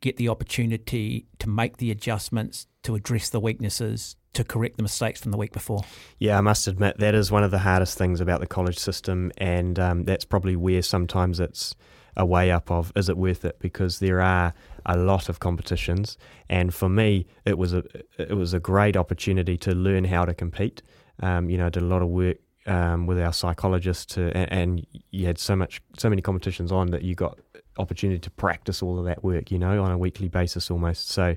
get 0.00 0.16
the 0.16 0.28
opportunity 0.28 1.26
to 1.38 1.48
make 1.48 1.76
the 1.78 1.90
adjustments, 1.90 2.66
to 2.82 2.94
address 2.94 3.28
the 3.30 3.38
weaknesses, 3.40 4.16
to 4.34 4.44
correct 4.44 4.76
the 4.76 4.82
mistakes 4.82 5.20
from 5.20 5.30
the 5.30 5.36
week 5.36 5.52
before? 5.52 5.82
Yeah, 6.18 6.38
I 6.38 6.40
must 6.40 6.66
admit 6.66 6.98
that 6.98 7.14
is 7.14 7.30
one 7.30 7.44
of 7.44 7.50
the 7.50 7.58
hardest 7.58 7.98
things 7.98 8.20
about 8.20 8.40
the 8.40 8.46
college 8.46 8.78
system, 8.78 9.32
and 9.38 9.78
um, 9.78 10.04
that's 10.04 10.24
probably 10.24 10.56
where 10.56 10.82
sometimes 10.82 11.40
it's 11.40 11.74
a 12.16 12.26
weigh 12.26 12.50
up 12.50 12.70
of 12.70 12.92
is 12.94 13.08
it 13.08 13.16
worth 13.16 13.44
it 13.44 13.58
because 13.58 13.98
there 13.98 14.20
are 14.20 14.52
a 14.86 14.96
lot 14.96 15.28
of 15.28 15.40
competitions, 15.40 16.16
and 16.48 16.74
for 16.74 16.88
me 16.88 17.26
it 17.44 17.58
was 17.58 17.72
a 17.72 17.84
it 18.18 18.36
was 18.36 18.54
a 18.54 18.60
great 18.60 18.96
opportunity 18.96 19.56
to 19.58 19.74
learn 19.74 20.04
how 20.04 20.24
to 20.24 20.34
compete. 20.34 20.82
Um, 21.20 21.50
you 21.50 21.58
know, 21.58 21.66
I 21.66 21.70
did 21.70 21.82
a 21.82 21.86
lot 21.86 22.02
of 22.02 22.08
work 22.08 22.38
um, 22.66 23.06
with 23.06 23.18
our 23.20 23.32
psychologist 23.32 24.10
to, 24.12 24.36
and, 24.36 24.52
and 24.52 24.86
you 25.10 25.26
had 25.26 25.38
so 25.38 25.54
much 25.56 25.82
so 25.98 26.08
many 26.08 26.22
competitions 26.22 26.72
on 26.72 26.90
that 26.90 27.02
you 27.02 27.14
got 27.14 27.38
opportunity 27.78 28.18
to 28.20 28.30
practice 28.30 28.82
all 28.82 28.98
of 28.98 29.04
that 29.06 29.22
work. 29.24 29.50
You 29.50 29.58
know, 29.58 29.82
on 29.82 29.90
a 29.90 29.98
weekly 29.98 30.28
basis 30.28 30.70
almost. 30.70 31.10
So. 31.10 31.36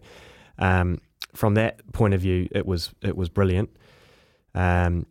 Um, 0.57 1.01
from 1.35 1.53
that 1.55 1.91
point 1.93 2.13
of 2.13 2.21
view, 2.21 2.47
it 2.51 2.65
was 2.65 2.93
it 3.01 3.15
was 3.15 3.29
brilliant. 3.29 3.69
Um, 4.53 5.05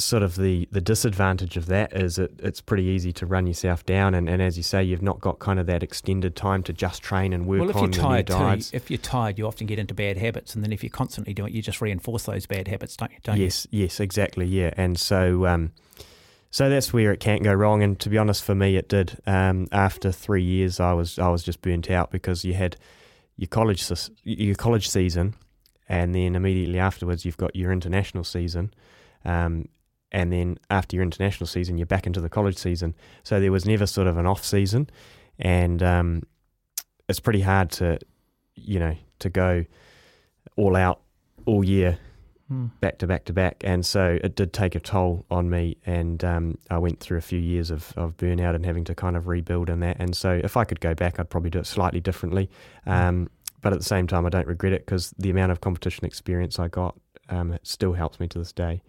sort 0.00 0.22
of 0.22 0.36
the, 0.36 0.66
the 0.72 0.80
disadvantage 0.80 1.56
of 1.56 1.66
that 1.66 1.94
is 1.94 2.18
it, 2.18 2.32
it's 2.38 2.60
pretty 2.60 2.84
easy 2.84 3.12
to 3.12 3.26
run 3.26 3.46
yourself 3.46 3.84
down, 3.84 4.14
and, 4.14 4.28
and 4.28 4.42
as 4.42 4.56
you 4.56 4.62
say, 4.62 4.82
you've 4.82 5.02
not 5.02 5.20
got 5.20 5.38
kind 5.38 5.60
of 5.60 5.66
that 5.66 5.82
extended 5.82 6.34
time 6.34 6.62
to 6.64 6.72
just 6.72 7.02
train 7.02 7.32
and 7.32 7.46
work 7.46 7.60
well, 7.60 7.70
if 7.70 7.76
on 7.76 7.92
you're 7.92 8.02
tired 8.02 8.26
too, 8.26 8.76
if 8.76 8.90
you're 8.90 8.98
tired, 8.98 9.38
you 9.38 9.46
often 9.46 9.66
get 9.66 9.78
into 9.78 9.94
bad 9.94 10.16
habits, 10.16 10.54
and 10.54 10.64
then 10.64 10.72
if 10.72 10.82
you're 10.82 10.90
constantly 10.90 11.34
doing 11.34 11.52
it, 11.52 11.54
you 11.54 11.62
just 11.62 11.80
reinforce 11.80 12.24
those 12.24 12.46
bad 12.46 12.66
habits, 12.68 12.96
don't 12.96 13.12
you? 13.12 13.18
Don't 13.22 13.36
you? 13.36 13.44
yes, 13.44 13.66
yes, 13.70 14.00
exactly, 14.00 14.46
yeah, 14.46 14.72
and 14.76 14.98
so 14.98 15.46
um, 15.46 15.72
so 16.50 16.68
that's 16.68 16.92
where 16.92 17.12
it 17.12 17.20
can't 17.20 17.42
go 17.42 17.52
wrong. 17.52 17.82
And 17.82 17.98
to 18.00 18.08
be 18.08 18.18
honest, 18.18 18.42
for 18.42 18.54
me, 18.54 18.76
it 18.76 18.88
did. 18.88 19.18
Um, 19.26 19.68
after 19.70 20.10
three 20.10 20.42
years, 20.42 20.80
I 20.80 20.92
was 20.92 21.18
I 21.18 21.28
was 21.28 21.42
just 21.42 21.62
burnt 21.62 21.90
out 21.90 22.10
because 22.10 22.44
you 22.44 22.54
had 22.54 22.76
your 23.40 23.48
college 23.48 23.90
your 24.22 24.54
college 24.54 24.86
season, 24.86 25.34
and 25.88 26.14
then 26.14 26.36
immediately 26.36 26.78
afterwards 26.78 27.24
you've 27.24 27.38
got 27.38 27.56
your 27.56 27.72
international 27.72 28.22
season, 28.22 28.70
um, 29.24 29.64
and 30.12 30.30
then 30.30 30.58
after 30.68 30.94
your 30.94 31.02
international 31.02 31.46
season 31.46 31.78
you're 31.78 31.86
back 31.86 32.06
into 32.06 32.20
the 32.20 32.28
college 32.28 32.58
season. 32.58 32.94
So 33.22 33.40
there 33.40 33.50
was 33.50 33.64
never 33.64 33.86
sort 33.86 34.08
of 34.08 34.18
an 34.18 34.26
off 34.26 34.44
season, 34.44 34.90
and 35.38 35.82
um, 35.82 36.22
it's 37.08 37.18
pretty 37.18 37.40
hard 37.40 37.70
to, 37.72 37.98
you 38.56 38.78
know, 38.78 38.94
to 39.20 39.30
go 39.30 39.64
all 40.56 40.76
out 40.76 41.00
all 41.46 41.64
year 41.64 41.98
Hmm. 42.50 42.66
back 42.80 42.98
to 42.98 43.06
back 43.06 43.26
to 43.26 43.32
back, 43.32 43.62
and 43.64 43.86
so 43.86 44.18
it 44.24 44.34
did 44.34 44.52
take 44.52 44.74
a 44.74 44.80
toll 44.80 45.24
on 45.30 45.48
me, 45.48 45.76
and 45.86 46.24
um, 46.24 46.58
I 46.68 46.78
went 46.78 46.98
through 46.98 47.18
a 47.18 47.20
few 47.20 47.38
years 47.38 47.70
of, 47.70 47.92
of 47.96 48.16
burnout 48.16 48.56
and 48.56 48.66
having 48.66 48.82
to 48.86 48.94
kind 48.94 49.16
of 49.16 49.28
rebuild 49.28 49.70
in 49.70 49.78
that. 49.80 49.98
And 50.00 50.16
so 50.16 50.40
if 50.42 50.56
I 50.56 50.64
could 50.64 50.80
go 50.80 50.92
back, 50.92 51.20
I'd 51.20 51.30
probably 51.30 51.50
do 51.50 51.60
it 51.60 51.66
slightly 51.68 52.00
differently. 52.00 52.50
Um, 52.86 53.30
but 53.62 53.72
at 53.72 53.78
the 53.78 53.84
same 53.84 54.08
time, 54.08 54.26
I 54.26 54.30
don't 54.30 54.48
regret 54.48 54.72
it 54.72 54.84
because 54.84 55.14
the 55.16 55.30
amount 55.30 55.52
of 55.52 55.60
competition 55.60 56.04
experience 56.04 56.58
I 56.58 56.66
got 56.66 56.98
um, 57.28 57.52
it 57.52 57.64
still 57.64 57.92
helps 57.92 58.18
me 58.18 58.26
to 58.26 58.38
this 58.38 58.52
day. 58.52 58.82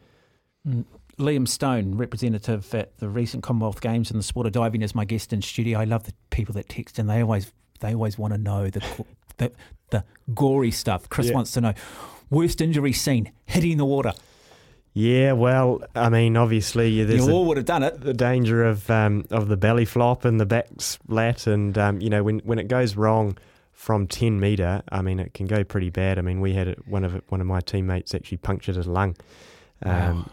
Mm. 0.67 0.85
Liam 1.19 1.47
Stone, 1.47 1.97
representative 1.97 2.73
at 2.73 2.97
the 2.97 3.09
recent 3.09 3.43
Commonwealth 3.43 3.79
Games 3.79 4.09
in 4.09 4.17
the 4.17 4.23
sport 4.23 4.47
of 4.47 4.53
diving, 4.53 4.81
is 4.81 4.95
my 4.95 5.05
guest 5.05 5.33
in 5.33 5.43
studio. 5.43 5.77
I 5.77 5.83
love 5.83 6.05
the 6.05 6.13
people 6.31 6.53
that 6.53 6.67
text 6.67 6.97
and 6.97 7.07
they 7.07 7.21
always 7.21 7.51
they 7.79 7.93
always 7.93 8.17
want 8.17 8.33
to 8.33 8.39
know 8.39 8.71
the 8.71 9.05
the, 9.37 9.51
the 9.91 10.03
gory 10.33 10.71
stuff. 10.71 11.09
Chris 11.09 11.27
Yeah. 11.27 11.35
wants 11.35 11.51
to 11.51 11.61
know 11.61 11.73
worst 12.31 12.59
injury 12.61 12.93
scene 12.93 13.31
hitting 13.45 13.77
the 13.77 13.85
water. 13.85 14.13
Yeah, 14.93 15.33
well, 15.33 15.81
I 15.95 16.09
mean, 16.09 16.35
obviously 16.35 17.03
there's 17.05 17.25
you 17.25 17.31
a- 17.31 17.35
all 17.35 17.45
would 17.45 17.57
have 17.57 17.65
done 17.65 17.83
it. 17.83 18.01
the 18.01 18.13
danger 18.13 18.63
of 18.65 18.89
um, 18.89 19.25
of 19.29 19.47
the 19.47 19.55
belly 19.57 19.85
flop 19.85 20.25
and 20.25 20.39
the 20.39 20.45
back 20.45 20.67
splat, 20.79 21.45
and 21.47 21.77
um, 21.77 22.01
you 22.01 22.09
know 22.09 22.23
when 22.23 22.39
when 22.39 22.57
it 22.59 22.67
goes 22.67 22.95
wrong 22.97 23.37
from 23.71 24.05
ten 24.07 24.39
meter, 24.39 24.81
I 24.91 25.01
mean 25.01 25.19
it 25.19 25.33
can 25.33 25.45
go 25.47 25.63
pretty 25.63 25.89
bad. 25.91 26.17
I 26.17 26.21
mean 26.21 26.41
we 26.41 26.53
had 26.53 26.67
it- 26.67 26.87
one 26.87 27.03
of 27.05 27.21
one 27.29 27.39
of 27.39 27.47
my 27.47 27.61
teammates 27.61 28.13
actually 28.13 28.37
punctured 28.39 28.75
his 28.75 28.85
lung, 28.87 29.15
um, 29.83 29.91
Wow. 29.93 30.25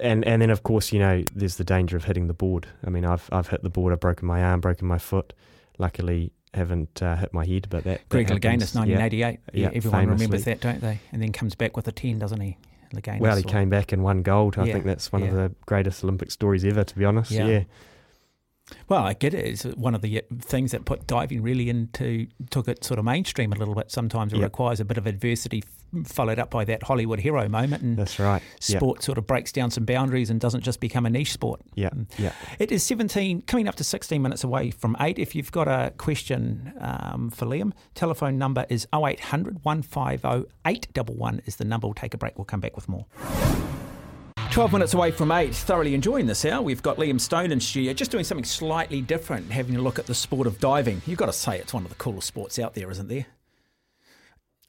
and 0.00 0.24
and 0.26 0.42
then 0.42 0.50
of 0.50 0.62
course 0.64 0.92
you 0.92 0.98
know 0.98 1.24
there's 1.34 1.56
the 1.56 1.64
danger 1.64 1.96
of 1.96 2.04
hitting 2.04 2.26
the 2.26 2.34
board. 2.34 2.66
I 2.86 2.90
mean 2.90 3.06
I've 3.06 3.26
I've 3.32 3.48
hit 3.48 3.62
the 3.62 3.70
board, 3.70 3.92
I've 3.94 4.00
broken 4.00 4.26
my 4.28 4.42
arm, 4.42 4.60
broken 4.60 4.86
my 4.86 4.98
foot. 4.98 5.32
Luckily 5.78 6.30
haven't 6.54 7.02
uh, 7.02 7.16
hit 7.16 7.32
my 7.34 7.44
head, 7.46 7.66
but 7.70 7.84
that 7.84 8.08
Greg 8.08 8.28
that 8.28 8.42
happens. 8.44 8.72
Louganis, 8.72 8.76
1988. 8.76 9.40
Yeah, 9.52 9.60
Yeah, 9.62 9.70
everyone 9.74 10.06
remembers 10.08 10.44
that, 10.44 10.60
don't 10.60 10.80
they? 10.80 11.00
And 11.12 11.22
then 11.22 11.32
comes 11.32 11.54
back 11.54 11.76
with 11.76 11.88
a 11.88 11.92
10, 11.92 12.18
doesn't 12.18 12.40
he? 12.40 12.56
Louganis. 12.94 13.20
Well, 13.20 13.36
he 13.36 13.42
or- 13.44 13.48
came 13.48 13.70
back 13.70 13.92
and 13.92 14.02
won 14.02 14.22
gold. 14.22 14.56
I 14.58 14.64
Yeah, 14.64 14.72
think 14.74 14.84
that's 14.84 15.12
one 15.12 15.22
of 15.22 15.32
the 15.34 15.52
greatest 15.66 16.04
Olympic 16.04 16.30
stories 16.30 16.64
ever, 16.64 16.84
to 16.84 16.98
be 16.98 17.04
honest. 17.04 17.30
Yeah. 17.30 17.64
Well, 18.88 19.02
I 19.04 19.12
get 19.12 19.34
it. 19.34 19.44
It's 19.44 19.62
one 19.64 19.94
of 19.94 20.00
the 20.00 20.18
uh, 20.18 20.22
things 20.40 20.72
that 20.72 20.84
put 20.86 21.06
diving 21.06 21.42
really 21.42 21.68
into 21.68 22.26
took 22.50 22.66
it 22.66 22.82
sort 22.82 22.98
of 22.98 23.04
mainstream 23.04 23.52
a 23.52 23.56
little 23.56 23.74
bit. 23.74 23.90
Sometimes 23.90 24.32
it 24.32 24.36
Yep. 24.36 24.44
requires 24.44 24.80
a 24.80 24.84
bit 24.86 24.96
of 24.96 25.06
adversity, 25.06 25.62
followed 26.06 26.38
up 26.38 26.50
by 26.50 26.64
that 26.64 26.82
Hollywood 26.84 27.20
hero 27.20 27.46
moment, 27.48 27.82
and 27.82 27.98
That's 27.98 28.18
right. 28.18 28.42
Sport 28.60 29.02
sort 29.02 29.18
of 29.18 29.26
breaks 29.26 29.52
down 29.52 29.70
some 29.70 29.84
boundaries 29.84 30.30
and 30.30 30.40
doesn't 30.40 30.62
just 30.62 30.80
become 30.80 31.04
a 31.04 31.10
niche 31.10 31.32
sport. 31.32 31.60
yeah, 31.74 31.90
yeah. 32.18 32.32
It 32.58 32.72
is 32.72 32.82
17, 32.82 33.42
coming 33.42 33.68
up 33.68 33.74
to 33.76 33.84
16 33.84 34.20
minutes 34.22 34.44
away 34.44 34.70
from 34.70 34.96
8. 34.98 35.18
If 35.18 35.34
you've 35.34 35.52
got 35.52 35.68
a 35.68 35.92
question 35.98 36.72
um, 36.80 37.30
for 37.30 37.44
Liam, 37.46 37.72
telephone 37.94 38.38
number 38.38 38.64
is 38.70 38.86
0800 38.94 39.62
150 39.62 40.48
811 40.66 41.42
is 41.44 41.56
the 41.56 41.64
number. 41.66 41.86
We'll 41.86 41.94
take 41.94 42.14
a 42.14 42.18
break. 42.18 42.38
We'll 42.38 42.44
come 42.46 42.60
back 42.60 42.76
with 42.76 42.88
more. 42.88 43.04
12 44.54 44.72
minutes 44.72 44.94
away 44.94 45.10
from 45.10 45.32
8. 45.32 45.52
Thoroughly 45.52 45.94
enjoying 45.96 46.26
this 46.26 46.44
hour. 46.44 46.62
We've 46.62 46.80
got 46.80 46.96
Liam 46.96 47.20
Stone 47.20 47.50
in 47.50 47.58
studio, 47.58 47.92
just 47.92 48.12
doing 48.12 48.22
something 48.22 48.44
slightly 48.44 49.00
different, 49.00 49.50
having 49.50 49.74
a 49.74 49.82
look 49.82 49.98
at 49.98 50.06
the 50.06 50.14
sport 50.14 50.46
of 50.46 50.60
diving. 50.60 51.02
You've 51.06 51.18
got 51.18 51.26
to 51.26 51.32
say 51.32 51.58
it's 51.58 51.74
one 51.74 51.82
of 51.82 51.88
the 51.88 51.96
coolest 51.96 52.28
sports 52.28 52.60
out 52.60 52.72
there, 52.72 52.88
isn't 52.88 53.08
there? 53.08 53.26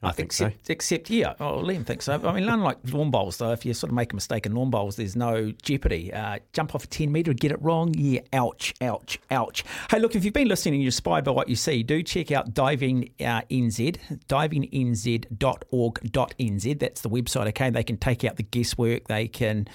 I 0.03 0.11
think 0.11 0.33
so. 0.33 0.47
except, 0.47 0.69
Except, 0.69 1.09
yeah, 1.09 1.33
oh, 1.39 1.63
Liam 1.63 1.85
thinks 1.85 2.05
so. 2.05 2.21
I 2.23 2.33
mean, 2.33 2.47
unlike 2.47 2.77
lawn 2.91 3.11
bowls, 3.11 3.37
though, 3.37 3.51
if 3.51 3.65
you 3.65 3.73
sort 3.73 3.89
of 3.89 3.95
make 3.95 4.11
a 4.11 4.15
mistake 4.15 4.45
in 4.45 4.53
lawn 4.53 4.69
bowls, 4.69 4.97
there's 4.97 5.15
no 5.15 5.51
jeopardy. 5.63 6.13
Uh, 6.13 6.39
jump 6.53 6.75
off 6.75 6.83
a 6.83 6.87
10 6.87 7.11
metre, 7.11 7.31
and 7.31 7.39
get 7.39 7.51
it 7.51 7.61
wrong, 7.61 7.93
yeah, 7.97 8.19
ouch, 8.33 8.73
ouch, 8.81 9.19
ouch. 9.31 9.63
Hey, 9.89 9.99
look, 9.99 10.15
if 10.15 10.25
you've 10.25 10.33
been 10.33 10.47
listening 10.47 10.75
and 10.75 10.83
you're 10.83 10.89
inspired 10.89 11.25
by 11.25 11.31
what 11.31 11.49
you 11.49 11.55
see, 11.55 11.81
do 11.81 12.03
check 12.03 12.31
out 12.31 12.53
Diving 12.53 13.09
uh, 13.19 13.41
NZ, 13.49 13.97
divingnz.org.nz. 14.27 16.79
That's 16.79 17.01
the 17.01 17.09
website, 17.09 17.47
okay? 17.47 17.69
They 17.69 17.83
can 17.83 17.97
take 17.97 18.23
out 18.23 18.35
the 18.35 18.43
guesswork, 18.43 19.07
they 19.07 19.27
can 19.27 19.67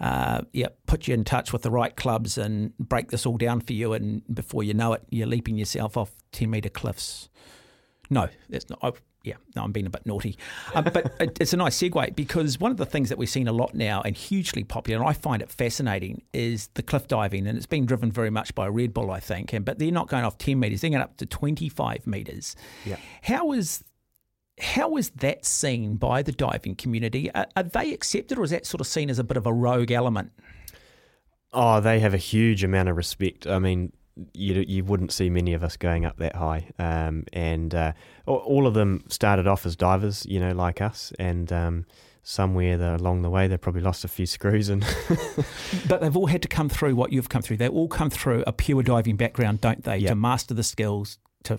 uh, 0.00 0.42
yeah, 0.52 0.68
put 0.86 1.08
you 1.08 1.14
in 1.14 1.24
touch 1.24 1.52
with 1.52 1.62
the 1.62 1.70
right 1.70 1.94
clubs 1.94 2.38
and 2.38 2.76
break 2.78 3.10
this 3.10 3.26
all 3.26 3.36
down 3.36 3.60
for 3.60 3.72
you, 3.72 3.92
and 3.92 4.22
before 4.32 4.62
you 4.62 4.74
know 4.74 4.92
it, 4.94 5.02
you're 5.10 5.26
leaping 5.26 5.56
yourself 5.56 5.96
off 5.96 6.12
10 6.32 6.50
metre 6.50 6.68
cliffs. 6.68 7.28
No, 8.10 8.28
that's 8.48 8.68
not. 8.68 8.78
I, 8.82 8.92
yeah, 9.24 9.36
no, 9.56 9.62
I'm 9.62 9.72
being 9.72 9.86
a 9.86 9.90
bit 9.90 10.04
naughty. 10.04 10.36
Um, 10.74 10.84
but 10.84 11.12
it, 11.18 11.38
it's 11.40 11.54
a 11.54 11.56
nice 11.56 11.76
segue 11.76 12.14
because 12.14 12.60
one 12.60 12.70
of 12.70 12.76
the 12.76 12.86
things 12.86 13.08
that 13.08 13.16
we've 13.16 13.28
seen 13.28 13.48
a 13.48 13.52
lot 13.52 13.74
now 13.74 14.02
and 14.02 14.14
hugely 14.14 14.64
popular, 14.64 15.00
and 15.00 15.08
I 15.08 15.14
find 15.14 15.40
it 15.40 15.50
fascinating, 15.50 16.22
is 16.34 16.68
the 16.74 16.82
cliff 16.82 17.08
diving. 17.08 17.46
And 17.46 17.56
it's 17.56 17.66
been 17.66 17.86
driven 17.86 18.12
very 18.12 18.30
much 18.30 18.54
by 18.54 18.68
Red 18.68 18.92
Bull, 18.92 19.10
I 19.10 19.20
think. 19.20 19.54
And 19.54 19.64
But 19.64 19.78
they're 19.78 19.90
not 19.90 20.08
going 20.08 20.24
off 20.24 20.36
10 20.36 20.60
metres, 20.60 20.82
they're 20.82 20.90
going 20.90 21.02
up 21.02 21.16
to 21.16 21.26
25 21.26 22.06
metres. 22.06 22.54
Yeah. 22.84 22.96
How 23.22 23.52
is. 23.52 23.82
How 24.60 24.96
is 24.96 25.10
that 25.16 25.44
seen 25.44 25.96
by 25.96 26.22
the 26.22 26.30
diving 26.30 26.76
community? 26.76 27.28
Are, 27.34 27.48
are 27.56 27.64
they 27.64 27.92
accepted, 27.92 28.38
or 28.38 28.44
is 28.44 28.50
that 28.50 28.66
sort 28.66 28.80
of 28.80 28.86
seen 28.86 29.10
as 29.10 29.18
a 29.18 29.24
bit 29.24 29.36
of 29.36 29.46
a 29.46 29.52
rogue 29.52 29.90
element? 29.90 30.30
Oh, 31.52 31.80
they 31.80 31.98
have 31.98 32.14
a 32.14 32.18
huge 32.18 32.62
amount 32.62 32.88
of 32.88 32.96
respect. 32.96 33.48
I 33.48 33.58
mean, 33.58 33.92
you 34.32 34.64
you 34.66 34.84
wouldn't 34.84 35.12
see 35.12 35.28
many 35.30 35.54
of 35.54 35.64
us 35.64 35.76
going 35.76 36.04
up 36.04 36.16
that 36.18 36.36
high, 36.36 36.70
um, 36.78 37.24
and 37.32 37.74
uh, 37.74 37.92
all 38.26 38.66
of 38.66 38.74
them 38.74 39.04
started 39.08 39.46
off 39.46 39.66
as 39.66 39.74
divers, 39.76 40.24
you 40.26 40.38
know, 40.40 40.52
like 40.52 40.80
us, 40.80 41.12
and 41.18 41.52
um, 41.52 41.86
somewhere 42.22 42.76
the, 42.78 42.96
along 42.96 43.22
the 43.22 43.30
way 43.30 43.46
they 43.48 43.56
probably 43.56 43.82
lost 43.82 44.04
a 44.04 44.08
few 44.08 44.24
screws 44.26 44.68
and 44.70 44.82
But 45.88 46.00
they've 46.00 46.16
all 46.16 46.26
had 46.26 46.40
to 46.42 46.48
come 46.48 46.68
through 46.68 46.94
what 46.96 47.12
you've 47.12 47.28
come 47.28 47.42
through. 47.42 47.58
They 47.58 47.68
all 47.68 47.88
come 47.88 48.08
through 48.08 48.44
a 48.46 48.52
pure 48.52 48.82
diving 48.82 49.16
background, 49.16 49.60
don't 49.60 49.82
they? 49.84 49.98
Yeah. 49.98 50.10
To 50.10 50.14
master 50.14 50.54
the 50.54 50.62
skills, 50.62 51.18
to 51.42 51.58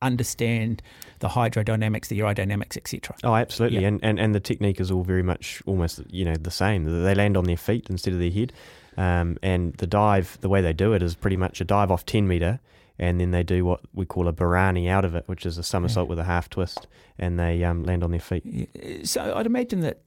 understand 0.00 0.82
the 1.20 1.28
hydrodynamics, 1.28 2.08
the 2.08 2.18
aerodynamics, 2.18 2.76
etc. 2.76 3.16
oh, 3.22 3.34
absolutely, 3.34 3.82
Yeah. 3.82 3.88
and, 3.88 4.00
and 4.02 4.18
and 4.18 4.34
the 4.34 4.40
technique 4.40 4.80
is 4.80 4.90
all 4.90 5.04
very 5.04 5.22
much 5.22 5.62
almost 5.66 6.00
you 6.10 6.24
know 6.24 6.34
the 6.36 6.50
same. 6.50 6.84
They 7.04 7.14
land 7.14 7.36
on 7.36 7.44
their 7.44 7.56
feet 7.56 7.88
instead 7.88 8.12
of 8.12 8.18
their 8.20 8.30
head. 8.30 8.52
Um, 8.96 9.38
and 9.42 9.74
the 9.74 9.86
dive, 9.86 10.38
the 10.40 10.48
way 10.48 10.60
they 10.60 10.72
do 10.72 10.92
it 10.92 11.02
is 11.02 11.14
pretty 11.14 11.36
much 11.36 11.60
a 11.60 11.64
dive 11.64 11.90
off 11.90 12.04
10 12.04 12.28
metre, 12.28 12.60
and 12.98 13.18
then 13.20 13.30
they 13.30 13.42
do 13.42 13.64
what 13.64 13.80
we 13.94 14.04
call 14.04 14.28
a 14.28 14.32
Barani 14.32 14.88
out 14.88 15.04
of 15.04 15.14
it, 15.14 15.24
which 15.26 15.46
is 15.46 15.56
a 15.58 15.62
somersault 15.62 16.08
with 16.08 16.18
a 16.18 16.24
half 16.24 16.50
twist, 16.50 16.86
and 17.18 17.38
they 17.38 17.64
um, 17.64 17.84
land 17.84 18.04
on 18.04 18.10
their 18.10 18.20
feet. 18.20 18.68
So 19.04 19.34
I'd 19.34 19.46
imagine 19.46 19.80
that 19.80 20.02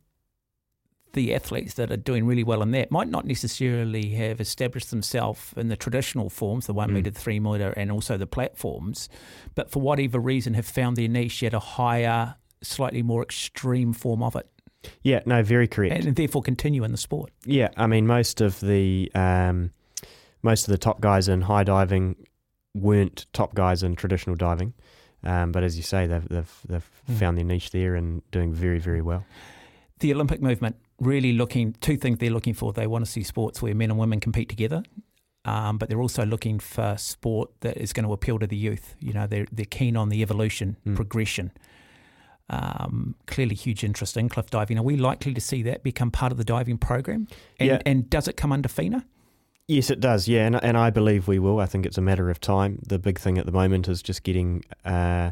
the 1.14 1.34
athletes 1.34 1.76
that 1.76 1.90
are 1.92 1.98
doing 1.98 2.26
really 2.26 2.44
well 2.44 2.62
in 2.62 2.72
that 2.72 2.92
might 2.92 3.08
not 3.08 3.26
necessarily 3.26 4.10
have 4.10 4.42
established 4.42 4.92
themselves 4.92 5.54
in 5.56 5.70
the 5.70 5.78
traditional 5.78 6.30
forms, 6.30 6.68
the 6.68 6.74
one 6.74 6.90
Mm. 6.90 6.94
metre, 6.96 7.12
three 7.12 7.40
metre, 7.40 7.72
and 7.78 7.90
also 7.92 8.18
the 8.18 8.28
platforms, 8.28 9.08
but 9.56 9.72
for 9.72 9.82
whatever 9.82 10.20
reason 10.20 10.56
have 10.56 10.66
found 10.66 10.98
their 10.98 11.08
niche 11.08 11.42
at 11.42 11.54
a 11.54 11.60
higher, 11.60 12.36
slightly 12.62 13.02
more 13.02 13.24
extreme 13.24 13.94
form 13.94 14.22
of 14.22 14.36
it, 14.36 14.46
Yeah, 15.04 15.22
no, 15.26 15.44
very 15.44 15.68
correct. 15.68 16.06
and 16.06 16.16
therefore 16.16 16.42
continue 16.42 16.84
in 16.84 16.92
the 16.92 16.98
sport. 16.98 17.32
Yeah, 17.46 17.70
I 17.78 17.88
mean 17.88 18.06
most 18.08 18.42
of 18.42 18.60
the 18.60 19.12
um, 19.16 19.72
most 20.44 20.68
of 20.68 20.72
the 20.72 20.78
top 20.78 21.02
guys 21.02 21.28
in 21.28 21.42
high 21.42 21.64
diving 21.64 22.16
weren't 22.74 23.26
top 23.34 23.56
guys 23.56 23.84
in 23.84 23.96
traditional 23.96 24.36
diving, 24.36 24.74
um, 25.24 25.52
but 25.52 25.64
as 25.64 25.78
you 25.78 25.84
say, 25.84 26.08
they've 26.08 26.28
they've, 26.30 26.54
they've 26.68 26.90
Mm. 27.10 27.18
found 27.20 27.38
their 27.38 27.46
niche 27.46 27.70
there 27.72 27.94
and 27.96 28.22
doing 28.32 28.52
very 28.54 28.80
very 28.80 29.02
well. 29.02 29.26
The 30.00 30.12
Olympic 30.14 30.42
movement 30.42 30.76
really 31.00 31.34
looking 31.34 31.74
two 31.82 31.98
things 31.98 32.18
they're 32.20 32.30
looking 32.32 32.54
for. 32.56 32.74
They 32.74 32.88
want 32.88 33.06
to 33.06 33.12
see 33.12 33.22
sports 33.24 33.62
where 33.62 33.76
men 33.76 33.92
and 33.92 34.00
women 34.00 34.20
compete 34.20 34.50
together. 34.50 34.84
Um, 35.46 35.78
but 35.78 35.90
they're 35.90 36.02
also 36.02 36.26
looking 36.26 36.58
for 36.58 36.96
sport 36.98 37.52
that 37.60 37.78
is 37.78 37.94
going 37.94 38.08
to 38.08 38.14
appeal 38.14 38.40
to 38.40 38.48
the 38.48 38.56
youth. 38.58 38.96
You 39.00 39.14
know, 39.14 39.28
they're 39.28 39.46
they're 39.52 39.66
keen 39.66 39.96
on 39.96 40.10
the 40.10 40.22
evolution, 40.24 40.78
Mm. 40.88 40.96
progression. 40.96 41.52
Um, 42.50 43.16
clearly, 43.26 43.56
huge 43.56 43.84
interest 43.84 44.18
in 44.18 44.30
cliff 44.30 44.50
diving. 44.52 44.78
Are 44.78 44.84
we 44.84 44.98
likely 44.98 45.34
to 45.34 45.42
see 45.42 45.64
that 45.64 45.82
become 45.84 46.12
part 46.12 46.32
of 46.32 46.38
the 46.38 46.44
diving 46.44 46.78
program? 46.78 47.28
And, 47.60 47.70
Yeah. 47.70 47.82
and 47.86 48.08
does 48.10 48.28
it 48.28 48.38
come 48.38 48.52
under 48.52 48.70
FINA? 48.70 49.04
Yes, 49.68 49.90
it 49.90 50.00
does. 50.00 50.28
Yeah, 50.28 50.46
and 50.46 50.64
and 50.64 50.78
I 50.78 50.92
believe 50.92 51.28
we 51.28 51.40
will. 51.40 51.60
I 51.60 51.66
think 51.66 51.88
it's 51.88 51.98
a 51.98 52.02
matter 52.02 52.30
of 52.30 52.40
time. 52.40 52.80
The 52.88 53.00
big 53.00 53.18
thing 53.20 53.40
at 53.40 53.48
the 53.48 53.52
moment 53.52 53.88
is 53.88 54.04
just 54.04 54.22
getting 54.22 54.64
uh, 54.86 55.32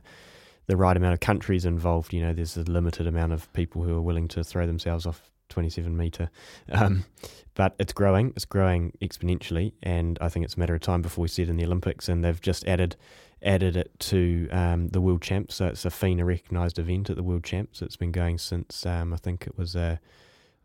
the 0.66 0.76
right 0.76 0.98
amount 0.98 1.14
of 1.14 1.20
countries 1.20 1.66
involved. 1.66 2.14
You 2.14 2.22
know, 2.22 2.34
there's 2.34 2.58
a 2.58 2.64
limited 2.64 3.06
amount 3.06 3.34
of 3.34 3.52
people 3.54 3.84
who 3.84 3.96
are 3.96 4.02
willing 4.02 4.28
to 4.30 4.44
throw 4.44 4.66
themselves 4.66 5.06
off 5.06 5.30
27 5.50 5.96
meter, 5.96 6.32
um, 6.72 7.06
but 7.54 7.76
it's 7.78 7.94
growing. 7.94 8.34
It's 8.36 8.46
growing 8.46 8.92
exponentially, 9.04 9.74
and 9.84 10.18
I 10.20 10.30
think 10.30 10.46
it's 10.46 10.56
a 10.56 10.60
matter 10.60 10.74
of 10.74 10.82
time 10.82 11.04
before 11.04 11.22
we 11.22 11.28
see 11.28 11.44
it 11.44 11.50
in 11.50 11.58
the 11.58 11.66
Olympics. 11.66 12.10
And 12.10 12.24
they've 12.26 12.42
just 12.42 12.66
added 12.66 12.96
added 13.44 13.76
it 13.76 13.92
to 14.00 14.50
um, 14.52 14.88
the 14.90 15.02
World 15.02 15.22
Champs, 15.22 15.56
so 15.56 15.68
it's 15.68 15.86
a 15.86 15.90
FINA 15.90 16.26
recognised 16.26 16.80
event 16.80 17.10
at 17.10 17.16
the 17.16 17.24
World 17.24 17.44
Champs. 17.44 17.82
It's 17.82 17.98
been 17.98 18.12
going 18.12 18.38
since 18.38 18.86
um, 18.86 19.14
I 19.14 19.18
think 19.18 19.48
it 19.48 19.58
was. 19.58 19.76
Uh, 19.76 19.98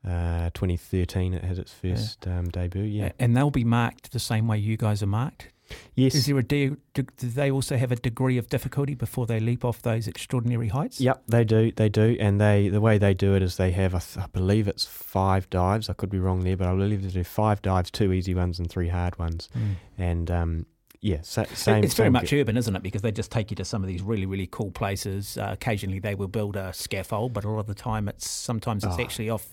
uh, 0.07 0.49
2013, 0.55 1.35
it 1.35 1.43
had 1.43 1.59
its 1.59 1.73
first 1.73 2.27
um, 2.29 2.49
debut. 2.51 2.85
Yeah. 2.85 3.11
And 3.19 3.37
they'll 3.37 3.51
be 3.51 3.65
marked 3.65 4.13
the 4.13 4.21
same 4.21 4.47
way 4.47 4.57
you 4.57 4.77
guys 4.77 5.03
are 5.03 5.09
marked. 5.09 5.49
Yes. 5.95 6.15
Is 6.15 6.27
there 6.27 6.39
a 6.39 6.43
de- 6.43 6.77
do 6.95 7.05
they 7.21 7.51
also 7.51 7.77
have 7.77 7.93
a 7.93 7.97
degree 7.97 8.39
of 8.39 8.49
difficulty 8.49 8.95
before 8.95 9.27
they 9.27 9.41
leap 9.41 9.65
off 9.65 9.83
those 9.83 10.07
extraordinary 10.07 10.69
heights? 10.69 11.01
Yep, 11.01 11.25
they 11.27 11.45
do. 11.45 11.73
They 11.73 11.89
do, 11.89 12.17
and 12.19 12.41
they 12.41 12.69
the 12.69 12.81
way 12.81 12.99
they 12.99 13.15
do 13.15 13.35
it 13.35 13.43
is 13.43 13.57
they 13.57 13.73
have 13.73 13.95
I, 13.95 13.99
th- 13.99 14.25
I 14.25 14.29
believe 14.29 14.69
it's 14.69 14.87
five 14.87 15.51
dives. 15.51 15.91
I 15.91 15.93
could 15.93 16.11
be 16.11 16.19
wrong 16.19 16.45
there, 16.45 16.57
but 16.57 16.69
I 16.69 16.75
believe 16.75 17.03
they 17.03 17.09
do 17.09 17.25
five 17.25 17.61
dives, 17.63 17.91
two 17.91 18.13
easy 18.13 18.35
ones 18.35 18.59
and 18.59 18.71
three 18.71 18.89
hard 18.89 19.19
ones. 19.19 19.49
Mm. 19.57 19.75
And 19.99 20.31
um, 20.31 20.67
yeah, 21.01 21.19
sa- 21.23 21.45
same. 21.55 21.85
it's 21.85 21.95
very 21.95 22.11
much 22.11 22.33
urban, 22.33 22.57
isn't 22.57 22.75
it? 22.77 22.83
Because 22.83 23.03
they 23.03 23.13
just 23.13 23.31
take 23.31 23.51
you 23.51 23.57
to 23.57 23.65
some 23.65 23.83
of 23.83 23.89
these 23.89 24.03
really, 24.03 24.27
really 24.27 24.47
cool 24.49 24.71
places. 24.71 25.39
Uh, 25.39 25.51
occasionally, 25.53 25.99
they 26.01 26.15
will 26.15 26.29
build 26.29 26.57
a 26.57 26.73
scaffold, 26.73 27.33
but 27.33 27.45
a 27.45 27.49
lot 27.51 27.61
of 27.61 27.67
the 27.67 27.75
time, 27.75 28.09
it's 28.09 28.29
sometimes 28.29 28.85
it's 28.85 28.97
Oh, 28.99 29.03
actually 29.03 29.31
off 29.31 29.47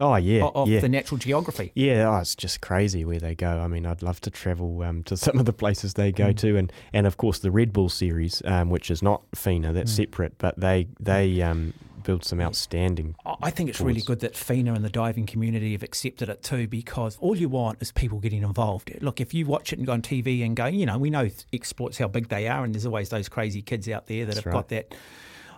Oh 0.00 0.16
yeah, 0.16 0.42
off 0.42 0.66
yeah. 0.68 0.80
the 0.80 0.88
natural 0.88 1.18
geography. 1.18 1.70
Yeah, 1.76 2.08
oh, 2.10 2.18
it's 2.20 2.34
just 2.34 2.60
crazy 2.60 3.04
where 3.04 3.20
they 3.20 3.36
go. 3.36 3.60
I 3.60 3.68
mean, 3.68 3.86
I'd 3.86 4.02
love 4.02 4.20
to 4.22 4.30
travel 4.30 4.82
um, 4.82 5.04
to 5.04 5.16
some 5.26 5.38
of 5.38 5.44
the 5.44 5.52
places 5.52 5.94
they 5.94 6.10
go 6.10 6.30
Mm. 6.32 6.36
to, 6.38 6.56
and, 6.56 6.72
and 6.92 7.06
of 7.06 7.16
course 7.18 7.38
the 7.38 7.52
Red 7.52 7.72
Bull 7.72 7.88
series, 7.88 8.42
um, 8.44 8.68
which 8.68 8.90
is 8.90 9.00
not 9.02 9.22
FINA, 9.34 9.72
that's 9.72 9.92
Mm. 9.92 9.96
separate, 9.96 10.38
but 10.38 10.58
they 10.58 10.88
they 10.98 11.40
um, 11.42 11.72
build 12.02 12.24
some 12.24 12.40
outstanding. 12.40 13.14
I- 13.24 13.50
think 13.50 13.68
it's 13.68 13.80
really 13.80 14.00
good 14.00 14.20
that 14.20 14.36
FINA 14.36 14.74
and 14.74 14.84
the 14.84 14.90
diving 14.90 15.26
community 15.26 15.72
have 15.72 15.82
accepted 15.82 16.28
it 16.28 16.42
too, 16.42 16.66
because 16.66 17.16
all 17.20 17.36
you 17.36 17.48
want 17.48 17.78
is 17.80 17.92
people 17.92 18.18
getting 18.18 18.42
involved. 18.42 18.90
Look, 19.00 19.20
if 19.20 19.34
you 19.34 19.46
watch 19.46 19.72
it 19.72 19.78
and 19.78 19.86
go 19.86 19.92
on 19.92 20.02
TV 20.02 20.44
and 20.44 20.56
go, 20.56 20.66
you 20.66 20.86
know, 20.86 20.98
we 20.98 21.10
know 21.10 21.28
exploits 21.52 21.98
how 21.98 22.08
big 22.08 22.28
they 22.28 22.48
are, 22.48 22.64
and 22.64 22.74
there's 22.74 22.86
always 22.86 23.10
those 23.10 23.28
crazy 23.28 23.62
kids 23.62 23.88
out 23.88 24.06
there 24.06 24.24
that 24.24 24.34
That's 24.34 24.44
have 24.44 24.52
got 24.52 24.68
that. 24.68 24.94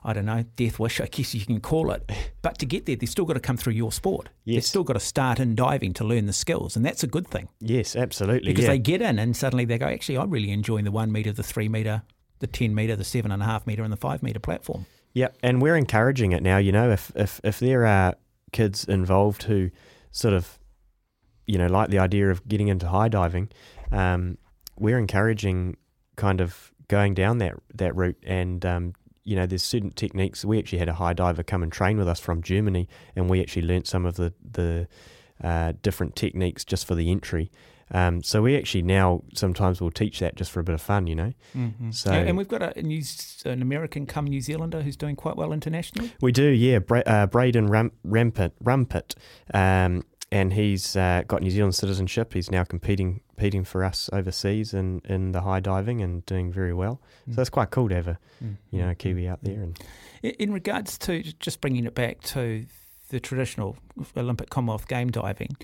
I 0.06 0.12
don't 0.12 0.26
know, 0.26 0.44
death 0.56 0.78
wish, 0.78 1.00
I 1.00 1.06
guess 1.06 1.34
you 1.34 1.46
can 1.46 1.60
call 1.60 1.90
it. 1.90 2.10
But 2.42 2.58
to 2.58 2.66
get 2.66 2.84
there, 2.84 2.94
they've 2.94 3.08
still 3.08 3.24
got 3.24 3.34
to 3.34 3.40
come 3.40 3.56
through 3.56 3.72
your 3.72 3.90
sport. 3.90 4.28
Yes. 4.44 4.56
They've 4.56 4.64
still 4.66 4.84
got 4.84 4.92
to 4.92 5.00
start 5.00 5.40
in 5.40 5.54
diving 5.54 5.94
to 5.94 6.04
learn 6.04 6.26
the 6.26 6.34
skills, 6.34 6.76
and 6.76 6.84
that's 6.84 7.02
a 7.02 7.06
good 7.06 7.26
thing. 7.26 7.48
Yes, 7.58 7.96
absolutely. 7.96 8.52
because 8.52 8.64
yeah. 8.64 8.72
they 8.72 8.78
get 8.78 9.00
in 9.00 9.18
and 9.18 9.34
suddenly 9.34 9.64
they 9.64 9.78
go, 9.78 9.86
actually, 9.86 10.18
I'm 10.18 10.28
really 10.28 10.50
enjoying 10.50 10.84
the 10.84 10.90
one 10.90 11.10
meter, 11.10 11.32
the 11.32 11.42
three 11.42 11.70
meter, 11.70 12.02
the 12.40 12.46
ten 12.46 12.74
meter, 12.74 12.96
the 12.96 13.04
seven 13.04 13.32
and 13.32 13.42
a 13.42 13.46
half 13.46 13.66
meter, 13.66 13.82
and 13.82 13.90
the 13.90 13.96
five 13.96 14.22
meter 14.22 14.40
platform. 14.40 14.84
Yeah, 15.14 15.28
and 15.42 15.62
we're 15.62 15.76
encouraging 15.76 16.32
it 16.32 16.42
now. 16.42 16.58
You 16.58 16.72
know, 16.72 16.90
if 16.90 17.12
if 17.14 17.40
if 17.44 17.60
there 17.60 17.86
are 17.86 18.16
kids 18.52 18.84
involved 18.84 19.44
who 19.44 19.70
sort 20.10 20.34
of, 20.34 20.58
you 21.46 21.56
know, 21.56 21.66
like 21.66 21.90
the 21.90 22.00
idea 22.00 22.30
of 22.30 22.46
getting 22.48 22.68
into 22.68 22.88
high 22.88 23.08
diving, 23.08 23.48
um, 23.92 24.38
we're 24.76 24.98
encouraging 24.98 25.76
kind 26.16 26.40
of 26.40 26.72
going 26.88 27.14
down 27.14 27.38
that 27.38 27.54
that 27.74 27.94
route. 27.94 28.18
And 28.24 28.66
um, 28.66 28.94
you 29.22 29.36
know, 29.36 29.46
there's 29.46 29.62
certain 29.62 29.90
techniques. 29.90 30.44
We 30.44 30.58
actually 30.58 30.80
had 30.80 30.88
a 30.88 30.94
high 30.94 31.12
diver 31.12 31.44
come 31.44 31.62
and 31.62 31.72
train 31.72 31.96
with 31.96 32.08
us 32.08 32.18
from 32.18 32.42
Germany, 32.42 32.88
and 33.14 33.30
we 33.30 33.40
actually 33.40 33.62
learnt 33.62 33.86
some 33.86 34.04
of 34.04 34.16
the 34.16 34.34
the 34.42 34.88
uh, 35.42 35.74
different 35.80 36.16
techniques 36.16 36.64
just 36.64 36.86
for 36.86 36.96
the 36.96 37.10
entry. 37.10 37.52
Um, 37.94 38.22
so 38.22 38.42
we 38.42 38.56
actually 38.58 38.82
now 38.82 39.22
sometimes 39.34 39.80
will 39.80 39.90
teach 39.92 40.18
that 40.18 40.34
just 40.34 40.50
for 40.50 40.58
a 40.60 40.64
bit 40.64 40.74
of 40.74 40.82
fun, 40.82 41.06
you 41.06 41.14
know. 41.14 41.32
Mm-hmm. 41.56 41.92
So- 41.92 42.10
and 42.12 42.36
we've 42.36 42.48
got 42.48 42.76
a 42.76 42.82
New, 42.82 43.00
an 43.46 43.62
American 43.62 44.04
come 44.04 44.26
New 44.26 44.40
Zealander 44.40 44.82
who's 44.82 44.96
doing 44.96 45.14
quite 45.16 45.36
well 45.36 45.52
internationally. 45.52 46.12
We 46.20 46.32
do, 46.32 46.48
yeah. 46.48 46.80
Bra- 46.80 47.02
uh, 47.06 47.26
Braden 47.26 47.68
Ram- 47.68 47.92
Rumpit, 48.04 49.14
um, 49.54 50.04
and 50.32 50.52
he's 50.52 50.96
uh, 50.96 51.22
got 51.28 51.42
New 51.42 51.50
Zealand 51.50 51.74
citizenship. 51.76 52.34
He's 52.34 52.50
now 52.50 52.64
competing 52.64 53.20
competing 53.28 53.64
for 53.64 53.82
us 53.84 54.08
overseas 54.12 54.74
in, 54.74 55.00
in 55.06 55.32
the 55.32 55.40
high 55.40 55.58
diving 55.60 56.00
and 56.02 56.24
doing 56.26 56.52
very 56.52 56.72
well. 56.72 57.00
So 57.28 57.34
that's 57.34 57.50
quite 57.50 57.70
cool 57.70 57.88
to 57.88 57.94
have 57.94 58.08
a 58.08 58.18
you 58.70 58.80
know 58.80 58.90
a 58.90 58.94
Kiwi 58.94 59.28
out 59.28 59.42
there. 59.42 59.60
And 59.60 59.78
In, 60.22 60.30
in 60.32 60.52
regards 60.52 60.98
to 60.98 61.22
just 61.40 61.60
bringing 61.60 61.84
it 61.84 61.94
back 61.94 62.20
to 62.22 62.64
the 63.10 63.20
traditional 63.20 63.76
Olympic 64.16 64.50
Commonwealth 64.50 64.88
game 64.88 65.10
diving 65.10 65.56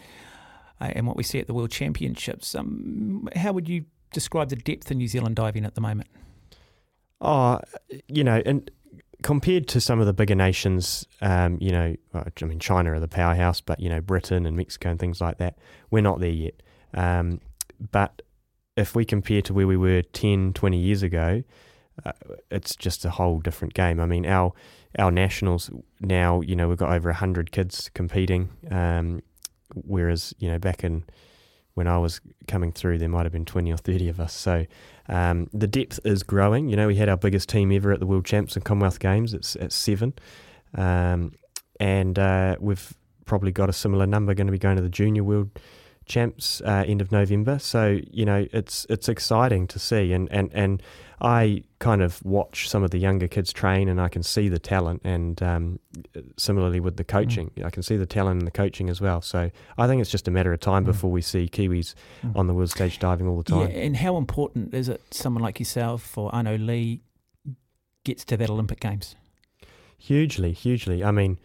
uh, 0.80 0.92
and 0.92 1.06
what 1.06 1.16
we 1.16 1.22
see 1.22 1.38
at 1.38 1.46
the 1.46 1.54
World 1.54 1.70
Championships, 1.70 2.54
um, 2.54 3.28
how 3.36 3.52
would 3.52 3.68
you 3.68 3.84
describe 4.12 4.48
the 4.48 4.56
depth 4.56 4.90
in 4.90 4.98
New 4.98 5.08
Zealand 5.08 5.36
diving 5.36 5.64
at 5.64 5.74
the 5.74 5.80
moment? 5.80 6.08
oh, 7.20 7.60
you 8.08 8.24
know, 8.24 8.42
and 8.46 8.70
compared 9.22 9.68
to 9.68 9.80
some 9.80 10.00
of 10.00 10.06
the 10.06 10.12
bigger 10.12 10.34
nations, 10.34 11.06
um, 11.20 11.58
you 11.60 11.70
know, 11.70 11.94
I 12.14 12.44
mean 12.44 12.58
China 12.58 12.92
are 12.92 13.00
the 13.00 13.08
powerhouse, 13.08 13.60
but 13.60 13.80
you 13.80 13.88
know 13.88 14.00
Britain 14.00 14.46
and 14.46 14.56
Mexico 14.56 14.90
and 14.90 14.98
things 14.98 15.20
like 15.20 15.38
that, 15.38 15.58
we're 15.90 16.02
not 16.02 16.20
there 16.20 16.30
yet. 16.30 16.62
Um, 16.94 17.40
but 17.90 18.22
if 18.76 18.94
we 18.94 19.04
compare 19.04 19.42
to 19.42 19.54
where 19.54 19.66
we 19.66 19.76
were 19.76 20.02
10, 20.02 20.54
20 20.54 20.78
years 20.78 21.02
ago, 21.02 21.42
uh, 22.04 22.12
it's 22.50 22.74
just 22.76 23.04
a 23.04 23.10
whole 23.10 23.40
different 23.40 23.74
game. 23.74 24.00
I 24.00 24.06
mean, 24.06 24.26
our 24.26 24.52
our 24.98 25.10
nationals 25.10 25.70
now, 26.00 26.40
you 26.40 26.56
know, 26.56 26.68
we've 26.68 26.78
got 26.78 26.92
over 26.92 27.12
hundred 27.12 27.52
kids 27.52 27.90
competing, 27.94 28.48
um, 28.70 29.22
whereas 29.74 30.34
you 30.38 30.50
know 30.50 30.58
back 30.58 30.84
in 30.84 31.04
when 31.74 31.86
I 31.86 31.98
was 31.98 32.20
coming 32.48 32.72
through, 32.72 32.98
there 32.98 33.08
might 33.08 33.24
have 33.24 33.32
been 33.32 33.44
twenty 33.44 33.72
or 33.72 33.76
thirty 33.76 34.08
of 34.08 34.20
us. 34.20 34.32
So 34.34 34.66
um, 35.08 35.48
the 35.52 35.66
depth 35.66 36.00
is 36.04 36.22
growing. 36.22 36.68
You 36.68 36.76
know, 36.76 36.86
we 36.86 36.96
had 36.96 37.08
our 37.08 37.16
biggest 37.16 37.48
team 37.48 37.72
ever 37.72 37.92
at 37.92 38.00
the 38.00 38.06
World 38.06 38.24
Champs 38.24 38.56
and 38.56 38.64
Commonwealth 38.64 39.00
Games. 39.00 39.34
It's 39.34 39.56
at 39.56 39.72
seven, 39.72 40.14
um, 40.74 41.32
and 41.78 42.18
uh, 42.18 42.56
we've 42.60 42.94
probably 43.24 43.52
got 43.52 43.68
a 43.68 43.72
similar 43.72 44.06
number 44.06 44.34
going 44.34 44.48
to 44.48 44.52
be 44.52 44.58
going 44.58 44.76
to 44.76 44.82
the 44.82 44.88
Junior 44.88 45.22
World 45.24 45.50
Champs 46.10 46.60
uh, 46.62 46.84
end 46.86 47.00
of 47.00 47.10
November. 47.12 47.58
So 47.60 48.00
you 48.10 48.24
know, 48.26 48.46
it's 48.52 48.84
it's 48.90 49.08
exciting 49.08 49.66
to 49.68 49.78
see, 49.78 50.12
and 50.12 50.28
and 50.32 50.50
and 50.52 50.82
I 51.22 51.62
kind 51.78 52.02
of 52.02 52.20
watch 52.24 52.68
some 52.68 52.82
of 52.82 52.90
the 52.90 52.98
younger 52.98 53.28
kids 53.28 53.52
train, 53.52 53.88
and 53.88 54.00
I 54.00 54.08
can 54.08 54.22
see 54.22 54.48
the 54.48 54.58
talent, 54.58 55.02
and 55.04 55.40
um, 55.42 55.78
similarly 56.36 56.80
with 56.80 56.96
the 56.96 57.04
coaching, 57.04 57.50
I 57.64 57.70
can 57.70 57.82
see 57.82 57.96
the 57.96 58.06
talent 58.06 58.40
in 58.40 58.44
the 58.44 58.50
coaching 58.50 58.90
as 58.90 59.00
well. 59.00 59.20
So 59.22 59.50
I 59.78 59.86
think 59.86 60.00
it's 60.02 60.10
just 60.10 60.26
a 60.28 60.30
matter 60.30 60.52
of 60.52 60.60
time 60.60 60.82
Mm. 60.82 60.86
before 60.86 61.10
we 61.12 61.22
see 61.22 61.46
Kiwis 61.48 61.94
Mm. 62.24 62.36
on 62.36 62.46
the 62.48 62.54
world 62.54 62.70
stage 62.70 62.98
diving 62.98 63.26
all 63.28 63.42
the 63.42 63.54
Yeah, 63.54 63.66
time. 63.68 63.76
and 63.76 63.96
how 63.96 64.16
important 64.16 64.74
is 64.74 64.88
it 64.88 65.00
someone 65.12 65.42
like 65.42 65.58
yourself 65.60 66.18
or 66.18 66.34
Arno 66.34 66.56
Lee 66.58 67.00
gets 68.04 68.24
to 68.24 68.36
that 68.36 68.50
Olympic 68.50 68.80
Games? 68.80 69.14
Hugely, 69.98 70.52
hugely. 70.52 71.04
I 71.04 71.10
mean, 71.10 71.38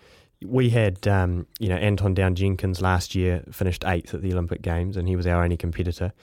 we 0.43 0.69
had 0.69 1.07
um, 1.07 1.47
you 1.59 1.69
know 1.69 1.75
Anton 1.75 2.13
Down 2.13 2.35
Jenkins 2.35 2.81
last 2.81 3.15
year 3.15 3.43
finished 3.51 3.83
eighth 3.85 4.13
at 4.13 4.21
the 4.21 4.31
Olympic 4.33 4.61
Games, 4.61 4.97
and 4.97 5.07
he 5.07 5.15
was 5.15 5.27
our 5.27 5.43
only 5.43 5.57
competitor. 5.57 6.13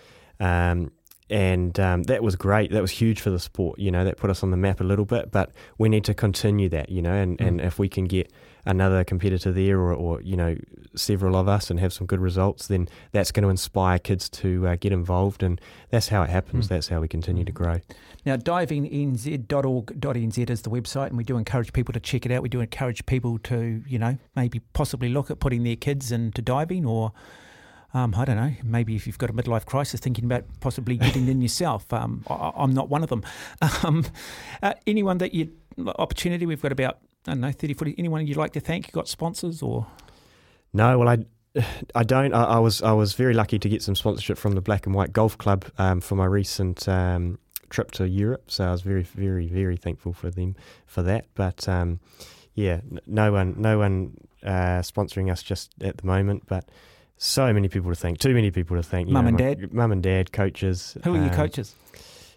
Um, 0.40 0.92
and 1.30 1.78
um, 1.80 2.02
that 2.04 2.22
was 2.22 2.36
great. 2.36 2.72
That 2.72 2.82
was 2.82 2.90
huge 2.90 3.20
for 3.20 3.30
the 3.30 3.38
sport. 3.38 3.78
You 3.78 3.90
know, 3.90 4.04
that 4.04 4.18
put 4.18 4.28
us 4.28 4.42
on 4.42 4.50
the 4.50 4.56
map 4.56 4.80
a 4.80 4.84
little 4.84 5.06
bit. 5.06 5.30
But 5.30 5.52
we 5.78 5.88
need 5.88 6.04
to 6.04 6.14
continue 6.14 6.68
that. 6.70 6.90
You 6.90 7.02
know, 7.02 7.14
and, 7.14 7.38
mm. 7.38 7.46
and 7.46 7.60
if 7.60 7.78
we 7.78 7.88
can 7.88 8.04
get 8.04 8.30
another 8.64 9.04
competitor 9.04 9.52
there, 9.52 9.78
or, 9.78 9.92
or 9.92 10.22
you 10.22 10.36
know, 10.36 10.56
several 10.94 11.36
of 11.36 11.48
us, 11.48 11.70
and 11.70 11.80
have 11.80 11.92
some 11.92 12.06
good 12.06 12.20
results, 12.20 12.68
then 12.68 12.88
that's 13.12 13.32
going 13.32 13.42
to 13.42 13.48
inspire 13.48 13.98
kids 13.98 14.28
to 14.30 14.68
uh, 14.68 14.76
get 14.76 14.92
involved, 14.92 15.42
and 15.42 15.60
that's 15.90 16.08
how 16.08 16.22
it 16.22 16.30
happens. 16.30 16.66
Mm. 16.66 16.68
That's 16.68 16.88
how 16.88 17.00
we 17.00 17.08
continue 17.08 17.44
to 17.44 17.52
grow. 17.52 17.80
Now, 18.24 18.36
divingnz.org.nz 18.36 20.50
is 20.50 20.62
the 20.62 20.70
website, 20.70 21.08
and 21.08 21.16
we 21.16 21.24
do 21.24 21.36
encourage 21.36 21.72
people 21.72 21.92
to 21.92 22.00
check 22.00 22.24
it 22.24 22.32
out. 22.32 22.42
We 22.42 22.48
do 22.48 22.60
encourage 22.60 23.04
people 23.06 23.38
to, 23.40 23.82
you 23.86 23.98
know, 23.98 24.16
maybe 24.36 24.60
possibly 24.72 25.08
look 25.08 25.28
at 25.30 25.40
putting 25.40 25.64
their 25.64 25.76
kids 25.76 26.12
into 26.12 26.40
diving 26.40 26.86
or 26.86 27.12
um, 27.94 28.14
I 28.16 28.24
don't 28.24 28.36
know, 28.36 28.52
maybe 28.62 28.96
if 28.96 29.06
you've 29.06 29.18
got 29.18 29.28
a 29.28 29.34
midlife 29.34 29.66
crisis, 29.66 30.00
thinking 30.00 30.24
about 30.24 30.44
possibly 30.60 30.96
getting 30.96 31.28
in 31.28 31.42
yourself. 31.42 31.92
Um, 31.92 32.24
I, 32.26 32.50
am 32.56 32.72
not 32.72 32.88
one 32.88 33.02
of 33.02 33.10
them. 33.10 33.22
Um, 33.84 34.06
uh, 34.62 34.72
anyone 34.86 35.18
that 35.18 35.34
you 35.34 35.52
opportunity, 35.98 36.46
we've 36.46 36.62
got 36.62 36.72
about 36.72 37.00
I 37.26 37.32
don't 37.32 37.40
know 37.40 37.52
30, 37.52 37.74
40. 37.74 37.94
Anyone 37.98 38.26
you'd 38.26 38.36
like 38.36 38.52
to 38.54 38.60
thank? 38.60 38.88
You 38.88 38.92
got 38.92 39.08
sponsors 39.08 39.62
or? 39.62 39.86
No, 40.72 40.98
well 40.98 41.08
I. 41.08 41.18
I 41.94 42.02
don't. 42.02 42.32
I, 42.32 42.44
I, 42.44 42.58
was 42.58 42.82
I 42.82 42.92
was 42.92 43.12
very 43.12 43.34
lucky 43.34 43.58
to 43.58 43.68
get 43.68 43.82
some 43.82 43.94
sponsorship 43.94 44.38
from 44.38 44.52
the 44.52 44.62
Black 44.62 44.86
and 44.86 44.94
White 44.94 45.12
Golf 45.12 45.36
Club 45.36 45.66
um, 45.78 46.00
for 46.00 46.14
my 46.14 46.24
recent 46.24 46.88
um, 46.88 47.38
trip 47.68 47.90
to 47.92 48.08
Europe. 48.08 48.50
So 48.50 48.64
I 48.64 48.70
was 48.70 48.82
very, 48.82 49.02
very, 49.02 49.48
very 49.48 49.76
thankful 49.76 50.12
for 50.12 50.30
them 50.30 50.56
for 50.86 51.02
that. 51.02 51.26
But 51.34 51.68
um, 51.68 52.00
yeah, 52.54 52.80
no 53.06 53.32
one, 53.32 53.54
no 53.58 53.78
one 53.78 54.16
uh, 54.42 54.80
sponsoring 54.80 55.30
us 55.30 55.42
just 55.42 55.72
at 55.82 55.98
the 55.98 56.06
moment. 56.06 56.44
But 56.46 56.68
so 57.18 57.52
many 57.52 57.68
people 57.68 57.90
to 57.90 57.96
thank. 57.96 58.18
Too 58.18 58.34
many 58.34 58.50
people 58.50 58.76
to 58.76 58.82
thank. 58.82 59.08
Mum 59.08 59.26
and 59.26 59.38
dad. 59.38 59.72
Mum 59.72 59.92
and 59.92 60.02
dad, 60.02 60.32
coaches. 60.32 60.96
Who 61.04 61.14
are 61.14 61.18
um, 61.18 61.24
your 61.24 61.34
coaches? 61.34 61.74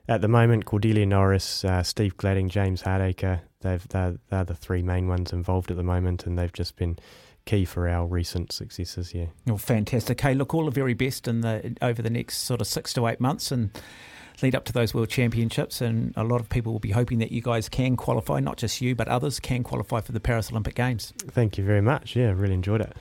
At 0.07 0.21
the 0.21 0.27
moment, 0.27 0.65
Cordelia 0.65 1.05
Norris, 1.05 1.65
uh, 1.65 1.81
Steve 1.81 2.15
Gladding, 2.17 2.49
James 2.49 2.83
Hardacre. 2.83 3.41
They've 3.61 3.87
they're, 3.87 4.17
they're 4.29 4.43
the 4.43 4.53
three 4.53 4.83
main 4.83 5.07
ones 5.07 5.33
involved 5.33 5.71
at 5.71 5.77
the 5.77 5.83
moment, 5.83 6.25
and 6.25 6.37
they've 6.37 6.53
just 6.53 6.75
been 6.75 6.99
key 7.45 7.65
for 7.65 7.87
our 7.87 8.05
recent 8.05 8.51
successes. 8.51 9.13
Yeah. 9.13 9.27
Well, 9.47 9.57
fantastic. 9.57 10.21
Hey, 10.21 10.33
look, 10.33 10.53
all 10.53 10.65
the 10.65 10.71
very 10.71 10.93
best 10.93 11.27
in 11.27 11.41
the 11.41 11.75
over 11.81 12.01
the 12.01 12.09
next 12.09 12.39
sort 12.39 12.61
of 12.61 12.67
six 12.67 12.93
to 12.93 13.07
eight 13.07 13.19
months, 13.19 13.51
and 13.51 13.71
lead 14.41 14.55
up 14.55 14.65
to 14.65 14.73
those 14.73 14.93
World 14.93 15.09
Championships, 15.09 15.81
and 15.81 16.13
a 16.15 16.23
lot 16.23 16.41
of 16.41 16.49
people 16.49 16.71
will 16.71 16.79
be 16.79 16.91
hoping 16.91 17.19
that 17.19 17.31
you 17.31 17.41
guys 17.41 17.69
can 17.69 17.95
qualify, 17.95 18.39
not 18.39 18.57
just 18.57 18.81
you, 18.81 18.93
but 18.93 19.07
others 19.07 19.39
can 19.39 19.63
qualify 19.63 20.01
for 20.01 20.11
the 20.11 20.19
Paris 20.19 20.51
Olympic 20.51 20.75
Games. 20.75 21.13
Thank 21.17 21.57
you 21.57 21.63
very 21.63 21.81
much. 21.81 22.15
Yeah, 22.15 22.31
really 22.35 22.53
enjoyed 22.53 22.81
it. 22.81 22.95